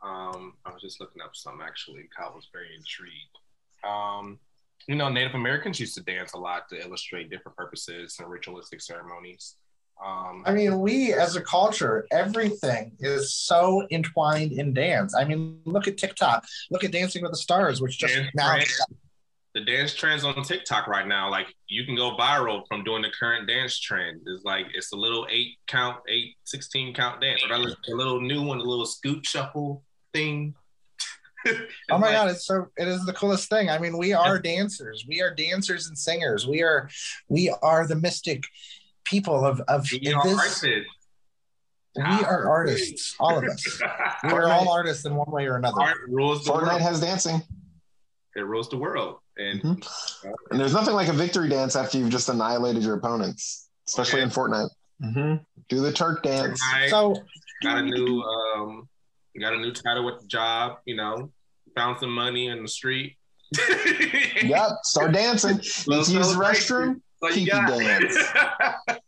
um, 0.02 0.54
I 0.66 0.72
was 0.72 0.82
just 0.82 1.02
looking 1.02 1.22
up 1.22 1.36
some 1.36 1.60
actually. 1.62 2.08
Kyle 2.16 2.34
was 2.34 2.48
very 2.54 2.70
intrigued. 2.76 3.38
Um, 3.84 4.40
you 4.88 4.96
know, 4.96 5.10
Native 5.10 5.36
Americans 5.36 5.80
used 5.80 5.96
to 5.96 6.04
dance 6.04 6.34
a 6.34 6.38
lot 6.38 6.70
to 6.70 6.82
illustrate 6.82 7.30
different 7.30 7.58
purposes 7.58 8.18
and 8.20 8.30
ritualistic 8.30 8.82
ceremonies. 8.82 9.56
Um, 10.04 10.44
I 10.46 10.54
mean, 10.54 10.80
we 10.80 11.14
as 11.14 11.36
a 11.36 11.42
culture, 11.42 12.08
everything 12.12 12.94
is 13.00 13.34
so 13.34 13.86
entwined 13.92 14.54
in 14.54 14.74
dance. 14.74 15.14
I 15.14 15.26
mean, 15.26 15.60
look 15.66 15.90
at 15.90 15.98
TikTok, 15.98 16.46
look 16.72 16.86
at 16.86 16.92
Dancing 16.92 17.22
with 17.22 17.32
the 17.32 17.38
Stars, 17.38 17.82
which 17.82 18.00
just 18.00 18.16
now. 18.34 18.54
trends- 18.54 18.82
the 19.56 19.62
dance 19.62 19.96
trends 19.96 20.24
on 20.24 20.42
TikTok 20.44 20.88
right 20.88 21.08
now, 21.08 21.30
like 21.30 21.48
you 21.68 21.86
can 21.86 21.96
go 21.96 22.16
viral 22.16 22.62
from 22.68 22.84
doing 22.84 23.02
the 23.02 23.10
current 23.20 23.48
dance 23.48 23.80
trend. 23.80 24.22
It's 24.28 24.44
like 24.44 24.68
it's 24.74 24.94
a 24.94 24.96
little 24.96 25.26
eight 25.30 25.58
count, 25.68 25.98
eight, 26.08 26.36
16 26.44 26.94
count 26.94 27.22
dance. 27.22 27.42
Or 27.50 27.56
a 27.56 27.96
little 27.96 28.22
new 28.22 28.44
one, 28.44 28.60
a 28.60 28.64
little 28.64 28.86
scoop 28.86 29.26
shuffle 29.26 29.84
thing. 30.14 30.54
Oh 31.90 31.98
my 31.98 32.12
god, 32.12 32.30
it's 32.30 32.46
so 32.46 32.68
it 32.78 32.88
is 32.88 33.06
the 33.06 33.14
coolest 33.14 33.50
thing. 33.50 33.70
I 33.70 33.80
mean, 33.80 33.98
we 33.98 34.14
are 34.14 34.38
dancers. 34.40 35.06
We 35.08 35.22
are 35.22 35.34
dancers 35.34 35.88
and 35.88 35.98
singers. 35.98 36.48
We 36.48 36.62
are 36.62 36.90
we 37.28 37.54
are 37.64 37.88
the 37.88 37.96
mystic 37.96 38.44
people 39.04 39.46
of 39.46 39.62
of 39.62 39.88
We 39.92 40.14
are 40.14 40.24
this. 40.24 40.38
artists. 40.38 40.96
We 41.96 42.04
ah, 42.06 42.24
are 42.24 42.48
artists, 42.48 43.16
all 43.20 43.38
of 43.40 43.44
us. 43.44 43.82
We 44.24 44.30
are 44.30 44.48
all 44.48 44.70
artists 44.70 45.06
in 45.06 45.16
one 45.16 45.32
way 45.32 45.48
or 45.48 45.56
another. 45.56 45.82
Art 45.82 45.98
rules 46.08 46.48
Fortnite 46.48 46.82
has 46.82 47.02
dancing. 47.02 47.42
It 48.36 48.42
rules 48.42 48.70
the 48.70 48.78
world. 48.78 49.18
And 49.38 49.62
Mm-hmm. 49.62 50.30
And 50.52 50.60
there's 50.60 50.74
nothing 50.74 50.94
like 50.94 51.08
a 51.08 51.14
victory 51.14 51.50
dance 51.50 51.76
after 51.76 51.98
you've 51.98 52.10
just 52.10 52.28
annihilated 52.30 52.84
your 52.84 52.96
opponents, 52.96 53.70
especially 53.88 54.22
in 54.22 54.30
Fortnite. 54.30 54.70
Mm-hmm. 55.02 55.44
Do 55.70 55.82
the 55.82 55.94
Turk 55.94 56.24
dance. 56.24 56.62
I 56.64 56.90
So 56.90 57.16
got 57.64 57.78
a 57.78 57.82
new 57.84 58.22
um 58.22 58.90
got 59.40 59.54
a 59.54 59.58
new 59.58 59.72
title 59.72 60.04
with 60.04 60.20
the 60.20 60.28
job, 60.28 60.80
you 60.86 60.96
know, 60.98 61.32
found 61.76 62.00
some 62.00 62.12
money 62.12 62.48
in 62.48 62.62
the 62.62 62.68
street. 62.68 63.18
yep, 64.44 64.72
start 64.84 65.14
dancing. 65.14 65.56
Need 65.56 65.64
to 65.64 66.12
use 66.12 66.34
the 66.34 66.38
restroom. 66.38 67.02
So 67.22 67.30
you 67.30 67.46
Keep 67.46 67.52
got 67.52 67.80
dance. 67.80 68.18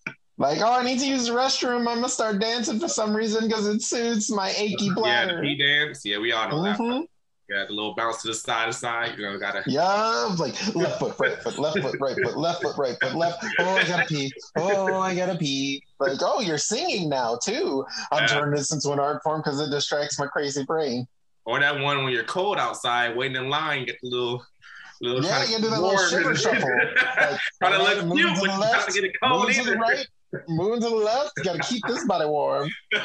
Like, 0.42 0.58
oh, 0.62 0.74
I 0.74 0.84
need 0.84 0.98
to 0.98 1.06
use 1.06 1.28
the 1.28 1.34
restroom. 1.34 1.82
I'm 1.88 1.98
gonna 1.98 2.10
start 2.10 2.40
dancing 2.40 2.80
for 2.80 2.88
some 2.88 3.16
reason 3.16 3.48
because 3.48 3.68
it 3.68 3.84
suits 3.84 4.32
my 4.32 4.50
achy 4.58 4.90
bladder. 4.90 4.96
Yeah, 4.96 4.96
the 4.96 5.34
bladder. 5.34 5.42
P 5.44 5.56
dance. 5.56 6.02
Yeah, 6.04 6.18
we 6.18 6.32
all 6.32 6.50
know 6.50 6.64
that. 6.64 7.08
Got 7.52 7.68
the 7.68 7.74
little 7.74 7.94
bounce 7.96 8.22
to 8.22 8.30
the 8.30 8.34
side 8.34 8.68
to 8.68 8.74
side. 8.74 9.18
You 9.18 9.24
know, 9.30 9.38
gotta 9.38 9.62
Yeah, 9.68 10.34
like 10.38 10.54
left 10.74 11.00
foot, 11.00 11.16
right 11.20 11.42
foot, 11.44 11.60
left 11.60 11.80
foot, 11.80 11.96
right 12.00 12.16
foot, 12.24 12.38
left 12.38 12.62
foot, 12.62 12.78
right 12.78 12.96
foot, 13.02 13.14
left. 13.16 13.44
Oh, 13.60 13.76
I 13.76 13.84
gotta 13.84 14.06
pee. 14.08 14.32
Oh, 14.56 14.96
I 15.02 15.14
gotta 15.16 15.36
pee. 15.38 15.84
Like, 16.00 16.20
oh, 16.22 16.40
you're 16.40 16.58
singing 16.58 17.10
now 17.10 17.38
too. 17.44 17.86
I'm 18.12 18.24
Yeah. 18.24 18.28
turning 18.28 18.56
this 18.56 18.72
into 18.72 18.92
an 18.92 19.00
art 19.00 19.22
form 19.24 19.42
because 19.44 19.60
it 19.60 19.70
distracts 19.70 20.18
my 20.18 20.28
crazy 20.28 20.64
brain. 20.64 21.08
Or 21.44 21.60
that 21.60 21.78
one 21.80 22.04
when 22.06 22.14
you're 22.14 22.24
cold 22.24 22.58
outside, 22.58 23.18
waiting 23.18 23.36
in 23.36 23.50
line, 23.50 23.86
get 23.86 23.98
the 24.02 24.10
little 24.10 24.46
little 25.02 25.22
Yeah, 25.26 25.44
to 25.44 25.52
you 25.52 25.58
do 25.58 25.70
that 25.72 25.82
little 25.82 25.98
shiver 26.08 26.36
shuffle. 26.38 26.70
Like, 27.18 27.40
try 27.62 27.72
to 27.72 27.84
look 27.84 28.16
cute, 28.16 28.30
to 28.30 28.36
but 28.36 28.46
the 28.48 28.54
you 28.54 28.60
left, 28.60 28.80
gotta 28.88 28.94
get 28.94 29.04
it 29.04 29.16
cold 29.22 29.42
moving 29.48 29.66
to 29.66 29.72
the 29.72 29.78
right, 29.78 30.08
moving 30.48 30.80
to 30.82 30.90
the 30.90 30.96
left. 30.96 31.32
Got 31.44 31.62
to 31.62 31.68
keep 31.68 31.84
this 31.88 32.06
body 32.06 32.26
warm. 32.28 32.70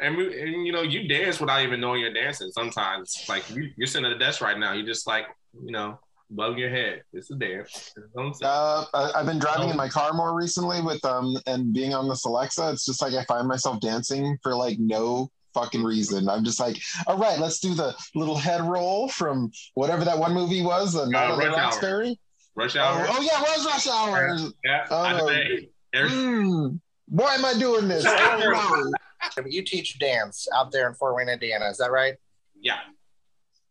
and, 0.00 0.16
we- 0.16 0.40
and 0.40 0.66
you 0.66 0.72
know, 0.72 0.82
you 0.82 1.06
dance 1.08 1.40
without 1.40 1.62
even 1.62 1.80
knowing 1.80 2.00
you're 2.00 2.12
dancing. 2.12 2.50
Sometimes, 2.52 3.24
like 3.28 3.48
you, 3.50 3.70
you're 3.76 3.86
sitting 3.86 4.06
at 4.06 4.12
a 4.12 4.18
desk 4.18 4.40
right 4.40 4.58
now, 4.58 4.72
you 4.72 4.84
just 4.84 5.06
like, 5.06 5.26
you 5.64 5.72
know, 5.72 5.98
bugging 6.34 6.58
your 6.58 6.70
head. 6.70 7.02
It's 7.12 7.30
a 7.30 7.34
dance. 7.36 7.92
It's 7.96 8.16
on 8.16 8.32
set. 8.34 8.46
Uh, 8.48 8.84
I, 8.94 9.12
I've 9.16 9.26
been 9.26 9.38
driving 9.38 9.68
in 9.68 9.76
my 9.76 9.88
car 9.88 10.12
more 10.12 10.34
recently 10.36 10.80
with 10.80 11.04
um 11.04 11.36
and 11.46 11.72
being 11.72 11.92
on 11.94 12.08
this 12.08 12.24
Alexa. 12.24 12.70
It's 12.70 12.86
just 12.86 13.02
like 13.02 13.14
I 13.14 13.24
find 13.24 13.46
myself 13.48 13.80
dancing 13.80 14.38
for 14.42 14.54
like 14.54 14.78
no 14.78 15.30
fucking 15.54 15.82
reason. 15.82 16.28
I'm 16.28 16.44
just 16.44 16.60
like, 16.60 16.78
all 17.08 17.18
right, 17.18 17.38
let's 17.40 17.58
do 17.58 17.74
the 17.74 17.94
little 18.14 18.36
head 18.36 18.60
roll 18.62 19.08
from 19.08 19.50
whatever 19.74 20.04
that 20.04 20.16
one 20.18 20.32
movie 20.32 20.62
was, 20.62 20.92
the 20.92 21.06
Night 21.06 21.28
Uh, 21.28 21.32
of 21.32 21.38
the 21.40 21.46
Rush 21.48 21.56
Hour. 21.56 21.62
Roxbury. 21.64 22.20
Rush 22.54 22.76
Oh, 22.76 22.80
hour. 22.80 23.06
oh 23.08 23.20
yeah, 23.20 23.40
it 23.40 23.58
was 23.58 23.66
Rush 23.66 23.86
Hour. 23.88 24.38
Yeah, 24.64 24.86
Oh, 24.90 25.00
I 25.02 25.18
debate. 25.18 25.72
Every- 25.92 26.10
Mm, 26.10 26.78
why 27.08 27.34
am 27.34 27.44
I 27.44 27.54
doing 27.58 27.88
this? 27.88 28.04
Oh, 28.08 28.38
no. 28.38 28.92
You 29.46 29.62
teach 29.62 29.98
dance 29.98 30.46
out 30.54 30.72
there 30.72 30.88
in 30.88 30.94
Fort 30.94 31.16
Wayne, 31.16 31.28
Indiana. 31.28 31.66
Is 31.68 31.78
that 31.78 31.90
right? 31.90 32.14
Yeah. 32.60 32.78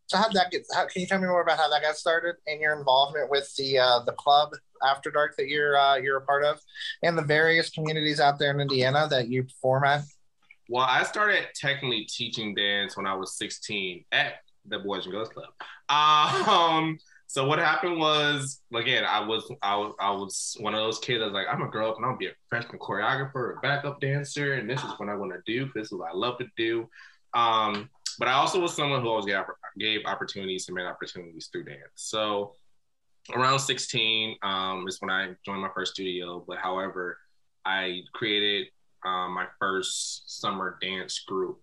So 0.08 0.18
how'd 0.18 0.34
that 0.34 0.50
get? 0.52 0.66
How, 0.74 0.88
can 0.88 1.02
you 1.02 1.08
tell 1.08 1.20
me 1.20 1.28
more 1.28 1.42
about 1.42 1.58
how 1.58 1.70
that 1.70 1.84
got 1.84 1.96
started 1.96 2.36
and 2.48 2.60
your 2.60 2.78
involvement 2.78 3.30
with 3.30 3.54
the 3.58 3.78
uh, 3.78 4.00
the 4.06 4.14
club 4.14 4.50
After 4.84 5.12
Dark 5.12 5.36
that 5.38 5.48
you're 5.48 5.78
uh, 5.78 5.98
you're 5.98 6.18
a 6.18 6.22
part 6.22 6.44
of, 6.44 6.60
and 7.04 7.18
the 7.18 7.22
various 7.22 7.70
communities 7.70 8.20
out 8.20 8.40
there 8.40 8.52
in 8.52 8.60
Indiana 8.60 9.08
that 9.12 9.28
you 9.28 9.44
perform 9.44 9.84
at? 9.84 10.02
Well, 10.68 10.86
I 10.88 11.04
started 11.04 11.48
technically 11.56 12.06
teaching 12.06 12.56
dance 12.56 12.96
when 12.96 13.08
I 13.08 13.16
was 13.16 13.38
16 13.38 14.06
at 14.12 14.34
the 14.68 14.80
Boys 14.80 15.06
and 15.06 15.14
Girls 15.14 15.30
Club. 15.30 15.50
Um, 15.90 17.00
so 17.30 17.46
what 17.46 17.60
happened 17.60 18.00
was, 18.00 18.60
again, 18.74 19.06
I 19.06 19.20
was 19.20 19.52
I 19.62 19.78
was 19.78 19.94
I 20.00 20.10
was 20.10 20.58
one 20.62 20.74
of 20.74 20.80
those 20.80 20.98
kids 20.98 21.20
that 21.20 21.26
was 21.26 21.34
like, 21.34 21.46
I'm 21.48 21.60
gonna 21.60 21.70
grow 21.70 21.88
up 21.88 21.98
and 21.98 22.04
gonna 22.04 22.18
be 22.18 22.26
a 22.26 22.32
professional 22.50 22.80
choreographer, 22.80 23.56
a 23.56 23.60
backup 23.62 24.02
dancer, 24.02 24.56
and 24.56 24.68
this 24.68 24.80
is 24.80 24.90
what 24.98 25.10
I 25.10 25.14
want 25.14 25.34
to 25.34 25.42
do. 25.46 25.70
This 25.76 25.92
is 25.92 25.94
what 25.94 26.10
I 26.10 26.16
love 26.16 26.40
to 26.40 26.48
do. 26.58 26.90
Um, 27.36 27.88
but 28.18 28.28
I 28.28 28.34
also 28.34 28.60
was 28.60 28.76
someone 28.76 29.04
who 29.04 29.10
always 29.10 29.28
gave, 29.28 29.44
gave 29.78 30.08
opportunities 30.08 30.68
and 30.70 30.76
made 30.76 30.88
opportunities 30.88 31.50
through 31.52 31.66
dance. 31.66 31.84
So 31.98 32.56
around 33.36 33.60
16 33.60 34.38
um, 34.42 34.88
is 34.88 35.00
when 35.00 35.12
I 35.12 35.36
joined 35.46 35.62
my 35.62 35.70
first 35.76 35.94
studio. 35.94 36.44
But 36.48 36.58
however, 36.58 37.20
I 37.64 38.02
created 38.16 38.70
um, 39.06 39.36
my 39.36 39.46
first 39.60 40.42
summer 40.42 40.80
dance 40.82 41.20
group. 41.28 41.60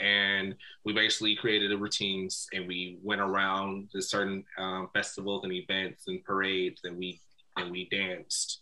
And 0.00 0.54
we 0.84 0.92
basically 0.92 1.36
created 1.36 1.70
the 1.70 1.78
routines 1.78 2.46
and 2.52 2.66
we 2.66 2.98
went 3.02 3.20
around 3.20 3.90
to 3.92 4.02
certain 4.02 4.44
um, 4.58 4.88
festivals 4.94 5.44
and 5.44 5.52
events 5.52 6.04
and 6.06 6.22
parades 6.24 6.82
and 6.84 6.96
we 6.96 7.20
and 7.56 7.70
we 7.70 7.88
danced 7.88 8.60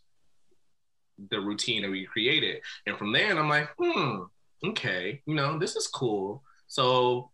the 1.30 1.40
routine 1.40 1.82
that 1.82 1.90
we 1.90 2.06
created. 2.06 2.60
And 2.86 2.96
from 2.96 3.12
there, 3.12 3.36
I'm 3.36 3.48
like, 3.48 3.70
hmm, 3.78 4.22
okay, 4.64 5.20
you 5.26 5.34
know, 5.34 5.58
this 5.58 5.76
is 5.76 5.86
cool. 5.86 6.42
So 6.66 7.30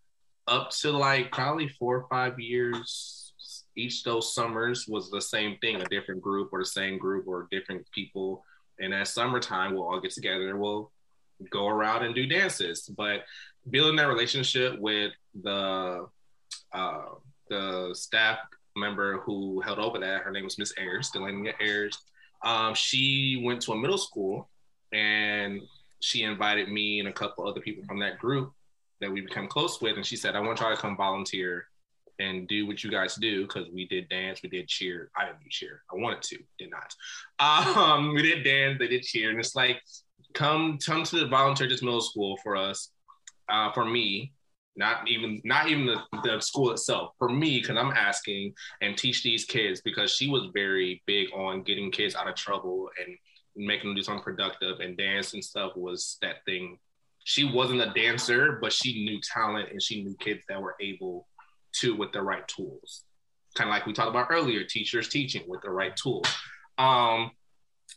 up 0.47 0.71
to 0.71 0.91
like 0.91 1.31
probably 1.33 1.69
four 1.69 1.99
or 1.99 2.09
five 2.09 2.39
years, 2.39 3.33
each 3.77 4.03
those 4.05 4.35
summers 4.35 4.87
was 4.89 5.11
the 5.11 5.21
same 5.21 5.57
thing, 5.59 5.81
a 5.81 5.85
different 5.87 6.21
group 6.21 6.51
or 6.53 6.61
the 6.61 6.67
same 6.67 6.99
group 6.99 7.27
or 7.27 7.49
different 7.51 7.91
people. 7.93 8.45
And 8.79 8.93
at 8.93 9.09
summertime, 9.09 9.75
we'll 9.75 9.85
all 9.85 10.01
get 10.01 10.13
together 10.13 10.49
and 10.51 10.61
we'll 10.61 10.91
go 11.51 11.69
around 11.69 12.05
and 12.05 12.15
do 12.15 12.27
dances. 12.27 12.91
But 12.97 13.25
building 13.69 13.97
that 13.97 14.09
relationship 14.09 14.79
with 14.79 15.13
the 15.43 16.07
uh, 16.73 17.05
the 17.49 17.91
staff 17.95 18.39
member 18.77 19.19
who 19.21 19.61
held 19.61 19.79
over 19.79 19.99
that, 19.99 20.23
her 20.23 20.31
name 20.31 20.45
was 20.45 20.59
Miss 20.59 20.73
Ayers, 20.79 21.11
Delaney 21.11 21.53
Ayers. 21.61 21.99
Um, 22.43 22.75
she 22.75 23.43
went 23.45 23.61
to 23.63 23.73
a 23.73 23.77
middle 23.77 23.99
school 23.99 24.49
and 24.93 25.61
she 26.01 26.23
invited 26.23 26.71
me 26.71 27.01
and 27.01 27.09
a 27.09 27.13
couple 27.13 27.47
other 27.47 27.61
people 27.61 27.85
from 27.85 27.99
that 28.01 28.19
group 28.19 28.53
that 29.01 29.11
we 29.11 29.21
become 29.21 29.49
close 29.49 29.81
with. 29.81 29.97
And 29.97 30.07
she 30.07 30.17
said, 30.17 30.37
I 30.37 30.41
want 30.41 30.61
y'all 30.61 30.75
to 30.75 30.81
come 30.81 30.97
volunteer 30.97 31.67
and 32.19 32.47
do 32.49 32.67
what 32.67 32.85
you 32.85 32.91
guys 32.91 33.15
do 33.17 33.43
because 33.47 33.67
we 33.73 33.87
did 33.87 34.09
dance, 34.09 34.43
we 34.43 34.49
did 34.49 34.69
cheer. 34.69 35.11
I 35.17 35.25
didn't 35.25 35.41
do 35.41 35.49
cheer. 35.49 35.83
I 35.93 35.97
wanted 35.97 36.23
to, 36.23 36.39
did 36.59 36.71
not. 36.71 36.95
Um, 37.77 38.15
we 38.15 38.23
did 38.23 38.45
dance, 38.45 38.79
they 38.79 38.89
did 38.89 39.03
cheer, 39.03 39.31
and 39.31 39.39
it's 39.39 39.55
like, 39.55 39.81
come 40.35 40.79
come 40.79 41.05
to 41.05 41.21
the 41.21 41.27
volunteer 41.27 41.69
this 41.69 41.83
middle 41.83 42.01
school 42.01 42.39
for 42.43 42.57
us, 42.57 42.91
uh, 43.49 43.73
for 43.73 43.85
me, 43.85 44.33
not 44.77 45.09
even 45.09 45.41
not 45.45 45.69
even 45.69 45.87
the, 45.87 46.01
the 46.23 46.41
school 46.41 46.71
itself, 46.73 47.13
for 47.19 47.29
me, 47.29 47.61
because 47.61 47.77
I'm 47.77 47.93
asking 47.93 48.55
and 48.81 48.97
teach 48.97 49.23
these 49.23 49.45
kids 49.45 49.81
because 49.83 50.13
she 50.13 50.29
was 50.29 50.49
very 50.55 51.03
big 51.07 51.29
on 51.35 51.63
getting 51.63 51.91
kids 51.91 52.15
out 52.15 52.29
of 52.29 52.35
trouble 52.35 52.89
and 53.05 53.17
making 53.57 53.91
them 53.91 53.97
do 53.97 54.03
something 54.03 54.23
productive 54.23 54.81
and 54.81 54.97
dance 54.97 55.35
and 55.35 55.45
stuff 55.45 55.73
was 55.77 56.19
that 56.23 56.45
thing. 56.45 56.79
She 57.25 57.45
wasn't 57.45 57.83
a 57.83 57.93
dancer, 57.95 58.59
but 58.63 58.73
she 58.73 59.05
knew 59.05 59.21
talent 59.21 59.71
and 59.71 59.83
she 59.83 60.03
knew 60.03 60.17
kids 60.19 60.45
that 60.49 60.61
were 60.61 60.77
able 60.81 61.27
to 61.81 61.95
with 61.95 62.13
the 62.13 62.23
right 62.23 62.47
tools. 62.49 63.05
Kind 63.57 63.69
of 63.69 63.75
like 63.75 63.87
we 63.87 63.93
talked 63.93 64.09
about 64.09 64.29
earlier, 64.31 64.65
teachers 64.65 65.09
teaching 65.09 65.43
with 65.47 65.61
the 65.63 65.71
right 65.71 65.95
tools. 65.97 66.27
Um, 66.79 67.33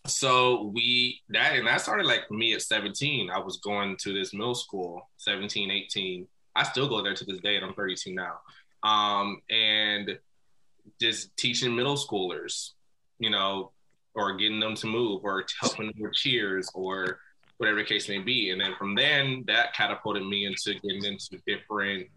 so 0.05 0.71
we 0.73 1.21
that 1.29 1.53
and 1.53 1.67
that 1.67 1.81
started 1.81 2.05
like 2.05 2.29
me 2.29 2.53
at 2.53 2.61
17. 2.61 3.29
I 3.29 3.39
was 3.39 3.57
going 3.57 3.95
to 4.01 4.13
this 4.13 4.33
middle 4.33 4.55
school, 4.55 5.09
17, 5.17 5.71
18. 5.71 6.27
I 6.55 6.63
still 6.63 6.89
go 6.89 7.01
there 7.01 7.13
to 7.15 7.25
this 7.25 7.39
day, 7.39 7.55
and 7.55 7.65
I'm 7.65 7.73
32 7.73 8.13
now. 8.13 8.39
Um, 8.83 9.41
and 9.49 10.19
just 10.99 11.35
teaching 11.37 11.75
middle 11.75 11.95
schoolers, 11.95 12.71
you 13.19 13.29
know, 13.29 13.71
or 14.13 14.35
getting 14.35 14.59
them 14.59 14.75
to 14.75 14.87
move, 14.87 15.23
or 15.23 15.45
helping 15.61 15.87
them 15.87 15.95
with 15.97 16.13
cheers, 16.13 16.69
or 16.73 17.19
whatever 17.57 17.79
the 17.79 17.85
case 17.85 18.09
may 18.09 18.19
be. 18.19 18.51
And 18.51 18.59
then 18.59 18.75
from 18.77 18.95
then, 18.95 19.45
that 19.47 19.73
catapulted 19.73 20.25
me 20.25 20.45
into 20.45 20.73
getting 20.81 21.05
into 21.05 21.41
different 21.47 22.07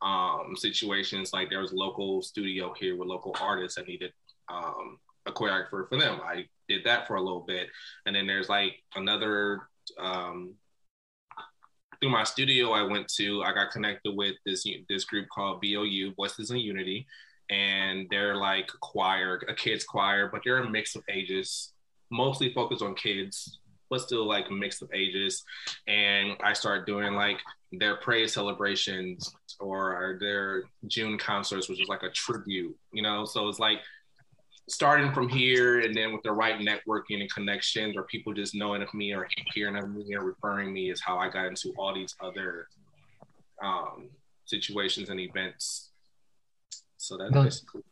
um, 0.00 0.54
situations. 0.56 1.32
Like 1.34 1.50
there 1.50 1.60
was 1.60 1.72
a 1.72 1.76
local 1.76 2.22
studio 2.22 2.72
here 2.78 2.96
with 2.96 3.08
local 3.08 3.36
artists 3.40 3.76
that 3.76 3.86
needed 3.86 4.12
um, 4.48 4.98
a 5.30 5.32
choreographer 5.32 5.88
for 5.88 5.98
them. 5.98 6.20
I 6.24 6.46
did 6.68 6.84
that 6.84 7.06
for 7.06 7.16
a 7.16 7.22
little 7.22 7.40
bit, 7.40 7.68
and 8.06 8.14
then 8.14 8.26
there's 8.26 8.48
like 8.48 8.74
another. 8.94 9.62
Um, 9.98 10.54
through 12.00 12.10
my 12.10 12.24
studio, 12.24 12.70
I 12.72 12.82
went 12.82 13.08
to. 13.16 13.42
I 13.42 13.52
got 13.52 13.70
connected 13.70 14.16
with 14.16 14.36
this 14.46 14.66
this 14.88 15.04
group 15.04 15.28
called 15.28 15.60
BOU, 15.60 16.14
Voices 16.16 16.50
in 16.50 16.58
Unity, 16.58 17.06
and 17.50 18.06
they're 18.10 18.36
like 18.36 18.70
a 18.72 18.78
choir, 18.78 19.40
a 19.48 19.54
kids 19.54 19.84
choir, 19.84 20.28
but 20.30 20.40
they're 20.44 20.62
a 20.62 20.70
mix 20.70 20.94
of 20.94 21.02
ages, 21.10 21.72
mostly 22.10 22.52
focused 22.54 22.82
on 22.82 22.94
kids, 22.94 23.58
but 23.90 24.00
still 24.00 24.26
like 24.26 24.50
mix 24.50 24.80
of 24.80 24.90
ages. 24.94 25.42
And 25.88 26.36
I 26.42 26.52
started 26.52 26.86
doing 26.86 27.14
like 27.14 27.38
their 27.72 27.96
praise 27.96 28.32
celebrations 28.32 29.34
or 29.58 30.16
their 30.20 30.62
June 30.86 31.18
concerts, 31.18 31.68
which 31.68 31.82
is 31.82 31.88
like 31.88 32.04
a 32.04 32.10
tribute, 32.10 32.76
you 32.92 33.02
know. 33.02 33.24
So 33.24 33.48
it's 33.48 33.58
like 33.58 33.80
starting 34.70 35.12
from 35.12 35.28
here 35.28 35.80
and 35.80 35.94
then 35.94 36.12
with 36.12 36.22
the 36.22 36.32
right 36.32 36.60
networking 36.60 37.20
and 37.20 37.32
connections 37.32 37.96
or 37.96 38.04
people 38.04 38.32
just 38.32 38.54
knowing 38.54 38.82
of 38.82 38.92
me 38.94 39.12
or 39.12 39.26
hearing 39.52 39.76
of 39.76 39.90
me 39.90 40.14
or 40.14 40.24
referring 40.24 40.72
me 40.72 40.90
is 40.90 41.00
how 41.00 41.18
I 41.18 41.28
got 41.28 41.46
into 41.46 41.72
all 41.76 41.94
these 41.94 42.14
other 42.20 42.68
um, 43.62 44.08
situations 44.44 45.10
and 45.10 45.20
events. 45.20 45.90
So 46.96 47.16
that's 47.16 47.32
goes. 47.32 47.44
basically 47.44 47.82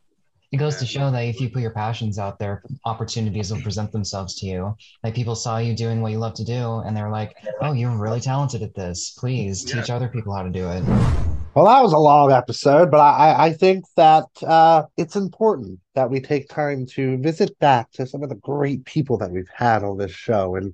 It 0.53 0.57
goes 0.57 0.76
to 0.76 0.87
show 0.87 1.11
that 1.11 1.20
if 1.20 1.41
you 1.41 1.51
put 1.51 1.62
your 1.62 1.72
passions 1.72 2.18
out 2.18 2.39
there, 2.39 2.62
opportunities 2.85 3.53
will 3.53 3.61
present 3.61 3.93
themselves 3.93 4.35
to 4.37 4.47
you. 4.47 4.76
Like 5.05 5.14
people 5.14 5.35
saw 5.35 5.59
you 5.59 5.74
doing 5.74 6.01
what 6.01 6.12
you 6.12 6.18
love 6.18 6.35
to 6.35 6.45
do, 6.45 6.79
and 6.87 6.97
they're 6.97 7.11
like, 7.11 7.37
"Oh, 7.61 7.72
you're 7.72 7.97
really 7.97 8.20
talented 8.20 8.62
at 8.62 8.74
this. 8.74 9.11
Please 9.11 9.64
teach 9.64 9.91
other 9.91 10.09
people 10.09 10.35
how 10.35 10.43
to 10.43 10.51
do 10.51 10.68
it." 10.70 11.38
Well, 11.59 11.67
that 11.67 11.83
was 11.83 11.93
a 11.93 11.99
long 11.99 12.31
episode, 12.31 12.89
but 12.89 13.01
I, 13.01 13.31
I- 13.33 13.45
I 13.47 13.53
think 13.53 13.85
that 13.97 14.27
uh, 14.47 14.85
it's 14.97 15.17
important 15.17 15.81
that 15.97 16.09
we 16.09 16.21
take 16.21 16.49
time 16.49 16.87
to 16.95 17.19
visit 17.19 17.59
back 17.59 17.91
to 17.95 18.07
some 18.07 18.23
of 18.23 18.29
the 18.29 18.37
great 18.37 18.85
people 18.85 19.19
that 19.19 19.33
we've 19.33 19.51
had 19.53 19.83
on 19.83 19.99
this 19.99 20.13
show, 20.13 20.55
and 20.55 20.73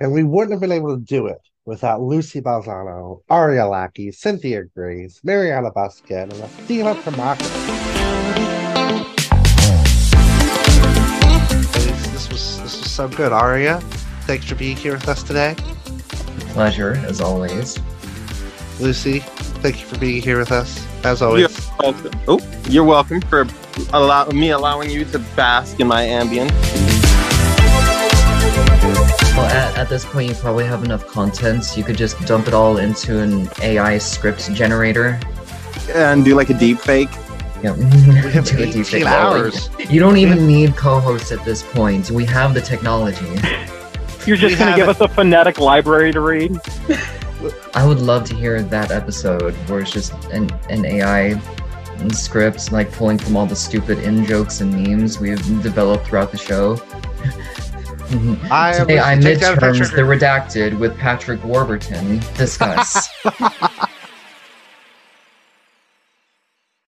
and 0.00 0.12
we 0.12 0.22
wouldn't 0.22 0.50
have 0.52 0.60
been 0.60 0.70
able 0.70 0.94
to 0.94 1.02
do 1.02 1.28
it 1.28 1.38
without 1.64 2.00
Lusi 2.02 2.42
Balzano, 2.42 3.22
Ariya 3.30 3.70
Lackey, 3.70 4.12
Cynthia 4.12 4.64
Grace, 4.76 5.18
Mariana 5.24 5.70
Bosquet, 5.70 6.24
and 6.24 6.32
Athena 6.34 6.94
Primakis. 6.96 7.48
This, 11.72 12.06
this 12.08 12.28
was 12.30 12.60
this 12.60 12.78
was 12.82 12.90
so 12.90 13.08
good, 13.08 13.32
Ariya. 13.32 13.82
Thanks 14.26 14.44
for 14.44 14.56
being 14.56 14.76
here 14.76 14.92
with 14.92 15.08
us 15.08 15.22
today. 15.22 15.54
Pleasure, 16.52 16.96
as 17.06 17.22
always. 17.22 17.78
Lusi, 18.78 19.22
thank 19.62 19.80
you 19.80 19.86
for 19.86 19.96
being 19.98 20.20
here 20.20 20.38
with 20.38 20.50
us, 20.50 20.84
as 21.04 21.22
always. 21.22 21.42
You're 21.42 21.76
welcome. 21.80 22.20
Oh, 22.26 22.40
you're 22.68 22.84
welcome 22.84 23.20
for 23.22 23.46
allow 23.92 24.26
me 24.26 24.50
allowing 24.50 24.90
you 24.90 25.04
to 25.06 25.18
bask 25.36 25.78
in 25.78 25.86
my 25.86 26.04
ambience. 26.04 26.50
Well, 29.36 29.46
at, 29.46 29.78
at 29.78 29.88
this 29.88 30.04
point, 30.04 30.28
you 30.28 30.34
probably 30.34 30.66
have 30.66 30.82
enough 30.84 31.06
content. 31.06 31.76
You 31.76 31.84
could 31.84 31.96
just 31.96 32.20
dump 32.26 32.48
it 32.48 32.54
all 32.54 32.78
into 32.78 33.20
an 33.20 33.48
AI 33.62 33.98
script 33.98 34.52
generator. 34.52 35.18
And 35.94 36.24
do 36.24 36.34
like 36.34 36.50
a 36.50 36.54
deep 36.54 36.78
fake. 36.78 37.08
Yeah, 37.62 37.72
We 37.76 38.30
have 38.32 38.44
do 38.44 38.58
a 38.62 38.70
deep 38.70 38.86
fake. 38.86 39.06
hours. 39.06 39.70
You 39.88 40.00
don't 40.00 40.16
even 40.16 40.46
need 40.46 40.76
co-hosts 40.76 41.30
at 41.30 41.44
this 41.44 41.62
point. 41.62 42.10
We 42.10 42.24
have 42.26 42.52
the 42.52 42.60
technology. 42.60 43.26
You're 44.26 44.36
just 44.36 44.58
going 44.58 44.72
to 44.72 44.76
give 44.76 44.88
it. 44.88 44.96
us 44.96 45.00
a 45.00 45.08
phonetic 45.08 45.60
library 45.60 46.12
to 46.12 46.20
read? 46.20 46.58
I 47.74 47.86
would 47.86 48.00
love 48.00 48.24
to 48.24 48.34
hear 48.34 48.62
that 48.62 48.90
episode 48.90 49.54
where 49.68 49.80
it's 49.80 49.90
just 49.90 50.12
an, 50.26 50.50
an 50.68 50.84
AI 50.84 51.40
script, 52.10 52.72
like 52.72 52.90
pulling 52.92 53.18
from 53.18 53.36
all 53.36 53.46
the 53.46 53.56
stupid 53.56 53.98
in 53.98 54.24
jokes 54.24 54.60
and 54.60 54.72
memes 54.74 55.20
we've 55.20 55.62
developed 55.62 56.06
throughout 56.06 56.32
the 56.32 56.38
show. 56.38 56.80
I 58.50 58.74
Today, 58.78 58.98
I 58.98 59.16
midterms 59.16 59.90
the 59.94 60.02
redacted 60.02 60.78
with 60.78 60.96
Patrick 60.98 61.42
Warburton. 61.44 62.20
Discuss. 62.36 63.08